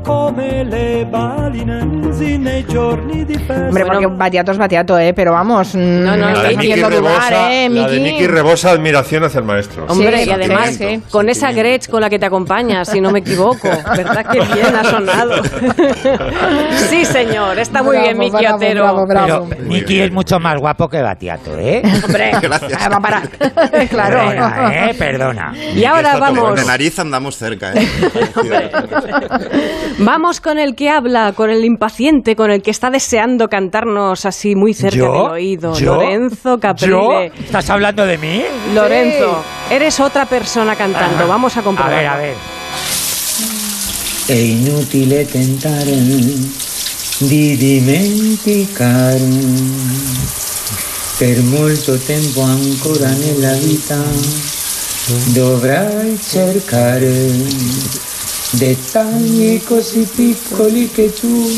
Come 0.03 0.63
le 0.63 1.05
balinesi 1.05 2.37
nei 2.37 2.65
giorni 2.65 3.25
di 3.25 3.35
festa. 3.37 3.67
Hombre, 3.67 3.85
porque 3.85 4.07
Batiato 4.07 4.51
es 4.51 4.57
Batiato, 4.57 4.97
¿eh? 4.97 5.13
Pero 5.13 5.33
vamos, 5.33 5.75
no, 5.75 6.15
no, 6.15 6.27
me 6.27 6.33
la 6.33 6.43
de 6.43 6.57
Miki 6.57 6.81
rebosa, 6.81 7.51
¿eh, 7.53 7.69
la 7.69 7.87
de 7.87 7.99
Miki? 7.99 7.99
Miki 7.99 8.27
rebosa 8.27 8.71
admiración 8.71 9.23
hacia 9.25 9.39
el 9.39 9.45
maestro. 9.45 9.85
Hombre, 9.87 10.23
Sí, 10.23 10.29
y 10.29 10.31
además, 10.31 10.69
sí, 10.75 10.77
sí. 10.77 11.01
con 11.09 11.27
esa 11.29 11.51
Gretsch 11.51 11.89
con 11.89 12.01
la 12.01 12.09
que 12.09 12.19
te 12.19 12.25
acompañas, 12.25 12.87
si 12.89 13.01
no 13.01 13.11
me 13.11 13.19
equivoco. 13.19 13.67
¿Verdad 13.95 14.25
que 14.31 14.39
bien 14.39 14.75
ha 14.75 14.83
sonado? 14.85 15.43
sí, 16.89 17.03
señor, 17.05 17.59
está 17.59 17.83
muy 17.83 17.97
bien, 17.97 18.17
Bravo, 18.17 18.31
Miki 18.31 18.43
bravo, 18.43 18.55
Otero. 18.57 18.83
bravo, 18.83 19.07
bravo. 19.07 19.47
Pero 19.49 19.61
Miki 19.63 19.99
es 20.01 20.11
mucho 20.11 20.39
más 20.39 20.57
guapo 20.59 20.87
que 20.89 21.01
Batiato, 21.01 21.57
¿eh? 21.57 21.81
Hombre, 22.05 22.31
ah, 22.79 22.89
va 22.89 22.95
a 22.95 23.01
parar. 23.01 23.29
claro. 23.89 24.19
Perdona, 24.29 24.89
¿eh? 24.89 24.93
Perdona. 24.97 25.53
Y 25.75 25.83
ahora 25.85 26.11
Con 26.13 26.21
vamos, 26.21 26.55
de 26.55 26.65
nariz 26.65 26.97
andamos 26.99 27.35
cerca, 27.37 27.73
¿eh? 27.73 27.87
Vamos 29.99 30.41
con 30.41 30.57
el 30.59 30.75
que 30.75 30.89
habla, 30.89 31.33
con 31.33 31.49
el 31.49 31.63
impaciente, 31.65 32.35
con 32.35 32.51
el 32.51 32.61
que 32.61 32.71
está 32.71 32.89
deseando 32.89 33.47
cantarnos 33.47 34.25
así 34.25 34.55
muy 34.55 34.73
cerca 34.73 34.97
¿Yo? 34.97 35.11
del 35.11 35.31
oído. 35.31 35.73
¿Yo? 35.75 35.95
Lorenzo 35.95 36.55
¿Yo? 36.55 36.59
Caprile. 36.59 37.31
¿Estás 37.39 37.69
hablando 37.69 38.05
de 38.05 38.17
mí? 38.17 38.43
Lorenzo, 38.73 39.43
eres 39.69 39.99
otra 39.99 40.25
persona 40.25 40.75
cantando. 40.75 41.27
Vamos 41.27 41.55
a 41.57 41.59
A 41.59 41.63
comprobarlo. 41.63 41.97
ver, 41.97 42.07
a 42.07 42.17
ver. 42.17 42.35
È 44.27 44.33
inutile 44.33 45.25
tentare 45.25 45.91
di 47.19 47.55
dimenticare. 47.57 49.19
Per 51.17 51.41
molto 51.43 51.97
tempo 51.97 52.41
ancora 52.41 53.09
nella 53.09 53.53
vita 53.53 53.97
dovrai 55.33 56.19
cercare 56.21 57.31
dettagli 58.51 59.61
così 59.63 60.07
piccoli 60.13 60.89
che 60.89 61.13
tu 61.13 61.49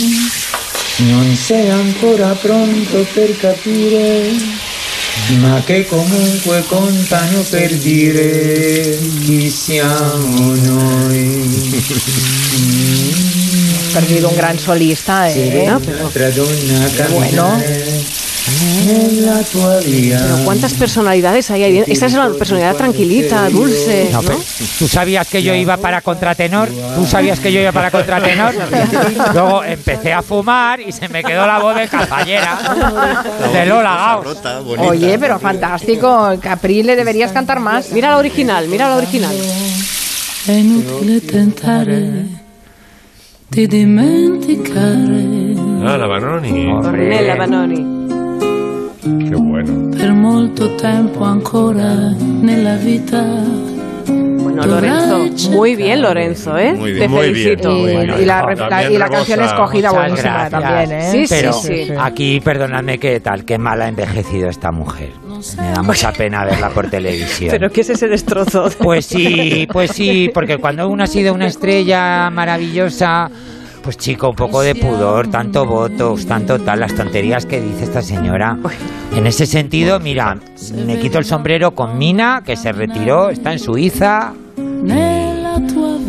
non 0.98 1.36
sei 1.36 1.70
ancora 1.70 2.34
pronto 2.34 3.06
per 3.14 3.38
capire, 3.38 4.32
ma 5.38 5.62
che 5.66 5.86
comunque 5.86 6.64
contano 6.68 7.42
per 7.50 7.74
dire 7.76 8.98
chi 9.26 9.50
siamo 9.50 10.56
noi. 10.56 11.48
Perdido 13.94 14.30
un 14.30 14.36
gran 14.36 14.58
solista, 14.58 15.28
¿eh? 15.28 15.76
Donna 16.34 16.90
Bueno. 17.10 18.28
Pero 19.52 20.44
¿cuántas 20.46 20.74
personalidades 20.74 21.50
hay 21.52 21.64
ahí? 21.64 21.84
Esta 21.88 22.06
es 22.08 22.14
una 22.14 22.30
personalidad 22.30 22.76
tranquilita, 22.76 23.50
dulce. 23.50 24.10
No, 24.12 24.22
¿no? 24.22 24.40
¿Tú 24.78 24.88
sabías 24.88 25.28
que 25.28 25.42
yo 25.44 25.54
iba 25.54 25.78
para 25.78 26.02
contratenor? 26.02 26.70
¿Tú 26.96 27.06
sabías 27.06 27.40
que 27.40 27.52
yo 27.52 27.62
iba 27.62 27.72
para 27.72 27.92
contratenor? 27.92 28.54
Luego 29.34 29.64
empecé 29.64 30.14
a 30.14 30.22
fumar 30.22 30.80
y 30.80 30.92
se 30.92 31.08
me 31.10 31.24
quedó 31.24 31.46
la 31.46 31.60
voz 31.60 31.76
de 31.76 31.88
caballera 31.88 32.58
de 33.54 33.66
Lola 33.66 34.20
bonita. 34.64 34.90
Oye, 34.90 35.18
pero 35.20 35.40
fantástico. 35.40 36.38
Caprile, 36.42 36.96
deberías 36.96 37.32
cantar 37.32 37.60
más. 37.60 37.92
Mira 37.92 38.10
la 38.10 38.18
original, 38.18 38.68
mira 38.68 38.90
la 38.90 38.96
original. 38.96 39.36
È 40.46 40.52
inutile 40.52 41.24
tentare 41.24 42.26
di 43.48 43.68
dimenticare 43.68 45.28
Ah, 45.84 45.96
la 45.98 46.08
Banoni. 46.08 46.72
Ornella 46.72 47.36
Banoni. 47.36 47.99
Qué 49.18 49.36
bueno. 49.36 49.92
per 49.96 50.14
molto 50.14 50.76
tempo 50.76 51.24
ancora 51.24 52.14
nella 52.20 52.76
vita. 52.76 53.24
Bueno, 54.06 54.66
Lorenzo, 54.66 55.50
muy 55.52 55.76
bien, 55.76 56.02
Lorenzo, 56.02 56.58
¿eh? 56.58 56.74
Muy 56.74 56.92
Te 56.92 57.00
bien. 57.00 57.12
Muy 57.12 57.30
bien, 57.32 57.58
felicito. 57.60 57.88
Y, 58.20 58.26
la, 58.26 58.42
la- 58.70 58.90
y 58.90 58.98
la 58.98 59.10
canción 59.10 59.42
escogida 59.44 59.92
buenísima 59.92 60.50
gracias. 60.50 60.52
también, 60.62 60.92
¿eh? 61.00 61.12
Sí, 61.12 61.28
sí, 61.28 61.36
Pero 61.36 61.54
sí. 61.54 61.88
aquí, 62.00 62.40
perdonadme 62.40 62.98
qué 62.98 63.20
tal, 63.20 63.46
qué 63.46 63.58
mal 63.58 63.82
ha 63.82 63.88
envejecido 63.88 64.50
esta 64.50 64.72
mujer. 64.72 65.12
Me 65.58 65.72
da 65.72 65.82
mucha 65.84 66.12
pena 66.12 66.44
verla 66.46 66.70
por 66.70 66.90
televisión. 66.90 67.52
Pero 67.52 67.70
¿qué 67.72 67.82
es 67.82 67.90
ese 67.92 68.08
destrozo? 68.08 68.70
Pues 68.80 69.06
sí, 69.06 69.68
pues 69.72 69.92
sí, 69.92 70.30
porque 70.34 70.58
cuando 70.58 70.88
uno 70.90 71.04
ha 71.04 71.08
sido 71.08 71.34
una 71.34 71.48
estrella 71.48 72.30
maravillosa, 72.32 73.30
pues 73.82 73.98
chico, 73.98 74.30
un 74.30 74.36
poco 74.36 74.62
de 74.62 74.76
pudor, 74.76 75.30
tanto 75.30 75.66
votos, 75.66 76.26
tanto 76.26 76.60
tal, 76.60 76.80
las 76.80 76.96
tonterías 76.96 77.46
que 77.46 77.62
dice 77.62 77.84
esta 77.84 78.02
señora. 78.02 78.58
En 79.16 79.26
ese 79.28 79.46
sentido, 79.46 80.00
mira, 80.00 80.38
me 80.86 81.00
quito 81.00 81.18
el 81.18 81.26
sombrero 81.26 81.72
con 81.72 81.98
Mina, 81.98 82.44
que 82.46 82.56
se 82.56 82.72
retiró, 82.72 83.30
está 83.30 83.52
en 83.52 83.60
Suiza. 83.60 84.34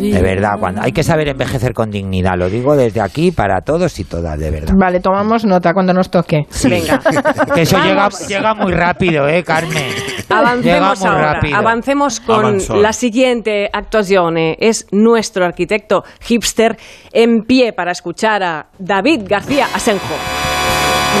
De 0.01 0.21
verdad, 0.21 0.53
cuando 0.59 0.81
hay 0.81 0.91
que 0.91 1.03
saber 1.03 1.27
envejecer 1.27 1.73
con 1.73 1.89
dignidad, 1.91 2.37
lo 2.37 2.49
digo 2.49 2.75
desde 2.75 3.01
aquí 3.01 3.31
para 3.31 3.61
todos 3.61 3.99
y 3.99 4.03
todas, 4.05 4.39
de 4.39 4.49
verdad. 4.49 4.73
Vale, 4.75 4.99
tomamos 4.99 5.45
nota 5.45 5.73
cuando 5.73 5.93
nos 5.93 6.09
toque. 6.09 6.41
Venga. 6.63 6.99
Que 7.53 7.61
eso 7.63 7.77
llega, 7.79 8.09
llega 8.27 8.53
muy 8.55 8.71
rápido, 8.71 9.27
¿eh, 9.27 9.43
Carmen? 9.43 9.89
Llega 9.91 10.37
Avancemos 10.39 11.05
ahora, 11.05 11.33
rápido. 11.33 11.57
avancemos 11.57 12.19
con 12.21 12.39
Avanzó. 12.45 12.75
la 12.75 12.93
siguiente 12.93 13.69
actuación. 13.71 14.37
Es 14.37 14.87
nuestro 14.91 15.45
arquitecto 15.45 16.03
hipster 16.21 16.77
en 17.11 17.41
pie 17.43 17.73
para 17.73 17.91
escuchar 17.91 18.41
a 18.43 18.67
David 18.79 19.21
García 19.27 19.67
Asenjo. 19.73 20.15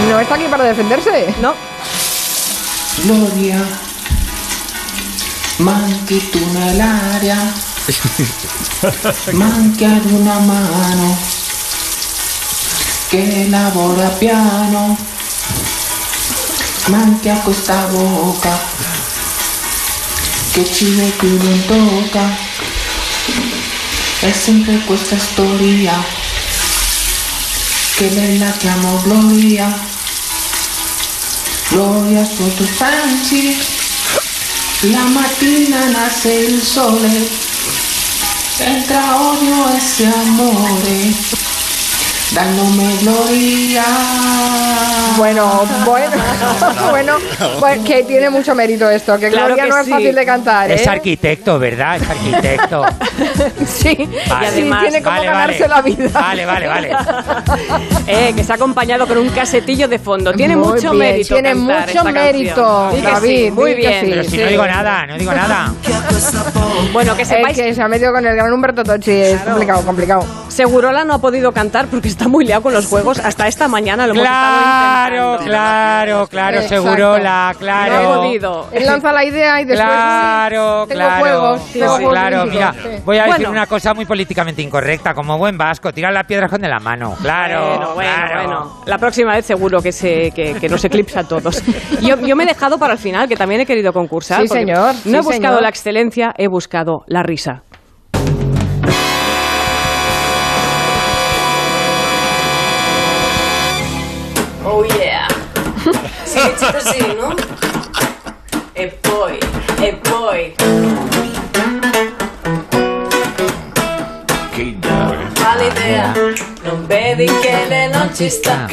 No 0.09 0.19
está 0.19 0.35
aquí 0.35 0.45
para 0.49 0.63
defenderse. 0.63 1.33
¿No? 1.41 1.53
Gloria, 3.03 3.57
manchi 5.59 6.19
ad 9.85 10.05
una 10.11 10.39
mano 10.39 11.17
che 13.07 13.47
lavora 13.49 14.07
piano, 14.09 14.97
manchi 16.87 17.29
a 17.29 17.37
questa 17.39 17.87
bocca 17.87 18.59
che 20.51 20.71
ci 20.71 20.85
metti 20.89 21.27
non 21.27 21.65
tocca, 21.65 22.35
è 24.19 24.31
sempre 24.31 24.79
questa 24.85 25.17
storia 25.17 26.19
che 27.95 28.09
lei 28.09 28.37
la 28.37 28.51
chiamo 28.51 28.99
Gloria. 29.03 29.89
Gloria 31.69 32.25
sotto 32.25 32.63
Franci, 32.63 33.57
la 34.91 35.03
mattina 35.03 35.85
nasce 35.89 36.31
il 36.33 36.61
sole, 36.61 37.29
entra 38.65 39.15
odio 39.17 39.69
ese 39.75 40.05
amore, 40.05 41.13
dal 41.35 41.50
nome 42.35 42.95
Gloria. 43.01 43.83
Bueno, 45.17 45.63
bueno, 45.85 46.11
bueno, 46.89 47.13
bueno, 47.59 47.83
que 47.83 48.03
tiene 48.03 48.29
mucho 48.29 48.55
mérito 48.55 48.89
esto, 48.89 49.19
que 49.19 49.29
Claro 49.29 49.47
Gloria 49.47 49.63
que 49.65 49.69
no 49.69 49.77
es 49.77 49.85
sí. 49.85 49.91
fácil 49.91 50.15
de 50.15 50.25
cantar, 50.25 50.71
¿eh? 50.71 50.75
Es 50.75 50.87
arquitecto, 50.87 51.59
¿verdad? 51.59 51.97
Es 51.97 52.09
arquitecto. 52.09 52.85
Sí, 53.67 53.95
Vale. 54.29 54.45
y 54.45 54.47
además 54.47 54.81
tiene 54.83 55.01
como 55.03 55.15
Vale, 55.17 55.27
ganarse 55.27 55.67
vale. 55.67 55.73
la 55.75 55.81
vida. 55.81 56.09
Vale, 56.19 56.45
vale, 56.45 56.67
vale. 56.67 56.91
eh, 58.07 58.33
que 58.35 58.43
se 58.43 58.51
ha 58.51 58.55
acompañado 58.55 59.07
con 59.07 59.17
un 59.17 59.29
casetillo 59.29 59.87
de 59.87 59.99
fondo. 59.99 60.33
Tiene 60.33 60.55
Muy 60.55 60.67
mucho 60.69 60.91
bien, 60.91 60.97
mérito. 61.13 61.33
tiene 61.35 61.49
cantar 61.49 61.77
mucho 61.87 61.99
esta 61.99 62.03
mérito. 62.11 62.91
Sí 62.95 63.01
David, 63.01 63.45
sí, 63.45 63.51
muy 63.51 63.73
bien. 63.75 64.05
sí. 64.05 64.07
Pero 64.11 64.23
si 64.23 64.37
no 64.37 64.47
digo 64.47 64.65
nada, 64.65 65.05
no 65.07 65.17
digo 65.17 65.33
nada. 65.33 65.73
Bueno, 66.93 67.15
que 67.15 67.21
El 67.23 67.27
sepáis 67.27 67.57
que 67.57 67.73
se 67.73 67.81
ha 67.81 67.87
metido 67.87 68.11
con 68.11 68.25
el 68.25 68.35
gran 68.35 68.51
Humberto 68.51 68.83
Tocci 68.83 69.11
es 69.11 69.41
complicado, 69.41 69.81
complicado. 69.83 70.25
Segurola 70.49 71.03
no 71.05 71.13
ha 71.15 71.19
podido 71.19 71.51
cantar 71.51 71.87
porque 71.87 72.07
está 72.09 72.20
muy 72.27 72.45
liado 72.45 72.61
con 72.63 72.73
los 72.73 72.87
juegos. 72.87 73.19
Hasta 73.19 73.47
esta 73.47 73.67
mañana 73.67 74.05
lo 74.07 74.13
hemos 74.13 74.23
Claro, 74.23 75.15
estado 75.15 75.31
intentando. 75.33 75.45
claro, 75.45 76.27
claro, 76.27 76.57
Exacto. 76.61 76.83
Segurola, 76.83 77.55
claro. 77.57 77.93
No 78.03 78.13
ha 78.13 78.17
podido. 78.17 78.67
Él 78.71 78.85
lanza 78.85 79.11
la 79.11 79.25
idea 79.25 79.61
y 79.61 79.65
después 79.65 79.87
Claro, 79.87 80.85
tengo 80.87 80.99
claro, 81.01 81.19
juegos, 81.19 81.61
sí, 81.71 81.79
tengo 81.79 81.97
sí, 81.97 82.03
juegos 82.03 82.13
claro. 82.19 82.45
Mira, 82.45 82.73
sí. 82.73 82.89
voy 83.05 83.17
a 83.17 83.23
decir 83.23 83.35
Bueno. 83.37 83.51
una 83.51 83.65
cosa 83.67 83.93
muy 83.93 84.05
políticamente 84.05 84.61
incorrecta, 84.61 85.13
como 85.13 85.37
buen 85.37 85.57
vasco, 85.57 85.91
tirar 85.93 86.13
las 86.13 86.25
piedras 86.25 86.49
con 86.51 86.61
de 86.61 86.67
la 86.69 86.79
mano. 86.79 87.15
Claro, 87.21 87.59
Bueno, 87.67 87.93
bueno, 87.95 88.11
claro. 88.15 88.35
bueno. 88.43 88.83
La 88.85 88.97
próxima 88.97 89.33
vez 89.35 89.45
seguro 89.45 89.81
que, 89.81 89.91
se, 89.91 90.31
que, 90.31 90.53
que 90.59 90.69
nos 90.69 90.83
eclipsa 90.85 91.21
a 91.21 91.23
todos. 91.23 91.61
Yo, 92.01 92.15
yo 92.19 92.35
me 92.35 92.43
he 92.43 92.47
dejado 92.47 92.77
para 92.77 92.93
el 92.93 92.99
final, 92.99 93.27
que 93.27 93.35
también 93.35 93.61
he 93.61 93.65
querido 93.65 93.93
concursar. 93.93 94.41
Sí, 94.41 94.47
señor, 94.47 94.95
No 95.05 95.17
he 95.17 95.21
buscado 95.21 95.31
señor. 95.55 95.61
la 95.61 95.69
excelencia, 95.69 96.33
he 96.37 96.47
buscado 96.47 97.03
la 97.07 97.23
risa. 97.23 97.63
Oh 104.63 104.83
yeah. 104.83 105.27
Siete 106.23 106.71
così, 106.71 107.15
no? 107.15 107.33
E 108.73 108.87
poi, 109.01 109.39
e 109.79 109.99
poi. 110.01 110.55
Male 115.39 115.65
idea, 115.65 116.13
non 116.61 116.85
vedi 116.85 117.25
che 117.25 117.65
lei 117.67 117.89
non 117.89 118.13
ci 118.13 118.29
sta. 118.29 118.67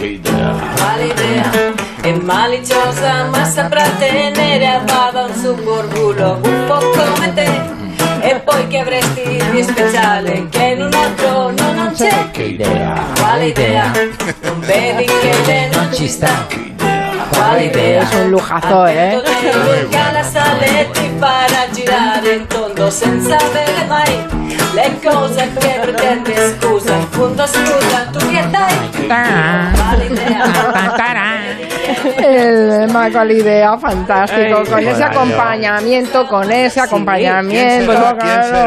Male 0.78 1.04
idea, 1.04 1.50
è 2.02 2.12
maliziosa 2.12 3.24
ma 3.24 3.44
saprà 3.44 3.88
tenere 3.98 4.66
a 4.66 4.80
bada 4.80 5.24
un 5.24 5.34
superbulo 5.34 6.40
un 6.42 6.64
po' 6.66 6.90
come 6.90 7.32
te. 7.32 7.76
E 8.20 8.40
poi 8.40 8.66
che 8.66 8.78
avresti 8.78 9.42
di 9.52 9.62
speciale 9.62 10.48
che 10.50 10.62
in 10.64 10.82
un 10.82 10.92
altro 10.92 11.50
noche? 11.98 12.30
Che 12.32 12.42
idea. 12.42 12.94
Quale 13.18 13.46
idea? 13.46 13.90
Non 14.42 14.60
vedi 14.60 15.04
che 15.04 15.34
le 15.46 15.68
non 15.72 15.92
ci 15.92 16.08
sta? 16.08 16.46
Quale 17.30 17.64
idea? 17.64 18.02
Es 18.02 18.14
un 18.14 18.30
lujazo, 18.30 18.86
¿eh? 18.86 19.20
La 20.12 20.22
saletti 20.24 21.10
para 21.20 21.70
girare 21.72 22.34
in 22.34 22.46
tondo 22.48 22.90
senza 22.90 23.36
avere 23.36 23.84
mai 23.86 24.26
le 24.74 24.98
cose 25.02 25.48
che 25.58 25.78
pretendi 25.80 26.32
scusa 26.58 26.94
in 26.94 27.06
fondo 27.10 27.46
scusa 27.46 28.06
tu 28.12 28.18
che 28.30 28.44
dai 28.50 29.06
quale 29.06 30.04
idea 30.04 30.42
El 32.18 32.90
Maco 32.92 33.24
idea, 33.24 33.76
fantástico. 33.78 34.62
Con 34.70 34.78
ese 34.80 35.04
acompañamiento, 35.04 36.26
con 36.26 36.50
ese 36.50 36.80
acompañamiento. 36.80 37.92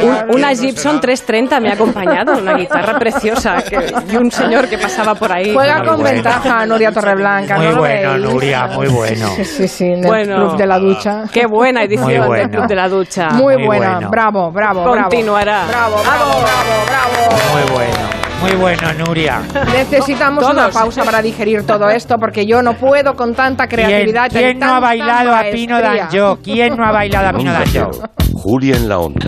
Un- 0.04 0.36
una 0.36 0.50
Gibson 0.56 1.00
330 1.00 1.60
me 1.60 1.70
ha 1.70 1.74
acompañado, 1.74 2.38
una 2.38 2.54
guitarra 2.56 2.98
preciosa 3.00 3.62
que- 3.64 3.94
y 4.12 4.16
un 4.18 4.32
señor 4.32 4.68
que 4.68 4.78
pasaba 4.78 5.16
por 5.16 5.32
ahí. 5.32 5.54
Juega 5.54 5.80
Muy 5.80 5.88
con 5.88 6.02
bueno. 6.02 6.14
ventaja 6.16 6.66
Nuria 6.66 6.92
Torreblanca, 6.92 7.56
Muy 7.58 7.68
¿no 7.68 7.78
bueno, 7.78 8.12
veis? 8.14 8.24
Nuria, 8.24 8.68
muy 8.68 8.88
bueno. 8.88 9.28
Sí, 9.36 9.46
sí, 9.46 9.68
sí, 9.68 9.86
en 9.86 10.00
el 10.04 10.06
Bueno, 10.08 10.36
Club 10.36 10.58
de 10.58 10.68
la 10.68 10.80
Ducha. 10.80 11.24
Qué 11.32 11.46
buena 11.46 11.84
edición 11.84 12.32
del. 12.32 12.50
Club 12.50 12.68
de 12.68 12.76
la 12.76 12.90
Ducha. 12.90 13.30
Muy, 13.32 13.56
muy 13.58 13.66
buena, 13.66 13.94
bueno. 13.94 14.10
bravo, 14.10 14.52
bravo, 14.52 14.84
bravo. 14.84 15.02
Continuará. 15.02 15.66
Bravo, 15.68 15.96
bravo, 16.04 16.42
bravo, 16.42 16.86
bravo. 16.88 17.38
Muy 17.54 17.72
bueno, 17.72 18.10
muy 18.42 18.52
bueno, 18.56 18.94
Nuria. 18.94 19.42
Necesitamos 19.74 20.42
Todos. 20.44 20.54
una 20.54 20.70
pausa 20.70 21.04
para 21.04 21.22
digerir 21.22 21.66
todo 21.66 21.90
esto 21.90 22.16
porque 22.18 22.46
yo 22.46 22.62
no 22.62 22.74
puedo 22.74 23.14
con 23.16 23.34
tanta 23.34 23.68
¿Quién, 23.68 23.86
creatividad. 23.86 24.26
y 24.32 24.36
quién 24.36 24.60
no 24.60 24.76
ha 24.76 24.80
bailado 24.80 25.36
a 25.36 25.44
Pino. 25.52 25.80
Danjo? 25.82 26.38
¿Quién 26.44 26.76
no 26.76 26.86
ha 26.86 26.92
bailado 26.92 27.30
a 27.30 27.34
Pino 27.34 27.54
Danjo? 27.54 27.92
Julia 28.34 28.78
en 28.78 28.90
la 28.90 29.00
onda. 29.00 29.26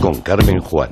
Con 0.00 0.20
Carmen 0.20 0.60
Juan. 0.60 0.90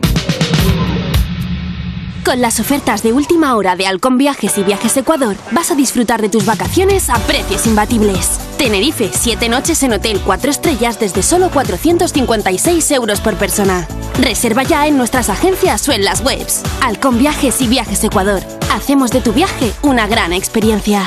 Con 2.25 2.41
las 2.41 2.59
ofertas 2.59 3.03
de 3.03 3.13
última 3.13 3.55
hora 3.55 3.77
de 3.77 3.87
Alcon 3.87 4.17
Viajes 4.17 4.57
y 4.57 4.63
Viajes 4.63 4.97
Ecuador, 4.97 5.37
vas 5.51 5.71
a 5.71 5.75
disfrutar 5.75 6.23
de 6.23 6.31
tus 6.31 6.47
vacaciones 6.47 7.11
a 7.11 7.19
precios 7.19 7.67
imbatibles. 7.67 8.41
Tenerife, 8.57 9.11
7 9.13 9.49
noches 9.49 9.83
en 9.83 9.93
hotel 9.93 10.21
4 10.25 10.51
estrellas 10.51 10.99
desde 10.99 11.23
solo 11.23 11.51
456 11.51 12.91
euros 12.93 13.21
por 13.21 13.35
persona. 13.35 13.87
Reserva 14.21 14.63
ya 14.63 14.87
en 14.87 14.97
nuestras 14.97 15.29
agencias 15.29 15.89
o 15.89 15.93
en 15.93 16.05
las 16.05 16.25
webs. 16.25 16.63
Alcon 16.83 17.19
Viajes 17.19 17.61
y 17.61 17.67
Viajes 17.67 18.05
Ecuador. 18.05 18.41
Hacemos 18.73 19.11
de 19.11 19.21
tu 19.21 19.33
viaje 19.33 19.73
una 19.83 20.07
gran 20.07 20.33
experiencia. 20.33 21.03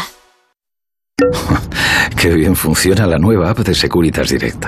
Qué 2.17 2.29
bien 2.29 2.55
funciona 2.55 3.07
la 3.07 3.19
nueva 3.19 3.49
app 3.49 3.59
de 3.59 3.73
Securitas 3.75 4.29
Direct. 4.29 4.65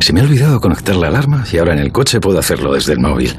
Se 0.00 0.12
me 0.12 0.20
ha 0.20 0.24
olvidado 0.24 0.60
conectar 0.60 0.96
la 0.96 1.08
alarma 1.08 1.44
y 1.52 1.58
ahora 1.58 1.74
en 1.74 1.78
el 1.78 1.92
coche 1.92 2.20
puedo 2.20 2.38
hacerlo 2.38 2.72
desde 2.74 2.92
el 2.92 3.00
móvil. 3.00 3.36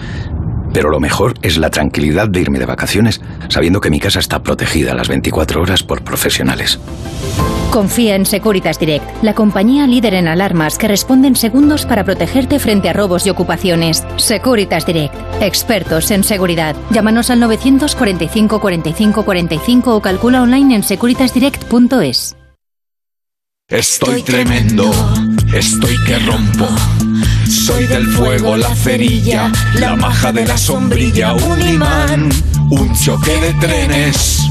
Pero 0.73 0.89
lo 0.89 0.99
mejor 0.99 1.33
es 1.41 1.57
la 1.57 1.69
tranquilidad 1.69 2.29
de 2.29 2.41
irme 2.41 2.59
de 2.59 2.65
vacaciones 2.65 3.21
sabiendo 3.49 3.81
que 3.81 3.89
mi 3.89 3.99
casa 3.99 4.19
está 4.19 4.41
protegida 4.41 4.93
las 4.93 5.09
24 5.09 5.61
horas 5.61 5.83
por 5.83 6.03
profesionales. 6.03 6.79
Confía 7.71 8.15
en 8.15 8.25
Securitas 8.25 8.77
Direct, 8.79 9.23
la 9.23 9.33
compañía 9.33 9.87
líder 9.87 10.15
en 10.15 10.27
alarmas 10.27 10.77
que 10.77 10.89
responde 10.89 11.29
en 11.29 11.37
segundos 11.37 11.85
para 11.85 12.03
protegerte 12.03 12.59
frente 12.59 12.89
a 12.89 12.93
robos 12.93 13.25
y 13.25 13.29
ocupaciones. 13.29 14.05
Securitas 14.17 14.85
Direct, 14.85 15.15
expertos 15.41 16.11
en 16.11 16.25
seguridad. 16.25 16.75
Llámanos 16.89 17.29
al 17.29 17.39
945 17.39 18.59
45 18.59 19.23
45 19.23 19.95
o 19.95 20.01
calcula 20.01 20.41
online 20.41 20.75
en 20.75 20.83
securitasdirect.es. 20.83 22.35
Estoy 23.69 24.21
tremendo, 24.23 24.91
estoy 25.53 25.95
que 26.05 26.19
rompo. 26.19 26.67
Soy 27.47 27.87
del 27.87 28.05
fuego, 28.07 28.57
la 28.57 28.75
cerilla, 28.75 29.49
la 29.75 29.95
maja 29.95 30.33
de 30.33 30.45
la 30.45 30.57
sombrilla, 30.57 31.33
un 31.35 31.61
imán, 31.61 32.29
un 32.69 32.93
choque 32.95 33.31
de 33.39 33.53
trenes. 33.65 34.41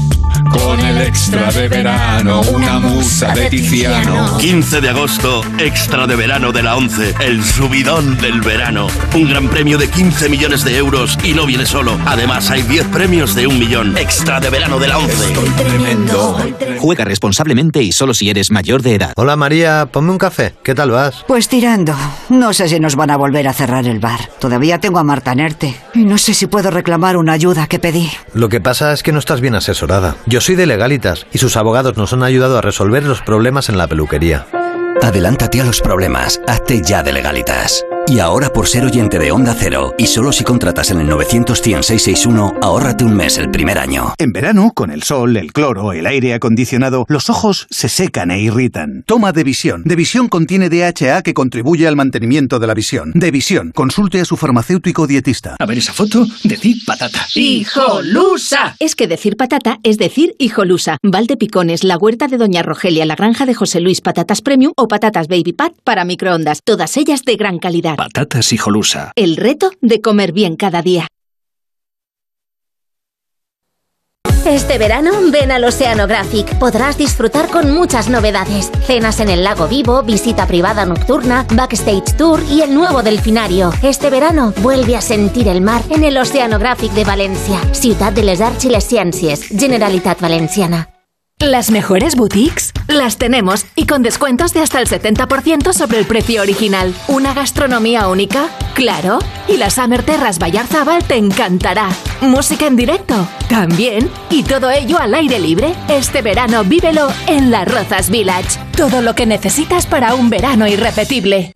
Con 0.49 0.79
el 0.79 1.01
extra 1.01 1.51
de 1.51 1.67
verano, 1.67 2.41
una 2.41 2.79
musa 2.79 3.33
de 3.33 3.49
Tiziano. 3.49 4.37
15 4.37 4.81
de 4.81 4.89
agosto, 4.89 5.41
extra 5.57 6.07
de 6.07 6.15
verano 6.15 6.51
de 6.51 6.63
la 6.63 6.75
11, 6.75 7.15
el 7.19 7.43
subidón 7.43 8.17
del 8.17 8.41
verano. 8.41 8.87
Un 9.13 9.29
gran 9.29 9.47
premio 9.49 9.77
de 9.77 9.89
15 9.89 10.29
millones 10.29 10.63
de 10.63 10.77
euros 10.77 11.17
y 11.23 11.33
no 11.33 11.45
viene 11.45 11.65
solo. 11.65 11.97
Además, 12.05 12.49
hay 12.49 12.63
10 12.63 12.87
premios 12.87 13.35
de 13.35 13.47
un 13.47 13.59
millón. 13.59 13.97
Extra 13.97 14.39
de 14.39 14.49
verano 14.49 14.79
de 14.79 14.87
la 14.87 14.97
11. 14.97 15.33
Tremendo. 15.57 16.37
Juega 16.79 17.05
responsablemente 17.05 17.81
y 17.83 17.91
solo 17.91 18.13
si 18.13 18.29
eres 18.29 18.51
mayor 18.51 18.81
de 18.81 18.95
edad. 18.95 19.13
Hola 19.15 19.35
María, 19.35 19.87
ponme 19.91 20.11
un 20.11 20.17
café. 20.17 20.53
¿Qué 20.63 20.73
tal 20.73 20.91
vas? 20.91 21.23
Pues 21.27 21.47
tirando. 21.47 21.95
No 22.29 22.53
sé 22.53 22.67
si 22.67 22.79
nos 22.79 22.95
van 22.95 23.11
a 23.11 23.17
volver 23.17 23.47
a 23.47 23.53
cerrar 23.53 23.85
el 23.85 23.99
bar. 23.99 24.29
Todavía 24.39 24.79
tengo 24.79 24.99
a 24.99 25.03
Marta 25.03 25.35
Nerte. 25.35 25.75
Y 25.93 26.03
no 26.05 26.17
sé 26.17 26.33
si 26.33 26.47
puedo 26.47 26.71
reclamar 26.71 27.17
una 27.17 27.33
ayuda 27.33 27.67
que 27.67 27.79
pedí. 27.79 28.09
Lo 28.33 28.49
que 28.49 28.61
pasa 28.61 28.93
es 28.93 29.03
que 29.03 29.11
no 29.11 29.19
estás 29.19 29.41
bien 29.41 29.55
asesorada. 29.55 30.15
Yo 30.31 30.39
soy 30.39 30.55
de 30.55 30.65
Legalitas 30.65 31.27
y 31.33 31.39
sus 31.39 31.57
abogados 31.57 31.97
nos 31.97 32.13
han 32.13 32.23
ayudado 32.23 32.57
a 32.57 32.61
resolver 32.61 33.03
los 33.03 33.21
problemas 33.21 33.67
en 33.67 33.77
la 33.77 33.89
peluquería. 33.89 34.47
Adelántate 35.01 35.59
a 35.59 35.65
los 35.65 35.81
problemas, 35.81 36.39
hazte 36.47 36.81
ya 36.81 37.03
de 37.03 37.11
legalitas. 37.11 37.85
Y 38.07 38.19
ahora 38.19 38.51
por 38.51 38.67
ser 38.67 38.83
oyente 38.83 39.19
de 39.19 39.31
Onda 39.31 39.55
Cero, 39.57 39.93
y 39.97 40.07
solo 40.07 40.31
si 40.31 40.43
contratas 40.43 40.91
en 40.91 40.99
el 40.99 41.07
900-100-661, 41.09 42.57
ahórrate 42.61 43.05
un 43.05 43.15
mes 43.15 43.37
el 43.37 43.49
primer 43.49 43.77
año. 43.77 44.13
En 44.17 44.33
verano, 44.33 44.71
con 44.75 44.91
el 44.91 45.03
sol, 45.03 45.37
el 45.37 45.53
cloro, 45.53 45.93
el 45.93 46.05
aire 46.05 46.33
acondicionado, 46.33 47.05
los 47.07 47.29
ojos 47.29 47.67
se 47.69 47.87
secan 47.87 48.31
e 48.31 48.41
irritan. 48.41 49.03
Toma 49.05 49.31
Devisión. 49.31 49.83
Devisión 49.85 50.27
contiene 50.27 50.69
DHA 50.69 51.21
que 51.21 51.33
contribuye 51.33 51.87
al 51.87 51.95
mantenimiento 51.95 52.59
de 52.59 52.67
la 52.67 52.73
visión. 52.73 53.11
Devisión. 53.15 53.71
Consulte 53.73 54.19
a 54.19 54.25
su 54.25 54.35
farmacéutico 54.35 55.07
dietista. 55.07 55.55
A 55.59 55.65
ver 55.65 55.77
esa 55.77 55.93
foto, 55.93 56.25
decid 56.43 56.77
patata. 56.85 57.25
¡Hijolusa! 57.35 58.75
Es 58.79 58.95
que 58.95 59.07
decir 59.07 59.37
patata 59.37 59.79
es 59.83 59.97
decir 59.97 60.35
hijolusa. 60.37 60.97
Valde 61.03 61.37
Picones, 61.37 61.83
la 61.83 61.97
huerta 61.97 62.27
de 62.27 62.37
Doña 62.37 62.63
Rogelia, 62.63 63.05
la 63.05 63.15
granja 63.15 63.45
de 63.45 63.53
José 63.53 63.79
Luis, 63.79 64.01
patatas 64.01 64.41
premium 64.41 64.73
o 64.75 64.87
patatas 64.87 65.27
baby 65.27 65.53
pat 65.53 65.73
para 65.83 66.03
microondas. 66.03 66.59
Todas 66.63 66.97
ellas 66.97 67.23
de 67.23 67.35
gran 67.35 67.59
calidad. 67.59 67.90
Patatas 67.95 68.53
hijolusa. 68.53 69.11
El 69.15 69.37
reto 69.37 69.71
de 69.81 70.01
comer 70.01 70.31
bien 70.31 70.55
cada 70.55 70.81
día. 70.81 71.07
Este 74.45 74.79
verano 74.79 75.11
ven 75.31 75.51
al 75.51 75.63
Oceanographic. 75.63 76.57
Podrás 76.57 76.97
disfrutar 76.97 77.47
con 77.49 77.71
muchas 77.71 78.09
novedades. 78.09 78.71
Cenas 78.87 79.19
en 79.19 79.29
el 79.29 79.43
lago 79.43 79.67
vivo, 79.67 80.01
visita 80.01 80.47
privada 80.47 80.83
nocturna, 80.83 81.45
backstage 81.53 82.17
tour 82.17 82.41
y 82.49 82.61
el 82.61 82.73
nuevo 82.73 83.03
delfinario. 83.03 83.71
Este 83.83 84.09
verano 84.09 84.51
vuelve 84.57 84.95
a 84.95 85.01
sentir 85.01 85.47
el 85.47 85.61
mar 85.61 85.83
en 85.89 86.03
el 86.03 86.17
Oceanographic 86.17 86.91
de 86.93 87.03
Valencia. 87.03 87.59
Ciudad 87.73 88.11
de 88.11 88.23
les 88.23 88.41
Arts 88.41 88.65
y 88.65 88.69
les 88.69 88.91
Ciències. 88.91 89.47
Generalitat 89.57 90.19
Valenciana. 90.19 90.90
Las 91.41 91.71
mejores 91.71 92.15
boutiques 92.15 92.71
las 92.87 93.17
tenemos 93.17 93.65
y 93.75 93.87
con 93.87 94.03
descuentos 94.03 94.53
de 94.53 94.59
hasta 94.59 94.79
el 94.79 94.87
70% 94.87 95.73
sobre 95.73 95.97
el 95.97 96.05
precio 96.05 96.43
original. 96.43 96.93
Una 97.07 97.33
gastronomía 97.33 98.07
única, 98.09 98.47
claro. 98.75 99.17
Y 99.47 99.57
la 99.57 99.71
Summer 99.71 100.03
Terras 100.03 100.37
Vallarzábal 100.37 101.03
te 101.03 101.15
encantará. 101.15 101.89
Música 102.21 102.67
en 102.67 102.75
directo, 102.75 103.27
también. 103.49 104.07
Y 104.29 104.43
todo 104.43 104.69
ello 104.69 104.99
al 104.99 105.15
aire 105.15 105.39
libre. 105.39 105.73
Este 105.89 106.21
verano 106.21 106.63
vívelo 106.63 107.07
en 107.25 107.49
Las 107.49 107.67
Rozas 107.67 108.11
Village. 108.11 108.59
Todo 108.77 109.01
lo 109.01 109.15
que 109.15 109.25
necesitas 109.25 109.87
para 109.87 110.13
un 110.13 110.29
verano 110.29 110.67
irrepetible. 110.67 111.53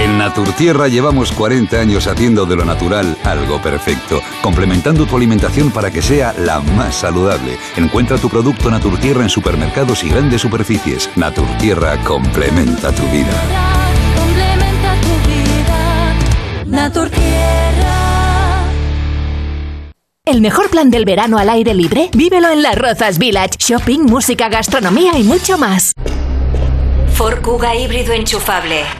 En 0.00 0.16
Naturtierra 0.16 0.88
llevamos 0.88 1.30
40 1.30 1.78
años 1.78 2.06
haciendo 2.06 2.46
de 2.46 2.56
lo 2.56 2.64
natural 2.64 3.18
algo 3.22 3.60
perfecto, 3.60 4.22
complementando 4.40 5.04
tu 5.04 5.14
alimentación 5.14 5.70
para 5.70 5.90
que 5.90 6.00
sea 6.00 6.32
la 6.38 6.60
más 6.60 6.94
saludable. 6.94 7.58
Encuentra 7.76 8.16
tu 8.16 8.30
producto 8.30 8.39
Naturtierra 8.42 9.22
en 9.22 9.28
supermercados 9.28 10.02
y 10.02 10.08
grandes 10.08 10.40
superficies. 10.40 11.10
Naturtierra 11.14 12.02
complementa 12.04 12.90
tu 12.90 13.02
vida. 13.02 13.28
Complementa 14.16 14.94
tu 15.02 15.12
vida. 15.28 16.14
Naturtierra. 16.64 18.64
El 20.24 20.40
mejor 20.40 20.70
plan 20.70 20.90
del 20.90 21.04
verano 21.04 21.36
al 21.36 21.50
aire 21.50 21.74
libre, 21.74 22.08
vívelo 22.14 22.48
en 22.48 22.62
Las 22.62 22.76
Rozas 22.76 23.18
Village. 23.18 23.58
Shopping, 23.58 24.06
música, 24.06 24.48
gastronomía 24.48 25.18
y 25.18 25.22
mucho 25.22 25.58
más. 25.58 25.92
Ford 27.12 27.42
Kuga 27.42 27.76
híbrido 27.76 28.14
enchufable. 28.14 28.84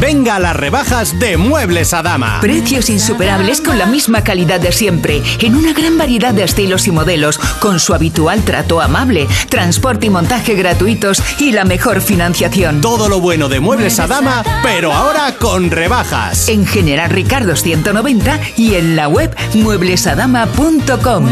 Venga 0.00 0.36
a 0.36 0.38
las 0.38 0.54
rebajas 0.54 1.18
de 1.18 1.36
Muebles 1.36 1.92
a 1.92 2.02
Dama. 2.02 2.38
Precios 2.40 2.88
insuperables 2.88 3.60
con 3.60 3.78
la 3.78 3.86
misma 3.86 4.22
calidad 4.22 4.60
de 4.60 4.70
siempre, 4.70 5.20
en 5.40 5.56
una 5.56 5.72
gran 5.72 5.98
variedad 5.98 6.32
de 6.32 6.44
estilos 6.44 6.86
y 6.86 6.92
modelos, 6.92 7.38
con 7.58 7.80
su 7.80 7.94
habitual 7.94 8.44
trato 8.44 8.80
amable, 8.80 9.26
transporte 9.48 10.06
y 10.06 10.10
montaje 10.10 10.54
gratuitos 10.54 11.20
y 11.40 11.50
la 11.50 11.64
mejor 11.64 12.00
financiación. 12.00 12.80
Todo 12.80 13.08
lo 13.08 13.20
bueno 13.20 13.48
de 13.48 13.58
Muebles 13.58 13.98
a 13.98 14.06
Dama, 14.06 14.44
pero 14.62 14.92
ahora 14.92 15.34
con 15.36 15.68
rebajas. 15.68 16.48
En 16.48 16.64
General 16.64 17.10
Ricardo 17.10 17.56
190 17.56 18.38
y 18.56 18.76
en 18.76 18.94
la 18.94 19.08
web 19.08 19.34
mueblesadama.com. 19.54 21.28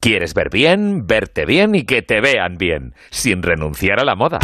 ¿Quieres 0.00 0.32
ver 0.32 0.48
bien, 0.50 1.06
verte 1.06 1.44
bien 1.44 1.74
y 1.74 1.84
que 1.84 2.00
te 2.00 2.22
vean 2.22 2.56
bien, 2.56 2.94
sin 3.10 3.42
renunciar 3.42 4.00
a 4.00 4.04
la 4.04 4.16
moda? 4.16 4.38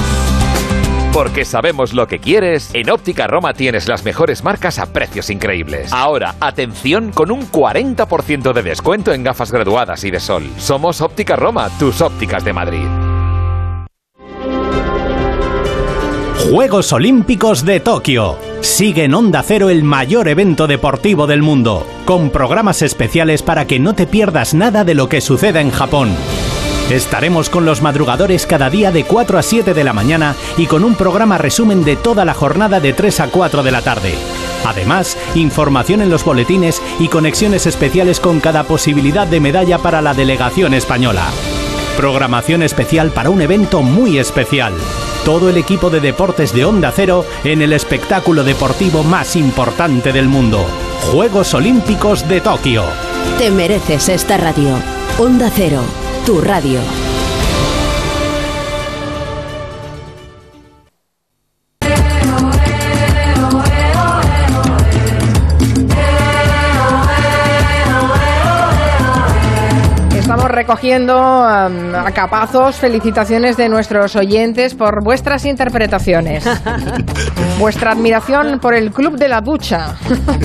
Porque 1.13 1.45
sabemos 1.45 1.95
lo 1.95 2.07
que 2.07 2.19
quieres, 2.19 2.71
en 2.75 2.91
Óptica 2.91 3.27
Roma 3.27 3.53
tienes 3.55 3.89
las 3.89 4.05
mejores 4.05 4.45
marcas 4.45 4.79
a 4.79 4.93
precios 4.93 5.31
increíbles. 5.31 5.93
Ahora, 5.93 6.37
atención 6.41 7.11
con 7.13 7.31
un 7.31 7.51
40% 7.51 8.53
de 8.53 8.63
descuento 8.63 9.13
en 9.13 9.25
gafas 9.25 9.51
graduadas 9.51 10.05
y 10.05 10.11
de 10.11 10.21
sol. 10.21 10.45
Somos 10.59 11.01
Óptica 11.01 11.35
Roma, 11.35 11.71
tus 11.79 12.01
ópticas 12.01 12.45
de 12.45 12.53
Madrid. 12.53 12.87
Juegos 16.51 16.93
Olímpicos 16.95 17.65
de 17.65 17.81
Tokio. 17.81 18.39
Sigue 18.61 19.05
en 19.05 19.15
Onda 19.15 19.43
Cero 19.43 19.69
el 19.69 19.85
mayor 19.85 20.29
evento 20.29 20.67
deportivo 20.67 21.27
del 21.27 21.43
mundo, 21.43 21.87
con 22.07 22.31
programas 22.31 22.81
especiales 22.81 23.43
para 23.43 23.67
que 23.67 23.79
no 23.79 23.95
te 23.95 24.07
pierdas 24.07 24.55
nada 24.55 24.83
de 24.85 24.95
lo 24.95 25.09
que 25.09 25.21
suceda 25.21 25.61
en 25.61 25.71
Japón. 25.71 26.09
Estaremos 26.91 27.51
con 27.51 27.67
los 27.67 27.83
madrugadores 27.83 28.47
cada 28.47 28.71
día 28.71 28.91
de 28.91 29.05
4 29.05 29.39
a 29.39 29.43
7 29.43 29.75
de 29.75 29.85
la 29.85 29.93
mañana 29.93 30.35
y 30.57 30.67
con 30.67 30.85
un 30.85 30.95
programa 30.95 31.37
resumen 31.37 31.85
de 31.85 31.97
toda 31.97 32.25
la 32.25 32.33
jornada 32.33 32.81
de 32.81 32.95
3 32.95 33.21
a 33.21 33.29
4 33.29 33.63
de 33.63 33.71
la 33.71 33.83
tarde. 33.83 34.15
Además, 34.65 35.19
información 35.35 36.01
en 36.01 36.09
los 36.09 36.25
boletines 36.25 36.81
y 36.99 37.09
conexiones 37.09 37.67
especiales 37.67 38.21
con 38.21 38.41
cada 38.41 38.65
posibilidad 38.65 39.27
de 39.27 39.39
medalla 39.39 39.79
para 39.79 40.01
la 40.01 40.15
delegación 40.15 40.73
española. 40.73 41.27
Programación 41.99 42.63
especial 42.63 43.11
para 43.11 43.29
un 43.29 43.43
evento 43.43 43.83
muy 43.83 44.19
especial. 44.19 44.73
Todo 45.27 45.51
el 45.51 45.59
equipo 45.59 45.91
de 45.91 46.01
deportes 46.01 46.55
de 46.55 46.65
Onda 46.65 46.91
Cero 46.91 47.27
en 47.45 47.61
el 47.61 47.75
espectáculo 47.75 48.45
deportivo 48.45 49.03
más 49.03 49.37
importante 49.37 50.11
del 50.15 50.29
mundo. 50.29 50.65
Juegos 51.13 51.53
Olímpicos 51.53 52.27
de 52.27 52.41
Tokio. 52.41 52.85
Te 53.37 53.51
mereces 53.51 54.09
esta 54.09 54.39
radio. 54.39 54.79
Onda 55.19 55.51
Cero, 55.55 55.83
tu 56.29 56.43
radio. 56.45 57.08
Recogiendo 70.73 71.17
um, 71.17 71.95
a 71.95 72.11
capazos 72.13 72.77
felicitaciones 72.77 73.57
de 73.57 73.71
nuestros 73.71 74.15
oyentes 74.17 74.75
por 74.75 75.03
vuestras 75.03 75.47
interpretaciones. 75.47 76.45
Vuestra 77.59 77.91
admiración 77.93 78.61
por 78.61 78.73
el 78.75 78.93
Club 78.93 79.17
de 79.17 79.27
la 79.29 79.41
Ducha. 79.41 79.97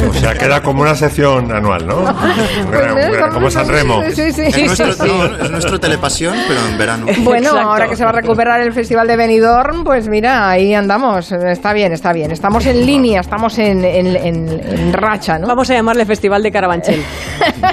O 0.10 0.14
sea, 0.16 0.34
queda 0.34 0.64
como 0.64 0.82
una 0.82 0.96
sección 0.96 1.52
anual, 1.52 1.86
¿no? 1.86 2.06
como 3.34 3.52
San 3.52 3.68
Remo. 3.68 4.02
Sí, 4.16 4.32
sí, 4.32 4.42
Es 4.48 4.56
sí, 4.56 4.64
nuestro, 4.66 4.94
sí. 4.94 5.02
no, 5.06 5.26
es 5.44 5.52
nuestro 5.52 5.80
telepasión, 5.80 6.36
pero 6.48 6.60
en 6.68 6.78
verano. 6.78 7.06
Bueno, 7.24 7.52
ahora 7.52 7.88
que 7.88 7.96
se 7.96 8.04
va 8.04 8.10
a 8.10 8.14
recuperar 8.14 8.62
el 8.62 8.74
Festival 8.74 9.08
de 9.08 9.16
Benidorm, 9.16 9.84
pues 9.84 10.08
mira, 10.08 10.50
ahí 10.50 10.74
andamos. 10.74 11.32
Está 11.32 11.74
bien, 11.74 11.92
está 11.94 12.14
bien. 12.14 12.32
Estamos 12.32 12.66
en 12.66 12.84
línea, 12.86 13.22
estamos 13.22 13.58
en, 13.60 13.84
en- 13.86 14.16
en- 14.16 14.62
en 14.66 14.94
racha, 14.94 15.38
¿no? 15.38 15.48
Vamos 15.48 15.70
a 15.70 15.74
llamarle 15.76 16.06
Festival 16.06 16.42
de 16.42 16.52
Carabanchel. 16.52 17.04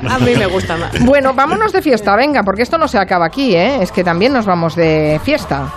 A 0.09 0.19
mí 0.19 0.35
me 0.37 0.47
gusta 0.47 0.77
más. 0.77 1.03
Bueno, 1.05 1.33
vámonos 1.35 1.73
de 1.73 1.81
fiesta, 1.83 2.15
venga, 2.17 2.40
porque 2.45 2.63
esto 2.63 2.79
no 2.79 2.89
se 2.89 2.99
acaba 2.99 3.27
aquí, 3.27 3.55
¿eh? 3.55 3.83
Es 3.83 3.93
que 3.93 4.05
también 4.05 4.33
nos 4.33 4.47
vamos 4.47 4.77
de 4.77 5.21
fiesta. 5.25 5.73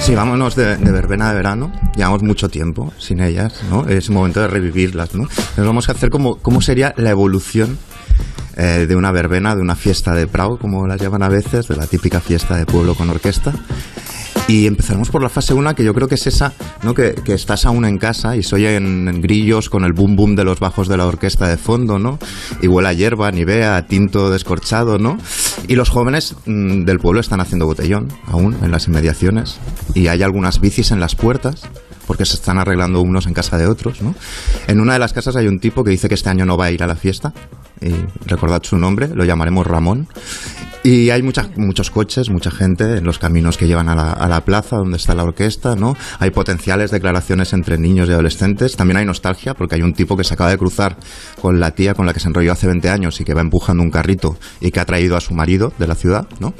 Sí, 0.00 0.14
vámonos 0.14 0.54
de, 0.54 0.76
verbena 0.76 1.30
de 1.30 1.34
verano. 1.34 1.72
Llevamos 1.96 2.22
mucho 2.22 2.48
tiempo 2.48 2.92
sin 2.98 3.20
ellas, 3.20 3.62
¿no? 3.70 3.86
Es 3.86 4.10
momento 4.10 4.40
de 4.40 4.48
revivirlas, 4.48 5.14
¿no? 5.14 5.24
Nos 5.56 5.66
vamos 5.66 5.88
a 5.88 5.92
hacer 5.92 6.10
como 6.10 6.36
cómo 6.36 6.60
sería 6.60 6.94
la 6.96 7.10
evolución 7.10 7.78
eh, 8.56 8.86
de 8.88 8.96
una 8.96 9.12
verbena, 9.12 9.54
de 9.54 9.60
una 9.60 9.74
fiesta 9.74 10.14
de 10.14 10.26
Prado, 10.26 10.58
como 10.58 10.86
las 10.86 11.00
llaman 11.00 11.22
a 11.22 11.28
veces, 11.28 11.68
de 11.68 11.76
la 11.76 11.86
típica 11.86 12.20
fiesta 12.20 12.56
de 12.56 12.66
pueblo 12.66 12.94
con 12.94 13.10
orquesta. 13.10 13.52
Y 14.48 14.66
empezaremos 14.66 15.10
por 15.10 15.22
la 15.22 15.28
fase 15.28 15.52
1, 15.52 15.74
que 15.74 15.84
yo 15.84 15.92
creo 15.92 16.08
que 16.08 16.14
es 16.14 16.26
esa, 16.26 16.54
¿no? 16.82 16.94
Que, 16.94 17.14
que 17.14 17.34
estás 17.34 17.66
aún 17.66 17.84
en 17.84 17.98
casa 17.98 18.34
y 18.34 18.42
se 18.42 18.54
oyen 18.54 19.20
grillos 19.20 19.68
con 19.68 19.84
el 19.84 19.92
boom 19.92 20.16
boom 20.16 20.36
de 20.36 20.44
los 20.44 20.58
bajos 20.58 20.88
de 20.88 20.96
la 20.96 21.06
orquesta 21.06 21.46
de 21.46 21.58
fondo, 21.58 21.98
¿no? 21.98 22.18
Y 22.62 22.66
huele 22.66 22.88
a 22.88 22.94
hierba, 22.94 23.30
nivea, 23.30 23.76
a 23.76 23.86
tinto 23.86 24.30
descorchado, 24.30 24.98
¿no? 24.98 25.18
Y 25.68 25.74
los 25.74 25.90
jóvenes 25.90 26.34
mm, 26.46 26.84
del 26.84 26.98
pueblo 26.98 27.20
están 27.20 27.42
haciendo 27.42 27.66
botellón 27.66 28.08
aún 28.26 28.56
en 28.62 28.70
las 28.70 28.88
inmediaciones. 28.88 29.58
Y 29.92 30.06
hay 30.06 30.22
algunas 30.22 30.60
bicis 30.60 30.92
en 30.92 31.00
las 31.00 31.14
puertas 31.14 31.68
porque 32.06 32.24
se 32.24 32.36
están 32.36 32.56
arreglando 32.56 33.02
unos 33.02 33.26
en 33.26 33.34
casa 33.34 33.58
de 33.58 33.66
otros, 33.66 34.00
¿no? 34.00 34.14
En 34.66 34.80
una 34.80 34.94
de 34.94 34.98
las 34.98 35.12
casas 35.12 35.36
hay 35.36 35.46
un 35.46 35.60
tipo 35.60 35.84
que 35.84 35.90
dice 35.90 36.08
que 36.08 36.14
este 36.14 36.30
año 36.30 36.46
no 36.46 36.56
va 36.56 36.64
a 36.64 36.70
ir 36.70 36.82
a 36.82 36.86
la 36.86 36.96
fiesta. 36.96 37.34
Y 37.82 37.92
recordad 38.26 38.62
su 38.62 38.78
nombre, 38.78 39.08
lo 39.08 39.26
llamaremos 39.26 39.66
Ramón. 39.66 40.08
Y 40.84 41.10
hay 41.10 41.22
muchas, 41.22 41.56
muchos 41.56 41.90
coches, 41.90 42.30
mucha 42.30 42.50
gente 42.50 42.98
en 42.98 43.04
los 43.04 43.18
caminos 43.18 43.58
que 43.58 43.66
llevan 43.66 43.88
a 43.88 43.94
la, 43.94 44.12
a 44.12 44.28
la 44.28 44.44
plaza 44.44 44.76
donde 44.76 44.96
está 44.96 45.14
la 45.14 45.24
orquesta, 45.24 45.74
¿no? 45.74 45.96
Hay 46.20 46.30
potenciales 46.30 46.90
declaraciones 46.90 47.52
entre 47.52 47.78
niños 47.78 48.08
y 48.08 48.12
adolescentes. 48.12 48.76
También 48.76 48.98
hay 48.98 49.04
nostalgia 49.04 49.54
porque 49.54 49.74
hay 49.74 49.82
un 49.82 49.92
tipo 49.92 50.16
que 50.16 50.24
se 50.24 50.34
acaba 50.34 50.50
de 50.50 50.58
cruzar 50.58 50.96
con 51.40 51.58
la 51.58 51.72
tía 51.72 51.94
con 51.94 52.06
la 52.06 52.14
que 52.14 52.20
se 52.20 52.28
enrolló 52.28 52.52
hace 52.52 52.66
20 52.68 52.88
años 52.90 53.20
y 53.20 53.24
que 53.24 53.34
va 53.34 53.40
empujando 53.40 53.82
un 53.82 53.90
carrito 53.90 54.36
y 54.60 54.70
que 54.70 54.80
ha 54.80 54.84
traído 54.84 55.16
a 55.16 55.20
su 55.20 55.34
marido 55.34 55.72
de 55.78 55.86
la 55.88 55.94
ciudad, 55.94 56.26
¿no? 56.38 56.54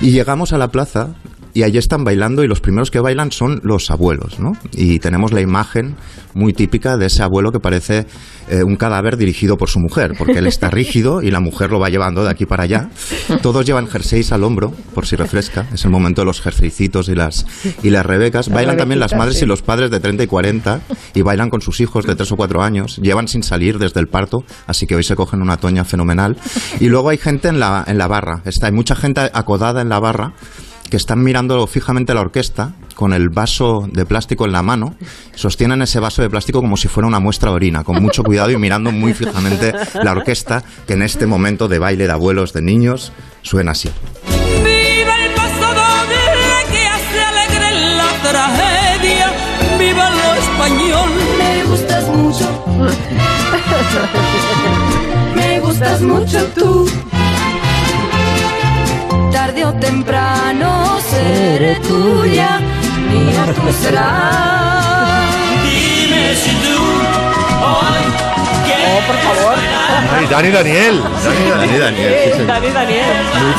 Y 0.00 0.10
llegamos 0.10 0.52
a 0.52 0.58
la 0.58 0.68
plaza 0.68 1.14
y 1.54 1.62
allí 1.62 1.78
están 1.78 2.02
bailando 2.02 2.42
y 2.42 2.48
los 2.48 2.60
primeros 2.60 2.90
que 2.90 2.98
bailan 2.98 3.30
son 3.30 3.60
los 3.62 3.90
abuelos, 3.90 4.40
¿no? 4.40 4.52
Y 4.72 4.98
tenemos 4.98 5.32
la 5.32 5.40
imagen 5.40 5.94
muy 6.34 6.52
típica 6.52 6.96
de 6.96 7.06
ese 7.06 7.22
abuelo 7.22 7.52
que 7.52 7.60
parece 7.60 8.06
eh, 8.48 8.64
un 8.64 8.74
cadáver 8.74 9.16
dirigido 9.16 9.56
por 9.56 9.70
su 9.70 9.78
mujer, 9.78 10.14
porque 10.18 10.38
él 10.38 10.48
está 10.48 10.68
rígido 10.68 11.22
y 11.22 11.30
la 11.30 11.38
mujer 11.38 11.70
lo 11.70 11.78
va 11.78 11.88
llevando 11.90 12.24
de 12.24 12.30
aquí 12.30 12.44
para 12.44 12.64
allá. 12.64 12.90
Todos 13.40 13.64
llevan 13.64 13.86
jerseys 13.86 14.32
al 14.32 14.42
hombro, 14.42 14.72
por 14.94 15.06
si 15.06 15.14
refresca. 15.14 15.68
Es 15.72 15.84
el 15.84 15.92
momento 15.92 16.22
de 16.22 16.26
los 16.26 16.40
jerseycitos 16.40 17.08
y 17.08 17.14
las, 17.14 17.46
y 17.84 17.90
las 17.90 18.04
rebecas. 18.04 18.48
Bailan 18.48 18.76
también 18.76 18.98
las 18.98 19.14
madres 19.14 19.38
sí. 19.38 19.44
y 19.44 19.48
los 19.48 19.62
padres 19.62 19.92
de 19.92 20.00
30 20.00 20.24
y 20.24 20.26
40 20.26 20.80
y 21.14 21.22
bailan 21.22 21.50
con 21.50 21.60
sus 21.60 21.80
hijos 21.80 22.04
de 22.04 22.16
3 22.16 22.32
o 22.32 22.36
4 22.36 22.62
años. 22.62 22.98
Llevan 23.00 23.28
sin 23.28 23.44
salir 23.44 23.78
desde 23.78 24.00
el 24.00 24.08
parto, 24.08 24.44
así 24.66 24.86
que 24.88 24.96
hoy 24.96 25.04
se 25.04 25.14
cogen 25.14 25.40
una 25.40 25.56
toña 25.58 25.84
fenomenal. 25.84 26.36
Y 26.80 26.88
luego 26.88 27.10
hay 27.10 27.18
gente 27.18 27.46
en 27.46 27.60
la, 27.60 27.84
en 27.86 27.96
la 27.96 28.08
barra. 28.08 28.42
Está, 28.44 28.66
hay 28.66 28.72
mucha 28.72 28.96
gente 28.96 29.20
acodada 29.32 29.80
en 29.80 29.88
la 29.88 30.00
barra 30.00 30.34
que 30.90 30.96
están 30.96 31.22
mirando 31.22 31.66
fijamente 31.66 32.14
la 32.14 32.20
orquesta 32.20 32.74
con 32.94 33.12
el 33.12 33.28
vaso 33.28 33.88
de 33.90 34.06
plástico 34.06 34.44
en 34.44 34.52
la 34.52 34.62
mano, 34.62 34.94
sostienen 35.34 35.82
ese 35.82 35.98
vaso 35.98 36.22
de 36.22 36.30
plástico 36.30 36.60
como 36.60 36.76
si 36.76 36.88
fuera 36.88 37.06
una 37.06 37.20
muestra 37.20 37.50
de 37.50 37.56
orina, 37.56 37.84
con 37.84 38.00
mucho 38.00 38.22
cuidado 38.22 38.50
y 38.50 38.56
mirando 38.56 38.92
muy 38.92 39.14
fijamente 39.14 39.72
la 40.02 40.12
orquesta 40.12 40.62
que 40.86 40.92
en 40.92 41.02
este 41.02 41.26
momento 41.26 41.68
de 41.68 41.78
baile 41.78 42.06
de 42.06 42.12
abuelos, 42.12 42.52
de 42.52 42.62
niños, 42.62 43.12
suena 43.42 43.72
así. 43.72 43.90
Viva 44.62 45.24
el 45.24 45.34
pasado, 45.34 45.82
vive 46.06 46.72
que 46.72 46.86
hace 46.86 47.24
alegre 47.24 47.96
la 47.96 48.12
tragedia. 48.30 49.32
Viva 49.78 50.10
lo 50.10 50.34
español. 50.34 51.10
Me 51.38 51.64
gustas 51.64 52.08
mucho. 52.08 52.64
Me 55.34 55.60
gustas 55.60 56.00
mucho 56.00 56.46
tú. 56.54 56.88
Tarde 59.64 59.76
o 59.76 59.80
temprano 59.80 60.98
seré 61.00 61.76
tuya. 61.76 62.60
Mía 63.08 63.44
tú 63.54 63.72
serás. 63.82 65.24
Dime 65.64 66.34
si 66.36 66.50
tú 66.50 66.76
hoy 67.64 68.04
Oh, 68.86 69.00
por 69.06 69.16
favor. 69.16 69.56
Ay, 70.18 70.26
Dani 70.26 70.50
Daniel. 70.50 71.02
Dani 71.24 71.50
Dani 71.50 71.78
Daniel, 71.78 72.14
sí, 72.24 72.30
señor. 72.32 72.46
Dani 72.46 72.70
Daniel. 72.70 73.16
Muy 73.40 73.54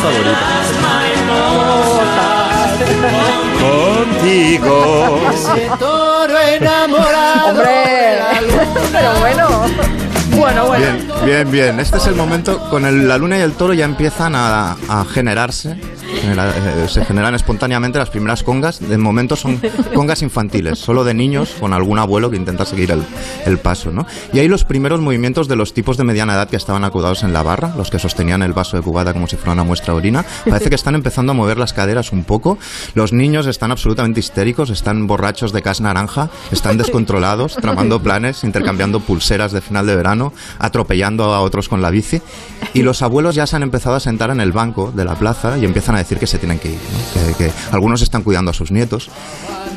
Contigo. 3.62 4.78
toro 5.80 6.39
enamorado. 6.39 7.49
Hombre, 7.49 8.20
pero 8.91 9.12
bueno. 9.20 10.05
Bueno, 10.38 10.68
bueno. 10.68 10.86
Bien, 10.86 11.08
bien, 11.26 11.52
bien. 11.52 11.80
Este 11.80 11.98
es 11.98 12.08
el 12.08 12.16
momento, 12.16 12.70
con 12.70 12.86
el- 12.86 13.08
la 13.08 13.18
luna 13.18 13.38
y 13.38 13.42
el 13.42 13.54
toro 13.54 13.74
ya 13.74 13.86
empiezan 13.86 14.36
a, 14.36 14.72
a 14.90 15.06
generarse 15.06 15.76
genera- 16.16 16.49
eh, 16.49 16.88
se 16.89 17.03
generan 17.05 17.36
espontáneamente 17.36 17.99
las 17.99 18.09
primeras 18.09 18.43
congas. 18.43 18.80
De 18.80 18.97
momento 18.97 19.36
son 19.36 19.61
congas 19.93 20.22
infantiles, 20.22 20.80
solo 20.80 21.03
de 21.03 21.13
niños 21.13 21.55
con 21.59 21.74
algún 21.74 21.99
abuelo 21.99 22.30
que 22.30 22.38
intenta 22.38 22.66
seguir 22.66 22.91
el, 22.91 23.03
el 23.45 23.57
paso. 23.59 23.91
¿no? 23.91 24.05
Y 24.34 24.39
hay 24.39 24.47
los 24.47 24.63
primeros 24.63 24.99
movimientos 25.01 25.47
de 25.47 25.55
los 25.55 25.74
tipos 25.74 25.97
de 25.97 26.03
mediana 26.03 26.34
edad 26.34 26.49
que 26.49 26.55
estaban 26.57 26.84
acodados 26.84 27.24
en 27.24 27.34
la 27.34 27.43
barra, 27.43 27.74
los 27.78 27.89
que 27.89 27.99
sostenían 27.99 28.41
el 28.43 28.53
vaso 28.53 28.78
de 28.78 28.84
cubata 28.84 29.13
como 29.13 29.28
si 29.28 29.36
fuera 29.36 29.53
una 29.53 29.63
muestra 29.63 29.93
de 29.93 29.97
orina. 29.99 30.26
Parece 30.49 30.70
que 30.70 30.76
están 30.76 30.95
empezando 30.95 31.32
a 31.32 31.36
mover 31.36 31.57
las 31.57 31.74
caderas 31.74 32.11
un 32.11 32.24
poco. 32.24 32.57
Los 32.93 33.13
niños 33.13 33.47
están 33.47 33.72
absolutamente 33.72 34.20
histéricos, 34.20 34.70
están 34.70 35.07
borrachos 35.07 35.51
de 35.53 35.61
cas 35.61 35.82
naranja, 35.82 36.30
están 36.51 36.78
descontrolados, 36.78 37.55
tramando 37.55 38.01
planes, 38.01 38.43
intercambiando 38.43 38.99
pulseras 38.99 39.51
de 39.51 39.61
final 39.61 39.86
de 39.86 39.95
verano, 39.95 40.34
atropellando 40.59 41.34
a 41.34 41.41
otros 41.41 41.70
con 41.70 41.82
la 41.82 41.89
bici. 41.89 42.22
Y 42.74 42.82
los 42.82 43.01
abuelos 43.01 43.36
ya 43.36 43.47
se 43.47 43.55
han 43.55 43.63
empezado 43.63 43.95
a 43.95 43.99
sentar 43.99 44.30
en 44.32 44.41
el 44.41 44.51
banco 44.51 44.91
de 44.95 45.05
la 45.05 45.16
plaza 45.16 45.57
y 45.57 45.66
empiezan 45.66 45.95
a 45.95 45.99
decir 46.06 46.20
que 46.20 46.28
se 46.28 46.38
tienen 46.38 46.60
que 46.60 46.70
ir, 46.70 46.80
¿no? 46.80 47.38
que, 47.38 47.45
que 47.45 47.51
algunos 47.72 48.01
están 48.01 48.24
cuidando 48.24 48.51
a 48.51 48.53
sus 48.53 48.72
nietos. 48.72 49.10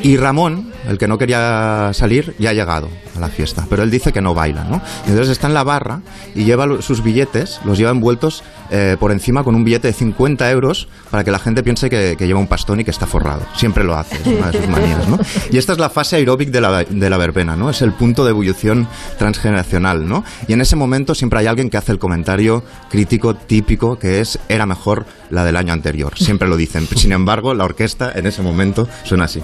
Y 0.01 0.15
Ramón, 0.15 0.71
el 0.87 0.97
que 0.97 1.07
no 1.07 1.17
quería 1.17 1.91
salir, 1.93 2.33
ya 2.39 2.51
ha 2.51 2.53
llegado 2.53 2.87
a 3.17 3.19
la 3.19 3.27
fiesta, 3.27 3.65
pero 3.69 3.83
él 3.83 3.91
dice 3.91 4.13
que 4.13 4.21
no 4.21 4.33
baila, 4.33 4.63
¿no? 4.63 4.81
Entonces 5.01 5.29
está 5.29 5.47
en 5.47 5.53
la 5.53 5.63
barra 5.63 6.01
y 6.35 6.45
lleva 6.45 6.81
sus 6.81 7.03
billetes, 7.03 7.59
los 7.65 7.77
lleva 7.77 7.91
envueltos 7.91 8.43
eh, 8.71 8.95
por 8.97 9.11
encima 9.11 9.43
con 9.43 9.55
un 9.55 9.65
billete 9.65 9.89
de 9.89 9.93
50 9.93 10.49
euros 10.51 10.87
para 11.11 11.25
que 11.25 11.31
la 11.31 11.39
gente 11.39 11.63
piense 11.63 11.89
que, 11.89 12.15
que 12.17 12.27
lleva 12.27 12.39
un 12.39 12.47
pastón 12.47 12.79
y 12.79 12.85
que 12.85 12.91
está 12.91 13.07
forrado. 13.07 13.41
Siempre 13.55 13.83
lo 13.83 13.95
hace, 13.95 14.15
es 14.15 14.27
una 14.27 14.51
de 14.51 14.59
sus 14.59 14.67
manías, 14.69 15.07
¿no? 15.07 15.19
Y 15.51 15.57
esta 15.57 15.73
es 15.73 15.79
la 15.79 15.89
fase 15.89 16.15
aeróbic 16.15 16.49
de 16.49 16.61
la, 16.61 16.83
de 16.83 17.09
la 17.09 17.17
verbena, 17.17 17.57
¿no? 17.57 17.69
Es 17.69 17.81
el 17.81 17.91
punto 17.91 18.23
de 18.23 18.31
ebullición 18.31 18.87
transgeneracional, 19.17 20.07
¿no? 20.07 20.23
Y 20.47 20.53
en 20.53 20.61
ese 20.61 20.77
momento 20.77 21.13
siempre 21.13 21.39
hay 21.39 21.47
alguien 21.47 21.69
que 21.69 21.77
hace 21.77 21.91
el 21.91 21.99
comentario 21.99 22.63
crítico 22.89 23.35
típico 23.35 23.99
que 23.99 24.21
es 24.21 24.39
era 24.47 24.65
mejor 24.65 25.05
la 25.29 25.43
del 25.43 25.57
año 25.57 25.73
anterior. 25.73 26.13
Siempre 26.19 26.47
lo 26.47 26.57
dicen. 26.57 26.87
Sin 26.95 27.11
embargo, 27.11 27.53
la 27.53 27.63
orquesta 27.63 28.11
en 28.13 28.27
ese 28.27 28.41
momento 28.41 28.87
suena 29.03 29.25
así. 29.25 29.41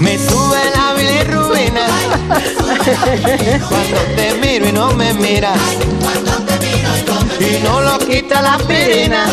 Me 0.00 0.16
sube 0.16 0.58
la 0.74 0.94
bilirrubina 0.94 1.86
Cuando 3.68 4.00
te 4.16 4.34
miro 4.40 4.68
y 4.68 4.72
no 4.72 4.92
me 4.92 5.12
miras 5.14 5.58
Y 7.40 7.62
no 7.62 7.80
lo 7.80 7.98
quita 7.98 8.40
la 8.40 8.54
aspirina 8.54 9.26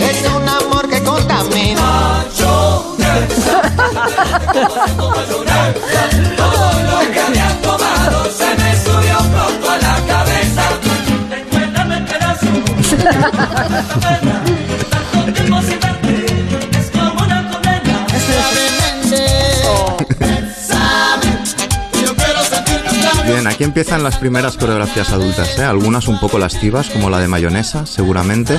Es 0.00 0.24
un 0.34 0.48
amor 0.48 0.88
que 0.88 1.02
contamina 1.02 2.24
Todo 6.36 6.72
lo 6.82 6.98
que 7.12 7.20
has 7.40 7.62
tomado 7.62 8.24
se 8.30 8.54
me 8.56 8.76
subió 8.76 9.18
un 9.20 9.30
poco 9.30 9.70
a 9.70 9.78
la 9.78 9.96
cabeza. 10.06 10.62
Recuérdame 11.30 12.00
pedazo. 12.02 12.46
Bien, 23.28 23.46
aquí 23.46 23.62
empiezan 23.62 24.02
las 24.02 24.16
primeras 24.16 24.56
coreografías 24.56 25.12
adultas, 25.12 25.58
¿eh? 25.58 25.62
algunas 25.62 26.08
un 26.08 26.18
poco 26.18 26.38
lascivas, 26.38 26.88
como 26.88 27.10
la 27.10 27.20
de 27.20 27.28
mayonesa, 27.28 27.84
seguramente. 27.84 28.58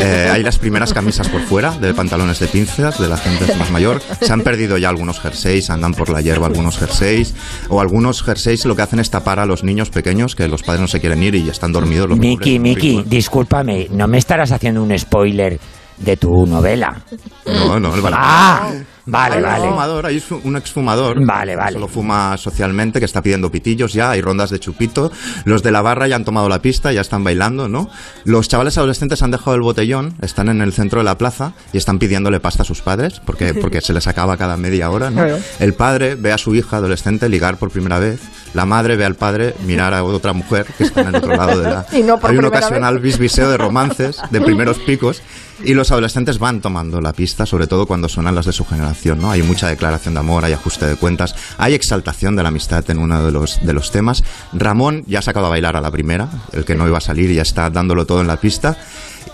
Eh, 0.00 0.28
hay 0.30 0.42
las 0.42 0.58
primeras 0.58 0.92
camisas 0.92 1.28
por 1.28 1.40
fuera, 1.42 1.70
de 1.70 1.94
pantalones 1.94 2.38
de 2.38 2.46
pinzas, 2.46 2.98
de 2.98 3.08
la 3.08 3.16
gente 3.16 3.54
más 3.56 3.70
mayor. 3.70 4.02
Se 4.20 4.32
han 4.32 4.42
perdido 4.42 4.76
ya 4.76 4.90
algunos 4.90 5.18
jerseys, 5.20 5.70
andan 5.70 5.94
por 5.94 6.10
la 6.10 6.20
hierba 6.20 6.46
algunos 6.46 6.78
jerseys, 6.78 7.34
o 7.68 7.80
algunos 7.80 8.22
jerseys 8.22 8.64
lo 8.66 8.76
que 8.76 8.82
hacen 8.82 9.00
es 9.00 9.10
tapar 9.10 9.38
a 9.38 9.46
los 9.46 9.64
niños 9.64 9.90
pequeños, 9.90 10.36
que 10.36 10.46
los 10.48 10.62
padres 10.62 10.80
no 10.82 10.88
se 10.88 11.00
quieren 11.00 11.22
ir 11.22 11.34
y 11.34 11.48
están 11.48 11.72
dormidos. 11.72 12.08
Los 12.08 12.18
Miki, 12.18 12.58
Miki, 12.58 13.04
discúlpame, 13.06 13.88
no 13.90 14.08
me 14.08 14.18
estarás 14.18 14.52
haciendo 14.52 14.82
un 14.82 14.98
spoiler 14.98 15.58
de 16.02 16.16
tu 16.16 16.46
novela. 16.46 17.02
No, 17.46 17.78
no, 17.78 17.94
el 17.94 18.00
vale. 18.00 18.16
Ah, 18.18 18.70
vale, 19.06 19.36
Hay 19.36 19.42
vale. 19.42 19.64
Un 19.64 19.70
fumador, 19.70 20.06
hay 20.06 20.22
un 20.44 20.56
exfumador. 20.56 21.26
Vale, 21.26 21.52
que 21.52 21.56
vale. 21.56 21.72
Solo 21.72 21.88
fuma 21.88 22.36
socialmente, 22.36 22.98
que 22.98 23.04
está 23.06 23.22
pidiendo 23.22 23.50
pitillos 23.50 23.92
ya, 23.92 24.10
hay 24.10 24.20
rondas 24.20 24.50
de 24.50 24.58
chupito. 24.58 25.10
Los 25.44 25.62
de 25.62 25.70
la 25.70 25.82
barra 25.82 26.08
ya 26.08 26.16
han 26.16 26.24
tomado 26.24 26.48
la 26.48 26.60
pista, 26.60 26.92
ya 26.92 27.00
están 27.00 27.24
bailando, 27.24 27.68
¿no? 27.68 27.88
Los 28.24 28.48
chavales 28.48 28.78
adolescentes 28.78 29.22
han 29.22 29.30
dejado 29.30 29.54
el 29.56 29.62
botellón, 29.62 30.14
están 30.22 30.48
en 30.48 30.60
el 30.60 30.72
centro 30.72 31.00
de 31.00 31.04
la 31.04 31.18
plaza 31.18 31.52
y 31.72 31.78
están 31.78 31.98
pidiéndole 31.98 32.40
pasta 32.40 32.62
a 32.62 32.66
sus 32.66 32.80
padres, 32.82 33.20
porque, 33.24 33.54
porque 33.60 33.80
se 33.80 33.92
les 33.92 34.06
acaba 34.06 34.36
cada 34.36 34.56
media 34.56 34.90
hora, 34.90 35.10
¿no? 35.10 35.16
Claro. 35.22 35.38
El 35.58 35.74
padre 35.74 36.14
ve 36.16 36.32
a 36.32 36.38
su 36.38 36.54
hija 36.54 36.76
adolescente 36.76 37.28
ligar 37.28 37.56
por 37.58 37.70
primera 37.70 37.98
vez. 37.98 38.20
La 38.54 38.66
madre 38.66 38.96
ve 38.96 39.04
al 39.04 39.14
padre 39.14 39.54
mirar 39.66 39.94
a 39.94 40.04
otra 40.04 40.32
mujer 40.32 40.66
que 40.76 40.84
está 40.84 41.00
en 41.00 41.08
el 41.08 41.16
otro 41.16 41.34
lado 41.34 41.58
de 41.58 41.70
la... 41.70 41.86
Y 41.92 42.02
no 42.02 42.18
por 42.18 42.30
Hay 42.30 42.36
un 42.36 42.44
ocasional 42.44 42.94
vez. 42.94 43.02
bisbiseo 43.18 43.50
de 43.50 43.56
romances, 43.56 44.20
de 44.30 44.40
primeros 44.40 44.78
picos, 44.78 45.22
y 45.64 45.74
los 45.74 45.90
adolescentes 45.90 46.38
van 46.38 46.60
tomando 46.60 47.00
la 47.00 47.12
pista, 47.12 47.46
sobre 47.46 47.66
todo 47.66 47.86
cuando 47.86 48.08
suenan 48.08 48.34
las 48.34 48.46
de 48.46 48.52
su 48.52 48.64
generación, 48.64 49.20
¿no? 49.20 49.30
Hay 49.30 49.42
mucha 49.42 49.68
declaración 49.68 50.14
de 50.14 50.20
amor, 50.20 50.44
hay 50.44 50.52
ajuste 50.52 50.86
de 50.86 50.96
cuentas, 50.96 51.34
hay 51.58 51.74
exaltación 51.74 52.36
de 52.36 52.42
la 52.42 52.48
amistad 52.48 52.88
en 52.90 52.98
uno 52.98 53.24
de 53.24 53.32
los, 53.32 53.64
de 53.64 53.72
los 53.72 53.90
temas. 53.90 54.24
Ramón 54.52 55.04
ya 55.06 55.20
ha 55.20 55.22
sacado 55.22 55.46
a 55.46 55.50
bailar 55.50 55.76
a 55.76 55.80
la 55.80 55.90
primera, 55.90 56.28
el 56.52 56.64
que 56.64 56.74
no 56.74 56.86
iba 56.86 56.98
a 56.98 57.02
salir 57.02 57.32
ya 57.32 57.42
está 57.42 57.70
dándolo 57.70 58.06
todo 58.06 58.20
en 58.20 58.26
la 58.26 58.38
pista. 58.38 58.76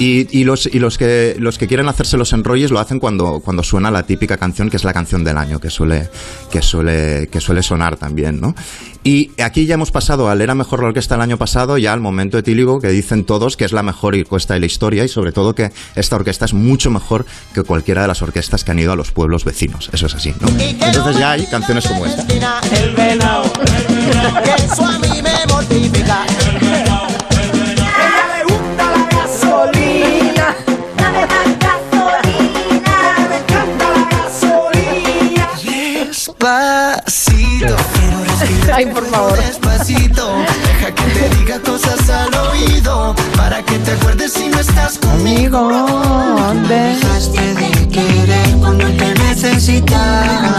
Y, 0.00 0.44
los, 0.44 0.66
y 0.66 0.78
los, 0.78 0.96
que, 0.96 1.34
los 1.40 1.58
que 1.58 1.66
quieren 1.66 1.88
hacerse 1.88 2.16
los 2.16 2.32
enrolles 2.32 2.70
lo 2.70 2.78
hacen 2.78 3.00
cuando, 3.00 3.40
cuando 3.40 3.64
suena 3.64 3.90
la 3.90 4.04
típica 4.04 4.36
canción 4.36 4.70
que 4.70 4.76
es 4.76 4.84
la 4.84 4.92
canción 4.92 5.24
del 5.24 5.36
año, 5.36 5.58
que 5.58 5.70
suele, 5.70 6.08
que 6.52 6.62
suele, 6.62 7.28
que 7.32 7.40
suele 7.40 7.64
sonar 7.64 7.96
también, 7.96 8.40
¿no? 8.40 8.54
Y 9.04 9.30
aquí 9.40 9.66
ya 9.66 9.74
hemos 9.74 9.90
pasado 9.90 10.28
al 10.28 10.40
era 10.40 10.54
mejor 10.54 10.82
la 10.82 10.88
orquesta 10.88 11.14
el 11.14 11.20
año 11.20 11.38
pasado, 11.38 11.78
ya 11.78 11.92
al 11.92 12.00
momento 12.00 12.38
etílico 12.38 12.80
que 12.80 12.88
dicen 12.88 13.24
todos 13.24 13.56
que 13.56 13.64
es 13.64 13.72
la 13.72 13.82
mejor 13.82 14.14
orquesta 14.14 14.54
de 14.54 14.60
la 14.60 14.66
historia 14.66 15.04
y 15.04 15.08
sobre 15.08 15.32
todo 15.32 15.54
que 15.54 15.70
esta 15.94 16.16
orquesta 16.16 16.44
es 16.44 16.54
mucho 16.54 16.90
mejor 16.90 17.24
que 17.54 17.62
cualquiera 17.62 18.02
de 18.02 18.08
las 18.08 18.22
orquestas 18.22 18.64
que 18.64 18.70
han 18.72 18.78
ido 18.78 18.92
a 18.92 18.96
los 18.96 19.12
pueblos 19.12 19.44
vecinos. 19.44 19.88
Eso 19.92 20.06
es 20.06 20.14
así, 20.14 20.34
¿no? 20.40 20.48
Entonces 20.58 21.18
ya 21.18 21.32
hay 21.32 21.46
canciones 21.46 21.86
como 21.86 22.06
esta. 22.06 22.22
El 22.74 22.94
venado 22.94 23.52
Que 23.52 24.64
eso 24.64 24.84
a 24.84 24.98
mí 24.98 25.22
me 25.22 25.46
mortifica 25.52 26.24
Ella 26.60 27.06
le 28.36 28.44
gusta 28.44 28.84
la 28.90 29.06
gasolina 29.10 30.56
gasolina 31.08 32.16
Me 33.26 33.32
encanta 33.40 33.86
la 33.94 34.04
gasolina 34.10 35.46
Despacito 36.08 37.76
Ay, 38.74 38.86
por 38.86 39.04
favor. 39.06 39.36
Despacito 39.38 40.36
Deja 40.64 40.94
que 40.94 41.02
te 41.04 41.28
diga 41.36 41.58
cosas 41.60 42.08
al 42.10 42.34
oído 42.34 43.14
Para 43.36 43.62
que 43.62 43.78
te 43.78 43.92
acuerdes 43.92 44.32
si 44.34 44.48
no 44.48 44.58
estás 44.60 44.98
conmigo 44.98 45.68
Dejaste 46.68 47.54
de 47.54 47.88
querer 47.88 48.56
cuando 48.60 48.86
te 48.86 49.14
necesitaba 49.14 50.56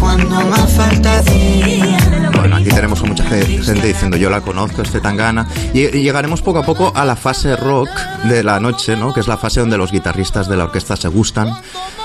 Cuando 0.00 0.40
más 0.42 0.70
falta 0.72 1.18
hacía 1.18 2.30
Bueno, 2.36 2.56
aquí 2.56 2.68
tenemos 2.70 3.00
a 3.02 3.04
mucha 3.06 3.24
ge- 3.24 3.46
gente 3.62 3.86
diciendo 3.86 4.16
yo 4.16 4.28
la 4.30 4.40
conozco, 4.40 4.82
este 4.82 5.00
Tangana. 5.00 5.46
Y 5.72 5.86
llegaremos 5.88 6.42
poco 6.42 6.58
a 6.60 6.62
poco 6.64 6.92
a 6.94 7.04
la 7.04 7.16
fase 7.16 7.56
rock 7.56 7.88
de 8.24 8.42
la 8.42 8.58
noche, 8.60 8.96
¿no? 8.96 9.12
Que 9.14 9.20
es 9.20 9.28
la 9.28 9.36
fase 9.36 9.60
donde 9.60 9.78
los 9.78 9.90
guitarristas 9.92 10.48
de 10.48 10.56
la 10.56 10.64
orquesta 10.64 10.96
se 10.96 11.08
gustan. 11.08 11.54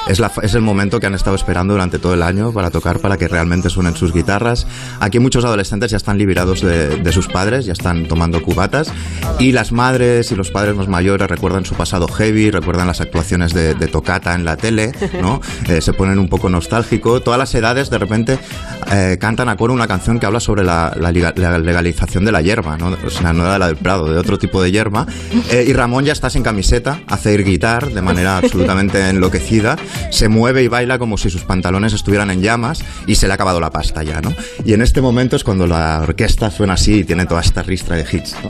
Es, 0.10 0.20
la, 0.20 0.32
es 0.42 0.54
el 0.54 0.62
momento 0.62 1.00
que 1.00 1.08
han 1.08 1.16
estado 1.16 1.36
esperando 1.36 1.74
durante 1.74 2.00
todo 2.00 2.14
el 2.14 2.24
año 2.24 2.52
para 2.52 2.72
tocar, 2.72 3.00
para 3.00 3.18
que 3.18 3.28
realmente 3.28 3.70
suenen 3.70 3.96
sus 3.96 4.14
guitarras. 4.14 4.66
Aquí 5.00 5.20
muchos 5.20 5.44
adolescentes 5.46 5.92
ya 5.92 5.98
están 5.98 6.18
liberados 6.18 6.62
de, 6.62 6.98
de 6.98 7.12
sus 7.12 7.28
padres, 7.28 7.66
ya 7.66 7.74
están 7.74 8.08
tomando 8.08 8.42
cubatas. 8.42 8.92
Y 9.40 9.52
las 9.52 9.72
madres 9.72 10.32
y 10.32 10.36
los 10.36 10.52
padres 10.52 10.76
más 10.76 10.88
mayores 10.88 11.28
recuerdan 11.30 11.66
su 11.66 11.76
pasado 11.76 12.08
heavy, 12.08 12.52
recuerdan 12.52 12.88
las 12.88 13.02
actuaciones 13.02 13.54
de, 13.54 13.74
de 13.74 13.88
Tocata 13.88 14.34
en 14.34 14.46
la 14.46 14.58
tele, 14.58 14.92
¿no? 15.22 15.42
Eh, 15.68 15.82
se 15.82 15.92
ponen 15.92 16.18
un 16.20 16.30
poco 16.30 16.50
nostálgico. 16.50 17.22
Todas 17.22 17.38
las 17.38 17.54
edades 17.54 17.90
de 17.90 17.98
repente 17.98 18.40
eh, 18.92 19.18
cantan 19.20 19.50
a 19.50 19.58
coro 19.58 19.74
una 19.74 19.88
canción 19.88 20.18
que 20.20 20.26
habla 20.26 20.40
sobre 20.40 20.64
la, 20.64 20.96
la 20.98 21.12
legalización 21.60 22.24
de 22.24 22.32
la 22.32 22.42
hierba, 22.42 22.78
¿no? 22.78 22.96
O 23.06 23.10
sea, 23.10 23.34
no 23.34 23.52
de 23.52 23.60
la 23.60 23.68
del 23.68 23.76
Prado, 23.76 24.10
de 24.10 24.18
otro 24.18 24.38
tipo 24.38 24.62
de 24.62 24.72
hierba. 24.72 25.06
Eh, 25.52 25.66
y 25.68 25.74
Ramón 25.74 26.06
ya 26.06 26.14
está 26.14 26.30
sin 26.30 26.44
camiseta, 26.44 27.02
hace 27.08 27.34
ir 27.34 27.44
guitar 27.44 27.92
de 27.92 28.02
manera 28.02 28.38
absolutamente 28.38 29.10
enloquecida, 29.10 29.76
se 30.10 30.30
mueve 30.30 30.64
y 30.64 30.68
baila 30.68 31.00
como 31.00 31.18
si 31.18 31.30
sus 31.30 31.44
pantalones 31.44 31.94
estuvieran 31.94 32.32
en 32.32 32.42
llamas 32.42 32.84
y 33.06 33.16
se 33.16 33.28
le 33.28 33.34
ha 33.34 33.36
acabado 33.36 33.60
la 33.60 33.72
pasta 33.72 34.04
ya, 34.04 34.22
¿no? 34.22 34.34
Y 34.66 34.74
en 34.74 34.82
este 34.82 35.02
momento 35.02 35.36
es 35.36 35.44
cuando 35.44 35.68
la 35.68 36.00
orquesta 36.02 36.52
suena 36.52 36.74
así 36.74 37.00
y 37.00 37.04
tiene 37.04 37.26
toda 37.26 37.42
esta 37.42 37.64
ristra 37.64 37.96
de 37.96 38.06
hits, 38.12 38.36
¿no? 38.44 38.50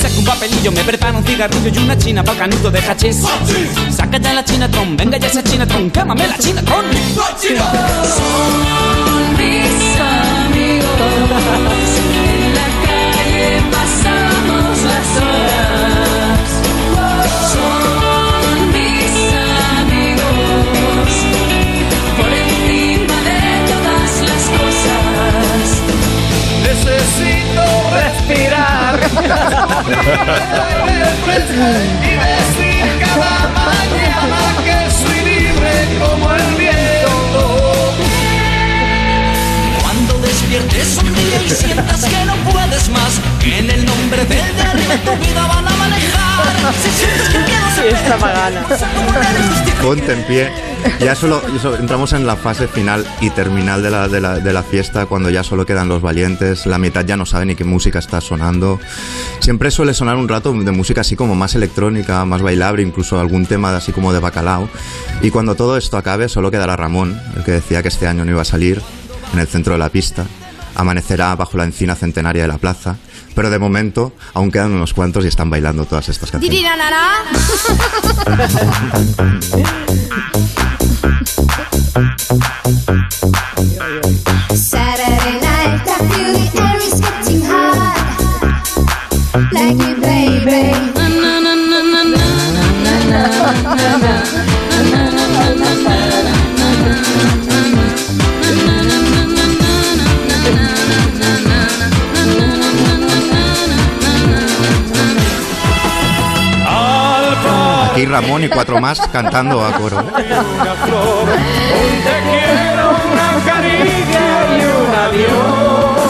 saco 0.00 0.18
un 0.18 0.24
papelillo, 0.24 0.72
me 0.72 0.82
preparo 0.82 1.18
un 1.18 1.24
cigarrillo 1.24 1.68
y 1.68 1.78
una 1.78 1.96
china 1.98 2.24
pa' 2.24 2.34
canuto 2.34 2.70
de 2.70 2.78
hachís. 2.78 3.18
Saca 3.94 4.18
ya 4.18 4.32
la 4.32 4.42
china 4.44 4.68
tron, 4.68 4.96
venga 4.96 5.18
ya 5.18 5.26
esa 5.26 5.42
china 5.42 5.66
tron, 5.66 5.90
quémame 5.90 6.26
la 6.26 6.38
china 6.38 6.62
tron. 6.62 6.84
Son 6.86 8.52
mis 9.36 10.00
amigos, 10.00 11.36
en 12.16 12.54
la 12.58 12.68
calle 12.86 13.62
pasamos 13.70 14.82
las 14.90 15.10
horas. 15.20 16.48
Son 17.52 18.72
mis 18.72 19.14
amigos, 19.76 21.12
por 22.16 22.30
encima 22.32 23.16
de 23.28 23.40
todas 23.70 24.12
las 24.28 24.44
cosas. 24.56 25.66
Necesito 26.62 27.64
respirar 27.92 28.79
y 41.44 41.50
sientas 41.50 42.04
que 42.04 42.24
no 42.24 42.34
puedes 42.50 42.88
más, 42.90 43.20
en 43.42 43.70
el 43.70 43.84
nombre 43.84 44.24
de 44.24 44.98
tu 45.04 45.16
vida 45.16 45.46
van 45.46 45.66
a 45.66 45.70
manejar. 45.76 47.29
Pagana. 48.16 48.62
Ponte 49.82 50.12
en 50.12 50.22
pie. 50.24 50.50
Ya 50.98 51.14
solo, 51.14 51.42
entramos 51.78 52.12
en 52.12 52.26
la 52.26 52.36
fase 52.36 52.66
final 52.66 53.06
y 53.20 53.30
terminal 53.30 53.82
de 53.82 53.90
la, 53.90 54.08
de, 54.08 54.20
la, 54.20 54.38
de 54.38 54.52
la 54.52 54.62
fiesta, 54.62 55.06
cuando 55.06 55.28
ya 55.28 55.42
solo 55.42 55.66
quedan 55.66 55.88
los 55.88 56.00
valientes, 56.00 56.66
la 56.66 56.78
mitad 56.78 57.04
ya 57.04 57.16
no 57.16 57.26
sabe 57.26 57.46
ni 57.46 57.54
qué 57.54 57.64
música 57.64 57.98
está 57.98 58.20
sonando. 58.20 58.80
Siempre 59.40 59.70
suele 59.70 59.94
sonar 59.94 60.16
un 60.16 60.28
rato 60.28 60.52
de 60.52 60.70
música 60.72 61.02
así 61.02 61.16
como 61.16 61.34
más 61.34 61.54
electrónica, 61.54 62.24
más 62.24 62.42
bailable, 62.42 62.82
incluso 62.82 63.20
algún 63.20 63.46
tema 63.46 63.76
así 63.76 63.92
como 63.92 64.12
de 64.12 64.20
bacalao. 64.20 64.68
Y 65.22 65.30
cuando 65.30 65.54
todo 65.54 65.76
esto 65.76 65.96
acabe, 65.96 66.28
solo 66.28 66.50
quedará 66.50 66.76
Ramón, 66.76 67.20
el 67.36 67.44
que 67.44 67.52
decía 67.52 67.82
que 67.82 67.88
este 67.88 68.06
año 68.06 68.24
no 68.24 68.30
iba 68.30 68.42
a 68.42 68.46
salir, 68.46 68.80
en 69.32 69.38
el 69.38 69.46
centro 69.46 69.74
de 69.74 69.78
la 69.78 69.88
pista. 69.88 70.24
Amanecerá 70.74 71.34
bajo 71.34 71.58
la 71.58 71.64
encina 71.64 71.94
centenaria 71.94 72.42
de 72.42 72.48
la 72.48 72.58
plaza. 72.58 72.96
Pero 73.34 73.50
de 73.50 73.58
momento 73.58 74.12
aún 74.34 74.50
quedan 74.50 74.72
unos 74.72 74.94
cuantos 74.94 75.24
y 75.24 75.28
están 75.28 75.50
bailando 75.50 75.84
todas 75.84 76.08
estas 76.08 76.30
canciones. 76.30 76.58
Saturday 84.54 85.40
night, 85.40 86.69
Ramón 108.10 108.42
y 108.44 108.48
cuatro 108.48 108.80
más 108.80 109.00
cantando 109.12 109.64
a 109.64 109.72
coro. 109.72 109.98
Una 109.98 110.74
flor, 110.84 111.28
un 111.28 112.02
te 112.02 112.16
quiero, 112.28 112.90
una 113.12 113.28
caricia 113.46 114.26
y 114.50 114.60
un 114.64 114.94
adiós. 114.94 116.00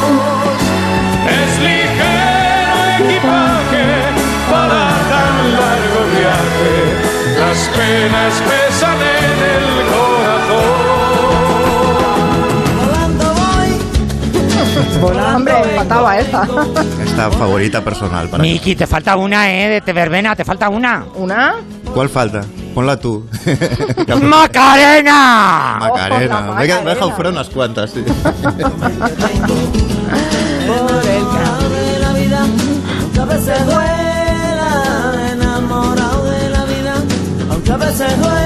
Es 1.28 1.52
ligero 1.60 2.76
equipaje 2.98 3.86
para 4.50 4.82
tan 5.10 5.34
largo 5.52 6.00
viaje. 6.16 6.74
Las 7.38 7.60
penas 7.76 8.34
pesan 8.48 8.98
en 9.00 9.38
el 9.54 9.66
corazón. 9.92 10.80
Volando 12.60 13.26
voy. 13.34 13.70
Hombre, 15.36 15.54
faltaba 15.76 16.18
esta. 16.18 16.48
Esta 17.04 17.30
favorita 17.30 17.82
personal 17.82 18.28
para 18.28 18.42
mí. 18.42 18.52
Miki, 18.52 18.74
te 18.74 18.86
falta 18.86 19.16
una, 19.16 19.50
¿eh? 19.50 19.68
De 19.68 19.80
te 19.80 19.92
verbena, 19.92 20.34
te 20.36 20.44
falta 20.44 20.68
una. 20.68 21.04
¿Una? 21.14 21.56
¿Cuál 21.94 22.08
falta? 22.08 22.42
Ponla 22.74 22.96
tú. 22.98 23.26
¡Macarena! 24.22 25.76
Macarena. 25.80 26.40
Me 26.42 26.64
he 26.64 26.68
me 26.68 26.90
he 26.90 26.94
dejado 26.94 27.10
fuera 27.12 27.30
unas 27.30 27.48
cuantas. 27.50 27.90
sí. 27.90 28.02
Por 28.02 28.14
el 31.04 31.24
camino 31.26 31.68
de 31.68 31.98
la 31.98 32.12
vida, 32.12 32.46
aunque 33.00 33.20
a 33.20 33.24
veces 33.24 33.66
duela, 33.66 35.30
enamorado 35.32 36.24
de 36.24 36.50
la 36.50 36.64
vida, 36.64 36.94
aunque 37.50 37.72
a 37.72 37.76
veces 37.76 38.18
duela, 38.18 38.39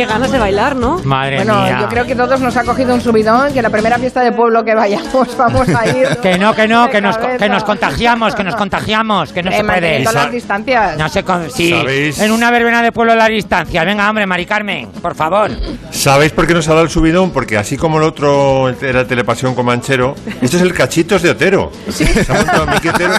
Qué 0.00 0.06
ganas 0.06 0.32
de 0.32 0.38
bailar, 0.38 0.76
¿no? 0.76 0.98
Madre 1.04 1.36
Bueno, 1.36 1.60
mía. 1.60 1.78
yo 1.82 1.88
creo 1.88 2.06
que 2.06 2.14
todos 2.16 2.40
nos 2.40 2.56
ha 2.56 2.64
cogido 2.64 2.94
un 2.94 3.02
subidón, 3.02 3.52
que 3.52 3.60
la 3.60 3.68
primera 3.68 3.98
fiesta 3.98 4.22
de 4.22 4.32
pueblo 4.32 4.64
que 4.64 4.74
vayamos 4.74 5.36
vamos 5.36 5.68
a 5.68 5.86
ir. 5.88 6.06
Que 6.22 6.38
no, 6.38 6.54
que 6.54 6.66
no, 6.66 6.88
que 6.88 7.02
nos, 7.02 7.18
que 7.18 7.48
nos 7.50 7.64
contagiamos, 7.64 8.34
que 8.34 8.42
nos 8.42 8.56
contagiamos, 8.56 9.30
que 9.30 9.42
no 9.42 9.50
Eh, 9.50 9.56
se 9.56 9.60
puede. 9.60 9.72
manteniendo 9.72 10.12
las 10.12 10.32
distancias. 10.32 10.96
No 10.96 11.24
con... 11.24 11.50
Sí, 11.50 11.68
¿Sabéis? 11.68 12.18
en 12.18 12.32
una 12.32 12.50
verbena 12.50 12.80
de 12.82 12.92
pueblo 12.92 13.14
las 13.14 13.28
distancias. 13.28 13.84
Venga, 13.84 14.08
hombre, 14.08 14.24
Mari 14.24 14.46
Carmen, 14.46 14.88
por 15.02 15.14
favor. 15.14 15.50
¿Sabéis 15.90 16.32
por 16.32 16.46
qué 16.46 16.54
nos 16.54 16.66
ha 16.68 16.70
dado 16.70 16.84
el 16.84 16.90
subidón? 16.90 17.30
Porque 17.30 17.58
así 17.58 17.76
como 17.76 17.98
el 17.98 18.04
otro 18.04 18.70
era 18.70 19.06
Telepasión 19.06 19.54
Comanchero, 19.54 20.14
esto 20.40 20.56
es 20.56 20.62
el 20.62 20.72
Cachitos 20.72 21.20
de 21.20 21.28
Otero. 21.30 21.70
Se 21.90 22.04
ha 22.32 22.34
montado 22.36 22.66
Otero, 22.88 23.14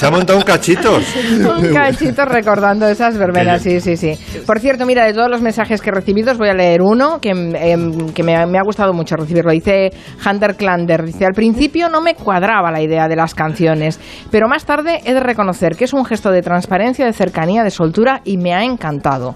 se 0.00 0.06
ha 0.06 0.10
montado 0.10 0.38
un 0.40 0.44
Cachitos. 0.44 1.04
Un 1.38 1.72
cachito 1.72 2.24
recordando 2.24 2.88
esas 2.88 3.16
verbenas, 3.16 3.62
sí, 3.62 3.80
sí, 3.80 3.96
sí. 3.96 4.18
Por 4.44 4.58
cierto, 4.58 4.84
mira, 4.84 5.04
de 5.04 5.12
todos 5.14 5.30
los 5.30 5.40
mensajes 5.40 5.80
que 5.80 5.90
he 5.90 5.92
voy 6.38 6.48
a 6.48 6.54
leer 6.54 6.80
uno 6.82 7.20
que, 7.20 7.30
em, 7.30 8.08
que 8.12 8.22
me, 8.22 8.34
ha- 8.36 8.46
me 8.46 8.58
ha 8.58 8.62
gustado 8.64 8.92
mucho 8.92 9.16
recibirlo. 9.16 9.52
Dice 9.52 9.90
Hunter 10.24 10.56
Klander, 10.56 11.04
dice, 11.04 11.26
al 11.26 11.34
principio 11.34 11.88
no 11.88 12.00
me 12.00 12.14
cuadraba 12.14 12.70
la 12.70 12.80
idea 12.80 13.06
de 13.08 13.16
las 13.16 13.34
canciones, 13.34 14.00
pero 14.30 14.48
más 14.48 14.64
tarde 14.64 15.00
he 15.04 15.12
de 15.14 15.20
reconocer 15.20 15.76
que 15.76 15.84
es 15.84 15.92
un 15.92 16.04
gesto 16.04 16.30
de 16.30 16.42
transparencia, 16.42 17.04
de 17.06 17.12
cercanía, 17.12 17.62
de 17.62 17.70
soltura 17.70 18.20
y 18.24 18.36
me 18.38 18.54
ha 18.54 18.64
encantado. 18.64 19.34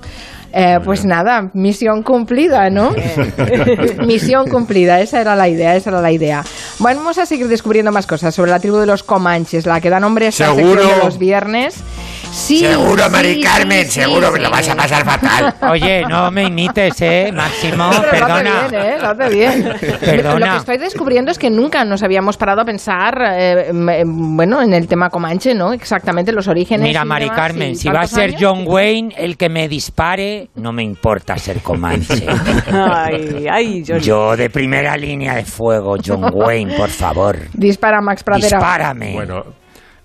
Eh, 0.50 0.78
pues 0.82 1.04
nada, 1.04 1.50
misión 1.52 2.02
cumplida, 2.02 2.70
¿no? 2.70 2.92
misión 4.06 4.48
cumplida, 4.48 5.00
esa 5.00 5.20
era 5.20 5.36
la 5.36 5.46
idea, 5.48 5.76
esa 5.76 5.90
era 5.90 6.00
la 6.00 6.10
idea. 6.10 6.42
Bueno, 6.78 7.00
vamos 7.00 7.18
a 7.18 7.26
seguir 7.26 7.48
descubriendo 7.48 7.92
más 7.92 8.06
cosas 8.06 8.34
sobre 8.34 8.50
la 8.50 8.58
tribu 8.58 8.78
de 8.78 8.86
los 8.86 9.02
Comanches, 9.02 9.66
la 9.66 9.80
que 9.80 9.90
da 9.90 10.00
nombre 10.00 10.26
a 10.26 10.28
esta 10.30 10.54
sección 10.54 10.76
de 10.98 11.04
los 11.04 11.18
viernes. 11.18 11.82
Sí, 12.30 12.58
Seguro, 12.58 13.04
sí, 13.04 13.10
Mari 13.10 13.40
Carmen, 13.40 13.84
sí, 13.86 14.00
seguro 14.00 14.28
sí. 14.28 14.34
que 14.34 14.40
lo 14.40 14.50
vas 14.50 14.68
a 14.68 14.74
pasar 14.74 15.04
fatal. 15.04 15.54
Oye, 15.70 16.04
no 16.08 16.30
me 16.30 16.44
imites, 16.44 17.00
¿eh, 17.02 17.30
Máximo? 17.34 17.90
Pero 18.10 18.26
Perdona. 18.26 18.42
Lo 18.42 18.58
hace 18.58 18.68
bien, 18.70 18.84
¿eh? 18.84 18.98
Lo 19.00 19.08
hace 19.08 19.28
bien. 19.28 19.72
Perdona. 20.00 20.46
Lo 20.46 20.52
que 20.52 20.58
estoy 20.58 20.78
descubriendo 20.78 21.30
es 21.30 21.38
que 21.38 21.50
nunca 21.50 21.84
nos 21.84 22.02
habíamos 22.02 22.36
parado 22.36 22.62
a 22.62 22.64
pensar, 22.64 23.20
eh, 23.32 23.68
em, 23.68 23.88
em, 23.88 24.36
bueno, 24.36 24.62
en 24.62 24.72
el 24.72 24.86
tema 24.88 25.10
Comanche, 25.10 25.54
¿no? 25.54 25.72
Exactamente 25.72 26.32
los 26.32 26.48
orígenes. 26.48 26.86
Mira, 26.86 27.04
Mari 27.04 27.28
Carmen, 27.30 27.76
si 27.76 27.88
va 27.88 28.00
a 28.00 28.06
ser 28.06 28.30
años. 28.30 28.40
John 28.40 28.64
Wayne 28.66 29.14
el 29.16 29.36
que 29.36 29.48
me 29.48 29.68
dispare, 29.68 30.50
no 30.56 30.72
me 30.72 30.82
importa 30.82 31.36
ser 31.38 31.60
Comanche. 31.60 32.26
Ay, 32.72 33.46
ay, 33.50 33.84
Johnny. 33.86 34.00
Yo 34.00 34.36
de 34.36 34.50
primera 34.50 34.96
línea 34.96 35.34
de 35.34 35.44
fuego, 35.44 35.96
John 36.04 36.30
Wayne, 36.32 36.74
por 36.76 36.90
favor. 36.90 37.38
Dispara, 37.52 38.00
Max 38.00 38.22
Pradera. 38.22 38.58
Dispárame. 38.58 39.12
Bueno, 39.12 39.44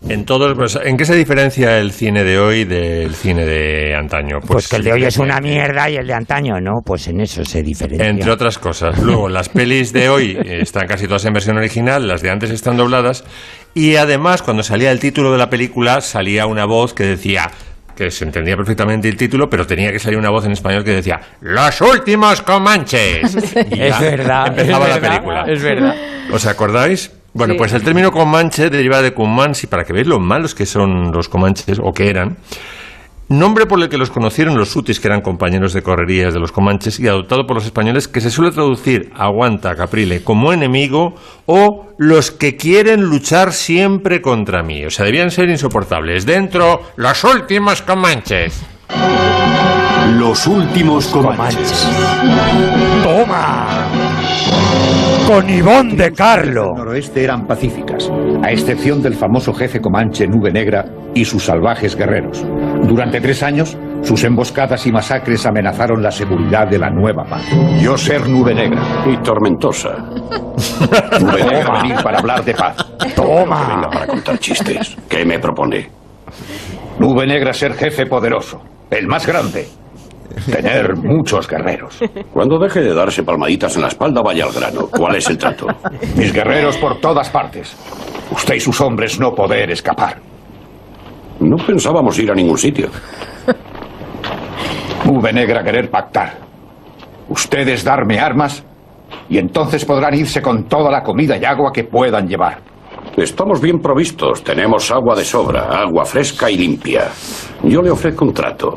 en 0.09 0.25
todos, 0.25 0.53
pues, 0.55 0.77
¿en 0.83 0.97
qué 0.97 1.05
se 1.05 1.15
diferencia 1.15 1.77
el 1.79 1.91
cine 1.91 2.23
de 2.23 2.37
hoy 2.37 2.65
del 2.65 3.13
cine 3.15 3.45
de 3.45 3.95
antaño? 3.95 4.39
Pues 4.45 4.67
que 4.67 4.75
el 4.77 4.83
de 4.83 4.93
hoy 4.93 5.03
es 5.05 5.17
una 5.17 5.39
mierda 5.39 5.89
y 5.89 5.95
el 5.95 6.07
de 6.07 6.13
antaño 6.13 6.59
no, 6.59 6.81
pues 6.85 7.07
en 7.07 7.21
eso 7.21 7.43
se 7.45 7.61
diferencia. 7.63 8.07
Entre 8.09 8.29
otras 8.31 8.57
cosas. 8.57 8.99
Luego, 8.99 9.29
las 9.29 9.49
pelis 9.49 9.93
de 9.93 10.09
hoy 10.09 10.37
están 10.45 10.87
casi 10.87 11.07
todas 11.07 11.25
en 11.25 11.33
versión 11.33 11.57
original, 11.57 12.07
las 12.07 12.21
de 12.21 12.29
antes 12.31 12.49
están 12.51 12.77
dobladas. 12.77 13.23
Y 13.73 13.95
además, 13.95 14.41
cuando 14.41 14.61
salía 14.63 14.91
el 14.91 14.99
título 14.99 15.31
de 15.31 15.37
la 15.37 15.49
película, 15.49 16.01
salía 16.01 16.45
una 16.45 16.65
voz 16.65 16.93
que 16.93 17.03
decía 17.05 17.49
que 17.95 18.09
se 18.09 18.25
entendía 18.25 18.55
perfectamente 18.55 19.07
el 19.07 19.15
título, 19.17 19.49
pero 19.49 19.67
tenía 19.67 19.91
que 19.91 19.99
salir 19.99 20.17
una 20.17 20.31
voz 20.31 20.45
en 20.45 20.51
español 20.51 20.83
que 20.83 20.91
decía 20.91 21.19
¡Los 21.41 21.79
últimos 21.81 22.41
Comanches! 22.41 23.35
Y 23.71 23.81
Es 23.81 23.89
ya 23.89 23.99
verdad, 23.99 24.47
Empezaba 24.47 24.87
es 24.89 24.95
la 24.95 25.09
película. 25.09 25.45
es 25.47 25.61
verdad. 25.63 25.95
¿Os 26.31 26.45
acordáis? 26.47 27.11
Bueno, 27.34 27.53
Sí. 27.53 27.57
pues 27.57 27.73
el 27.73 27.84
término 27.84 28.11
Comanche 28.11 28.69
deriva 28.69 29.01
de 29.01 29.13
Comanche, 29.13 29.67
para 29.67 29.84
que 29.84 29.93
veáis 29.93 30.07
lo 30.07 30.19
malos 30.19 30.53
que 30.53 30.65
son 30.65 31.11
los 31.11 31.29
Comanches, 31.29 31.79
o 31.84 31.91
que 31.93 32.09
eran. 32.09 32.38
Nombre 33.29 33.65
por 33.65 33.81
el 33.81 33.89
que 33.89 33.97
los 33.97 34.11
conocieron 34.11 34.57
los 34.57 34.69
sutis, 34.69 34.99
que 34.99 35.07
eran 35.07 35.21
compañeros 35.21 35.73
de 35.73 35.81
correrías 35.81 36.34
de 36.34 36.39
los 36.41 36.51
comanches, 36.51 36.99
y 36.99 37.07
adoptado 37.07 37.47
por 37.47 37.55
los 37.55 37.65
españoles, 37.65 38.07
que 38.07 38.19
se 38.21 38.29
suele 38.29 38.51
traducir, 38.51 39.11
aguanta, 39.15 39.75
Caprile, 39.75 40.23
como 40.23 40.51
enemigo 40.53 41.15
o 41.47 41.88
los 41.97 42.31
que 42.31 42.57
quieren 42.57 43.01
luchar 43.01 43.53
siempre 43.53 44.21
contra 44.21 44.61
mí. 44.61 44.86
O 44.86 44.91
sea, 44.91 45.05
debían 45.05 45.31
ser 45.31 45.49
insoportables. 45.49 46.25
Dentro, 46.25 46.81
los 46.97 47.23
últimos 47.23 47.81
comanches. 47.81 48.61
Los 50.19 50.45
últimos 50.45 51.07
Comanches. 51.07 51.88
¡Toma! 53.03 53.92
Con 55.28 55.49
Ivón 55.49 55.95
de 55.95 56.11
Carlo. 56.11 56.74
Del 56.76 56.86
noroeste 56.86 57.24
eran 57.24 57.47
pacíficas, 57.47 58.11
a 58.43 58.51
excepción 58.51 59.01
del 59.01 59.15
famoso 59.15 59.53
jefe 59.53 59.80
comanche 59.80 60.28
Nube 60.28 60.51
Negra 60.51 60.86
y 61.13 61.26
sus 61.26 61.45
salvajes 61.45 61.95
guerreros. 61.95 62.45
Durante 62.84 63.21
tres 63.21 63.41
años, 63.41 63.78
sus 64.01 64.24
emboscadas 64.26 64.86
y 64.86 64.91
masacres 64.91 65.45
amenazaron 65.45 66.03
la 66.03 66.11
seguridad 66.11 66.67
de 66.67 66.78
la 66.78 66.89
nueva 66.89 67.24
paz. 67.24 67.43
Yo 67.82 67.97
ser 67.97 68.28
Nube 68.28 68.53
Negra. 68.53 68.82
Y 69.05 69.17
tormentosa. 69.24 69.95
Nube 71.21 71.43
Negra 71.45 71.82
venir 71.82 71.95
para 72.03 72.19
hablar 72.19 72.43
de 72.43 72.53
paz. 72.53 72.76
Toma. 73.15 73.67
venga 73.67 73.89
para 73.89 74.07
contar 74.07 74.38
chistes. 74.39 74.97
¿Qué 75.07 75.26
me 75.26 75.39
propone? 75.39 75.89
Nube 76.99 77.26
Negra 77.26 77.53
ser 77.53 77.74
jefe 77.74 78.05
poderoso, 78.05 78.61
el 78.91 79.07
más 79.07 79.26
grande. 79.26 79.67
Tener 80.51 80.95
muchos 81.03 81.47
guerreros. 81.47 81.99
Cuando 82.31 82.57
deje 82.57 82.81
de 82.81 82.93
darse 82.93 83.23
palmaditas 83.23 83.75
en 83.75 83.84
la 83.84 83.88
espalda, 83.89 84.21
vaya 84.21 84.45
al 84.45 84.53
grano. 84.53 84.88
¿Cuál 84.88 85.15
es 85.15 85.29
el 85.29 85.38
trato? 85.38 85.67
Mis 86.15 86.34
guerreros 86.34 86.77
por 86.77 86.99
todas 86.99 87.29
partes. 87.29 87.75
Usted 88.31 88.55
y 88.55 88.59
sus 88.59 88.79
hombres 88.81 89.19
no 89.19 89.34
poder 89.34 89.71
escapar. 89.71 90.19
No 91.39 91.57
pensábamos 91.57 92.17
ir 92.19 92.31
a 92.31 92.36
ningún 92.36 92.57
sitio. 92.57 92.89
Nube 95.05 95.34
Negra 95.34 95.63
querer 95.63 95.89
pactar. 95.89 96.38
Ustedes 97.29 97.84
darme 97.84 98.19
armas 98.19 98.63
y 99.29 99.38
entonces 99.38 99.86
podrán 99.86 100.13
irse 100.13 100.41
con 100.41 100.65
toda 100.65 100.89
la 100.89 101.03
comida 101.03 101.38
y 101.38 101.45
agua 101.45 101.71
que 101.73 101.84
puedan 101.84 102.27
llevar. 102.27 102.59
Estamos 103.17 103.61
bien 103.61 103.79
provistos. 103.79 104.43
Tenemos 104.43 104.89
agua 104.91 105.15
de 105.15 105.23
sobra, 105.23 105.81
agua 105.81 106.05
fresca 106.05 106.49
y 106.49 106.57
limpia. 106.57 107.09
Yo 107.63 107.81
le 107.81 107.91
ofrezco 107.91 108.25
un 108.25 108.34
trato. 108.34 108.75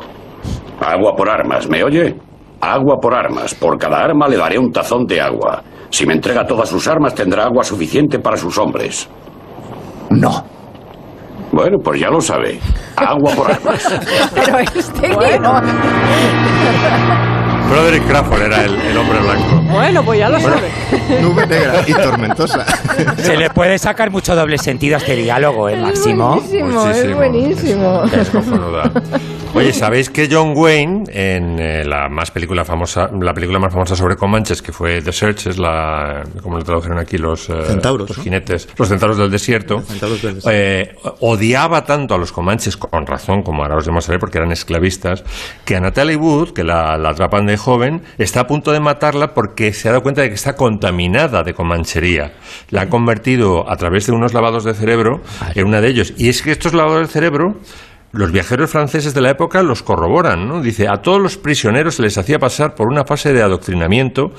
Agua 0.79 1.15
por 1.15 1.29
armas, 1.29 1.67
¿me 1.67 1.83
oye? 1.83 2.15
Agua 2.61 2.97
por 3.01 3.13
armas. 3.13 3.53
Por 3.55 3.77
cada 3.77 4.03
arma 4.03 4.27
le 4.27 4.37
daré 4.37 4.57
un 4.57 4.71
tazón 4.71 5.05
de 5.05 5.21
agua. 5.21 5.61
Si 5.89 6.05
me 6.05 6.13
entrega 6.13 6.45
todas 6.45 6.69
sus 6.69 6.87
armas, 6.87 7.15
tendrá 7.15 7.45
agua 7.45 7.63
suficiente 7.63 8.19
para 8.19 8.37
sus 8.37 8.57
hombres. 8.57 9.09
No. 10.09 10.43
Bueno, 11.51 11.77
pues 11.83 11.99
ya 11.99 12.09
lo 12.09 12.21
sabe. 12.21 12.59
Agua 12.95 13.31
por 13.35 13.51
armas. 13.51 13.87
Pero 14.35 14.59
este 14.59 15.01
que 15.01 15.39
no. 15.39 15.61
Broderick 17.69 18.07
Crawford 18.07 18.41
era 18.41 18.63
el, 18.63 18.75
el 18.75 18.97
hombre 18.97 19.19
blanco. 19.19 19.56
Bueno, 19.69 20.03
pues 20.03 20.19
ya 20.19 20.29
lo 20.29 20.39
Bueno. 20.39 20.57
sabe. 20.57 21.21
Nube 21.21 21.47
negra 21.47 21.81
y 21.87 21.93
tormentosa. 21.93 22.65
Se 23.17 23.35
le 23.37 23.49
puede 23.49 23.77
sacar 23.77 24.11
mucho 24.11 24.35
doble 24.35 24.57
sentido 24.57 24.95
a 24.95 24.99
este 24.99 25.15
diálogo, 25.15 25.69
¿eh, 25.69 25.77
Máximo? 25.77 26.35
Buenísimo, 26.35 26.87
es 26.89 27.15
buenísimo. 27.15 28.03
Es 28.05 28.29
cojonuda. 28.29 28.91
Oye, 29.53 29.73
¿sabéis 29.73 30.09
que 30.09 30.27
John 30.31 30.53
Wayne, 30.55 31.03
en 31.11 31.59
eh, 31.59 31.83
la 31.85 32.09
más 32.09 32.31
película 32.31 32.63
famosa, 32.65 33.09
la 33.19 33.33
película 33.33 33.59
más 33.59 33.73
famosa 33.73 33.95
sobre 33.95 34.15
Comanches, 34.15 34.61
que 34.61 34.71
fue 34.71 35.01
The 35.01 35.11
Search, 35.11 35.47
es 35.47 35.57
la, 35.57 36.23
como 36.41 36.57
lo 36.57 36.63
tradujeron 36.63 36.99
aquí, 36.99 37.17
los, 37.17 37.49
eh, 37.49 37.53
Centauros, 37.65 38.09
los 38.09 38.17
¿no? 38.17 38.23
jinetes, 38.23 38.67
los 38.77 38.87
centauros 38.87 39.17
del 39.17 39.31
desierto, 39.31 39.81
Centauros 39.81 40.21
del 40.21 40.35
desierto. 40.35 40.49
eh, 40.51 40.95
odiaba 41.21 41.85
tanto 41.85 42.15
a 42.15 42.17
los 42.17 42.31
Comanches, 42.31 42.77
con 42.77 43.05
razón, 43.05 43.41
como 43.43 43.63
ahora 43.63 43.77
os 43.77 43.85
demostraré, 43.85 44.19
porque 44.19 44.37
eran 44.37 44.51
esclavistas, 44.51 45.23
que 45.65 45.75
a 45.75 45.79
Natalie 45.79 46.15
Wood, 46.15 46.53
que 46.53 46.63
la, 46.63 46.97
la 46.97 47.09
atrapan 47.09 47.45
de 47.47 47.57
joven, 47.57 48.03
está 48.17 48.41
a 48.41 48.47
punto 48.47 48.71
de 48.71 48.79
matarla 48.79 49.33
porque 49.33 49.56
se 49.73 49.87
ha 49.87 49.91
dado 49.91 50.03
cuenta 50.03 50.21
de 50.21 50.29
que 50.29 50.35
está 50.35 50.55
contaminada 50.55 51.43
de 51.43 51.53
comanchería. 51.53 52.33
La 52.69 52.83
han 52.83 52.89
convertido 52.89 53.69
a 53.69 53.75
través 53.75 54.07
de 54.07 54.13
unos 54.13 54.33
lavados 54.33 54.63
de 54.63 54.73
cerebro 54.73 55.21
en 55.55 55.67
una 55.67 55.81
de 55.81 55.89
ellos. 55.89 56.13
Y 56.17 56.29
es 56.29 56.41
que 56.41 56.51
estos 56.51 56.73
lavados 56.73 57.07
de 57.07 57.13
cerebro 57.13 57.55
los 58.13 58.31
viajeros 58.31 58.71
franceses 58.71 59.13
de 59.13 59.21
la 59.21 59.31
época 59.31 59.61
los 59.63 59.83
corroboran, 59.83 60.47
¿no? 60.47 60.61
Dice, 60.61 60.87
a 60.87 61.01
todos 61.01 61.21
los 61.21 61.37
prisioneros 61.37 61.95
se 61.95 62.01
les 62.03 62.17
hacía 62.17 62.39
pasar 62.39 62.73
por 62.73 62.87
una 62.87 63.03
fase 63.03 63.33
de 63.33 63.43
adoctrinamiento 63.43 64.31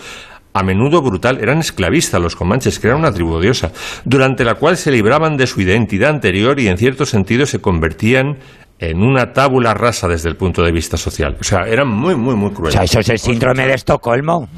a 0.55 0.63
menudo 0.63 1.03
brutal, 1.03 1.39
eran 1.41 1.59
esclavistas 1.59 2.21
los 2.21 2.35
comanches, 2.35 2.79
que 2.81 2.89
eran 2.89 3.01
una 3.01 3.13
tribu 3.13 3.35
odiosa, 3.35 3.71
durante 4.05 4.45
la 4.45 4.55
cual 4.55 4.77
se 4.77 4.91
libraban 4.91 5.37
de 5.37 5.47
su 5.47 5.61
identidad 5.61 6.11
anterior 6.11 6.59
y 6.59 6.69
en 6.69 6.79
cierto 6.79 7.05
sentido 7.05 7.47
se 7.47 7.61
convertían 7.61 8.39
en 8.81 9.03
una 9.03 9.33
tábula 9.33 9.75
rasa 9.75 10.09
desde 10.09 10.29
el 10.31 10.37
punto 10.37 10.63
de 10.63 10.73
vista 10.73 10.97
social. 10.97 11.37
O 11.41 11.45
sea, 11.45 11.61
eran 11.69 11.89
muy, 11.89 12.17
muy, 12.17 12.35
muy 12.35 12.49
O 12.51 12.55
crueles. 12.55 12.75
sea, 12.75 12.83
eso 12.85 13.01
es 13.01 13.09
el 13.11 13.19
síndrome 13.19 13.67
de 13.67 13.75
Estocolmo. 13.75 14.49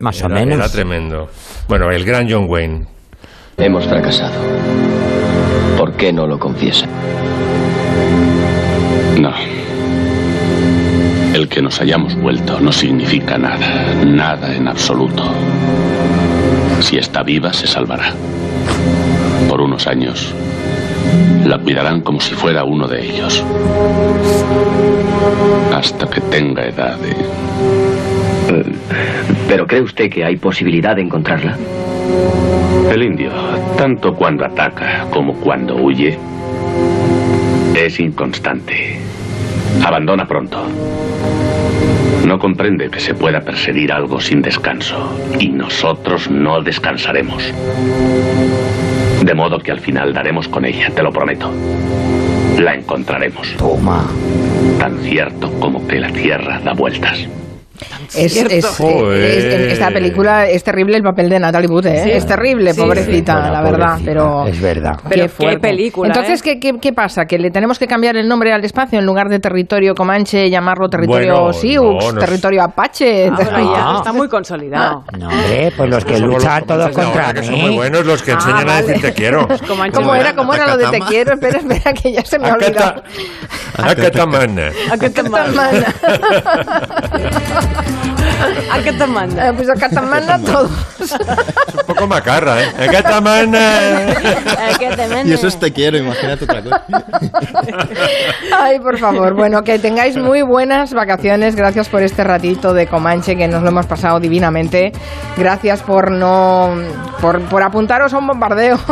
Más 0.00 0.22
o 0.22 0.30
menos. 0.30 0.58
Era 0.58 0.68
tremendo. 0.70 1.28
Bueno, 1.68 1.90
el 1.90 2.04
gran 2.06 2.26
John 2.28 2.46
Wayne. 2.48 2.86
Hemos 3.58 3.84
fracasado. 3.86 4.32
¿Por 5.76 5.92
qué 5.92 6.10
no 6.10 6.26
lo 6.26 6.38
confiesa? 6.38 6.86
No. 9.18 9.30
El 11.34 11.48
que 11.48 11.60
nos 11.60 11.78
hayamos 11.82 12.16
vuelto 12.16 12.58
no 12.60 12.72
significa 12.72 13.36
nada, 13.36 13.94
nada 14.06 14.54
en 14.54 14.68
absoluto. 14.68 15.22
Si 16.80 16.96
está 16.96 17.22
viva, 17.22 17.52
se 17.52 17.66
salvará. 17.66 18.14
Por 19.50 19.60
unos 19.60 19.86
años, 19.86 20.34
la 21.44 21.58
cuidarán 21.58 22.00
como 22.00 22.22
si 22.22 22.34
fuera 22.34 22.64
uno 22.64 22.88
de 22.88 23.04
ellos. 23.06 23.44
Hasta 25.74 26.08
que 26.08 26.22
tenga 26.22 26.64
edad 26.64 26.96
de... 26.96 27.14
¿Pero 29.48 29.66
cree 29.66 29.82
usted 29.82 30.10
que 30.10 30.24
hay 30.24 30.36
posibilidad 30.36 30.96
de 30.96 31.02
encontrarla? 31.02 31.56
El 32.90 33.02
indio, 33.02 33.30
tanto 33.76 34.14
cuando 34.14 34.44
ataca 34.44 35.06
como 35.10 35.34
cuando 35.34 35.76
huye, 35.76 36.18
es 37.74 38.00
inconstante. 38.00 38.98
Abandona 39.84 40.26
pronto. 40.26 40.66
No 42.26 42.38
comprende 42.38 42.90
que 42.90 43.00
se 43.00 43.14
pueda 43.14 43.40
perseguir 43.40 43.92
algo 43.92 44.20
sin 44.20 44.42
descanso. 44.42 45.16
Y 45.38 45.48
nosotros 45.48 46.30
no 46.30 46.60
descansaremos. 46.62 47.52
De 49.24 49.34
modo 49.34 49.58
que 49.58 49.72
al 49.72 49.80
final 49.80 50.12
daremos 50.12 50.48
con 50.48 50.64
ella, 50.64 50.90
te 50.94 51.02
lo 51.02 51.10
prometo. 51.10 51.50
La 52.58 52.74
encontraremos. 52.74 53.56
Toma. 53.56 54.06
Tan 54.78 54.98
cierto 54.98 55.50
como 55.58 55.86
que 55.86 55.98
la 55.98 56.10
Tierra 56.10 56.60
da 56.60 56.72
vueltas. 56.72 57.26
Es, 58.14 58.36
es- 58.36 58.80
es- 58.80 59.72
esta 59.72 59.90
película 59.90 60.46
es 60.46 60.62
terrible 60.64 60.96
el 60.96 61.02
papel 61.02 61.28
de 61.28 61.38
Natalie 61.38 61.68
Wood, 61.68 61.86
¿eh? 61.86 62.00
Sí. 62.04 62.10
es 62.10 62.26
terrible, 62.26 62.72
Sí, 62.74 62.80
pobrecita, 62.80 63.32
sí. 63.34 63.38
Bueno, 63.40 63.52
la 63.52 63.62
verdad. 63.62 63.86
pobrecita, 63.88 64.04
Pero 64.04 64.46
es 64.46 64.60
verdad. 64.60 64.92
Pero 65.08 65.26
qué 65.38 65.58
película, 65.58 66.08
Entonces, 66.08 66.40
¿eh? 66.40 66.44
¿qué, 66.44 66.60
qué, 66.60 66.78
qué 66.80 66.92
pasa? 66.92 67.24
¿Que 67.26 67.38
le 67.38 67.50
tenemos 67.50 67.78
que 67.78 67.86
cambiar 67.86 68.16
el 68.16 68.28
nombre 68.28 68.52
al 68.52 68.64
espacio 68.64 68.98
en 68.98 69.06
lugar 69.06 69.28
de 69.28 69.38
territorio 69.38 69.94
Comanche, 69.94 70.50
llamarlo 70.50 70.88
territorio 70.88 71.34
Bueno, 71.40 71.52
Sioux, 71.52 72.04
no, 72.04 72.12
no 72.12 72.20
es- 72.20 72.26
territorio 72.26 72.62
Apache? 72.62 73.28
Ah, 73.32 73.36
territorio- 73.36 73.74
ya 73.74 73.96
está 73.96 74.12
muy 74.12 74.28
consolidado. 74.28 75.04
No, 75.18 75.28
hombre, 75.28 75.72
pues 75.76 75.90
los 75.90 76.04
que 76.04 76.18
luchan 76.18 76.64
todos 76.66 76.90
contra 76.90 77.32
que 77.32 77.42
son 77.44 77.54
muy 77.60 77.70
mí. 77.70 77.76
buenos 77.76 78.04
los 78.06 78.22
que 78.22 78.32
Ah, 78.32 78.34
enseñan 78.34 78.68
a 78.68 78.72
vale. 78.74 78.86
decir 78.86 79.02
te 79.02 79.12
quiero. 79.14 79.48
¿Cómo 79.94 80.14
era? 80.14 80.34
¿Cómo 80.34 80.54
era 80.54 80.66
lo 80.66 80.76
de 80.76 80.86
te 80.88 81.00
quiero? 81.00 81.34
Espera, 81.34 81.58
espera, 81.58 81.92
que 81.92 82.12
ya 82.12 82.24
se 82.24 82.38
me 82.38 82.48
ha 82.50 82.54
olvidado. 82.54 83.02
Acata- 83.76 83.92
Acatamana. 83.92 84.70
¿A 87.70 87.72
qué 87.72 87.72
te 87.82 87.86
manda? 87.92 88.74
¿A 88.74 88.82
qué 88.82 88.92
te 88.92 89.06
manda? 89.06 89.48
Eh, 89.48 89.52
Pues 89.54 89.68
a 89.68 89.74
Catamana 89.74 90.38
todos. 90.38 90.70
Un 91.00 91.86
poco 91.86 92.06
macarra, 92.06 92.62
¿eh? 92.62 92.66
¿A 92.78 92.88
qué 92.88 93.02
te 93.02 93.20
manda? 93.20 93.60
Y 95.24 95.32
eso 95.32 95.48
es 95.48 95.58
te 95.58 95.72
quiero, 95.72 95.98
imagínate 95.98 96.44
otra 96.44 96.62
cosa. 96.62 96.82
Ay, 98.56 98.78
por 98.80 98.98
favor. 98.98 99.34
Bueno, 99.34 99.62
que 99.62 99.78
tengáis 99.78 100.16
muy 100.16 100.42
buenas 100.42 100.92
vacaciones. 100.94 101.56
Gracias 101.56 101.88
por 101.88 102.02
este 102.02 102.24
ratito 102.24 102.72
de 102.72 102.86
Comanche 102.86 103.36
que 103.36 103.48
nos 103.48 103.62
lo 103.62 103.68
hemos 103.68 103.86
pasado 103.86 104.20
divinamente. 104.20 104.92
Gracias 105.36 105.82
por 105.82 106.10
no 106.10 106.70
por, 107.20 107.40
por 107.48 107.62
apuntaros 107.62 108.12
a 108.14 108.18
un 108.18 108.26
bombardeo. 108.26 108.78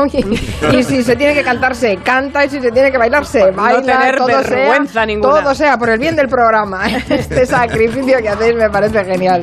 Y, 0.73 0.77
y 0.79 0.83
si 0.85 1.03
se 1.05 1.17
tiene 1.17 1.35
que 1.35 1.43
cantar, 1.43 1.75
se 1.75 1.97
canta. 1.99 2.45
Y 2.45 2.51
si 2.51 2.61
se 2.61 2.71
tiene 2.71 2.91
que 2.91 2.99
bailar, 2.99 3.25
se 3.27 3.51
no 3.51 3.63
baila. 3.63 3.99
tener 3.99 4.17
todo 4.17 4.27
vergüenza 4.27 4.93
sea, 4.95 5.07
ninguna. 5.07 5.43
Todo 5.43 5.55
sea 5.55 5.77
por 5.77 5.91
el 5.91 5.99
bien 5.99 6.17
del 6.17 6.29
programa. 6.29 6.83
Este 7.09 7.47
sacrificio 7.47 8.19
que 8.23 8.29
hacéis 8.29 8.55
me 8.57 8.68
parece 8.71 9.05
genial. 9.05 9.43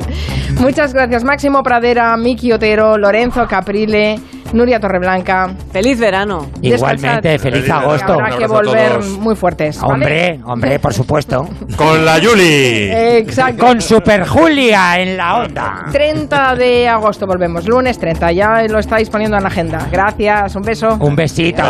Muchas 0.60 0.92
gracias, 0.92 1.24
Máximo 1.24 1.62
Pradera, 1.62 2.16
Miki 2.16 2.52
Otero, 2.52 2.96
Lorenzo 2.96 3.46
Caprile, 3.46 4.18
Nuria 4.52 4.80
Torreblanca. 4.80 5.50
Feliz 5.72 5.98
verano. 5.98 6.46
Igualmente, 6.62 7.28
Descansad. 7.28 7.42
feliz 7.42 7.42
Feliz 7.42 7.70
agosto. 7.70 8.12
Habrá 8.14 8.36
que 8.36 8.46
volver 8.46 9.00
muy 9.20 9.34
fuertes. 9.34 9.80
¿vale? 9.80 9.92
Hombre, 9.92 10.40
hombre, 10.44 10.78
por 10.78 10.94
supuesto. 10.94 11.48
Con 11.76 12.04
la 12.04 12.18
Yuli. 12.18 12.90
Exacto. 12.90 13.66
Con 13.66 13.80
Super 13.80 14.26
Julia 14.26 15.00
en 15.00 15.16
la 15.16 15.38
onda. 15.38 15.86
30 15.92 16.54
de 16.54 16.88
agosto 16.88 17.26
volvemos, 17.26 17.66
lunes 17.66 17.98
30, 17.98 18.32
ya 18.32 18.62
lo 18.68 18.78
estáis 18.78 19.10
poniendo 19.10 19.36
en 19.36 19.42
la 19.42 19.48
agenda. 19.48 19.88
Gracias, 19.90 20.54
un 20.54 20.62
beso. 20.62 20.96
Un 21.00 21.16
besito. 21.16 21.62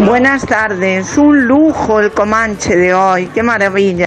Buenas 0.00 0.46
tardes, 0.46 1.16
un 1.16 1.46
lujo 1.46 2.00
el 2.00 2.10
Comanche 2.12 2.76
de 2.76 2.94
hoy, 2.94 3.26
qué 3.34 3.42
maravilla. 3.42 4.06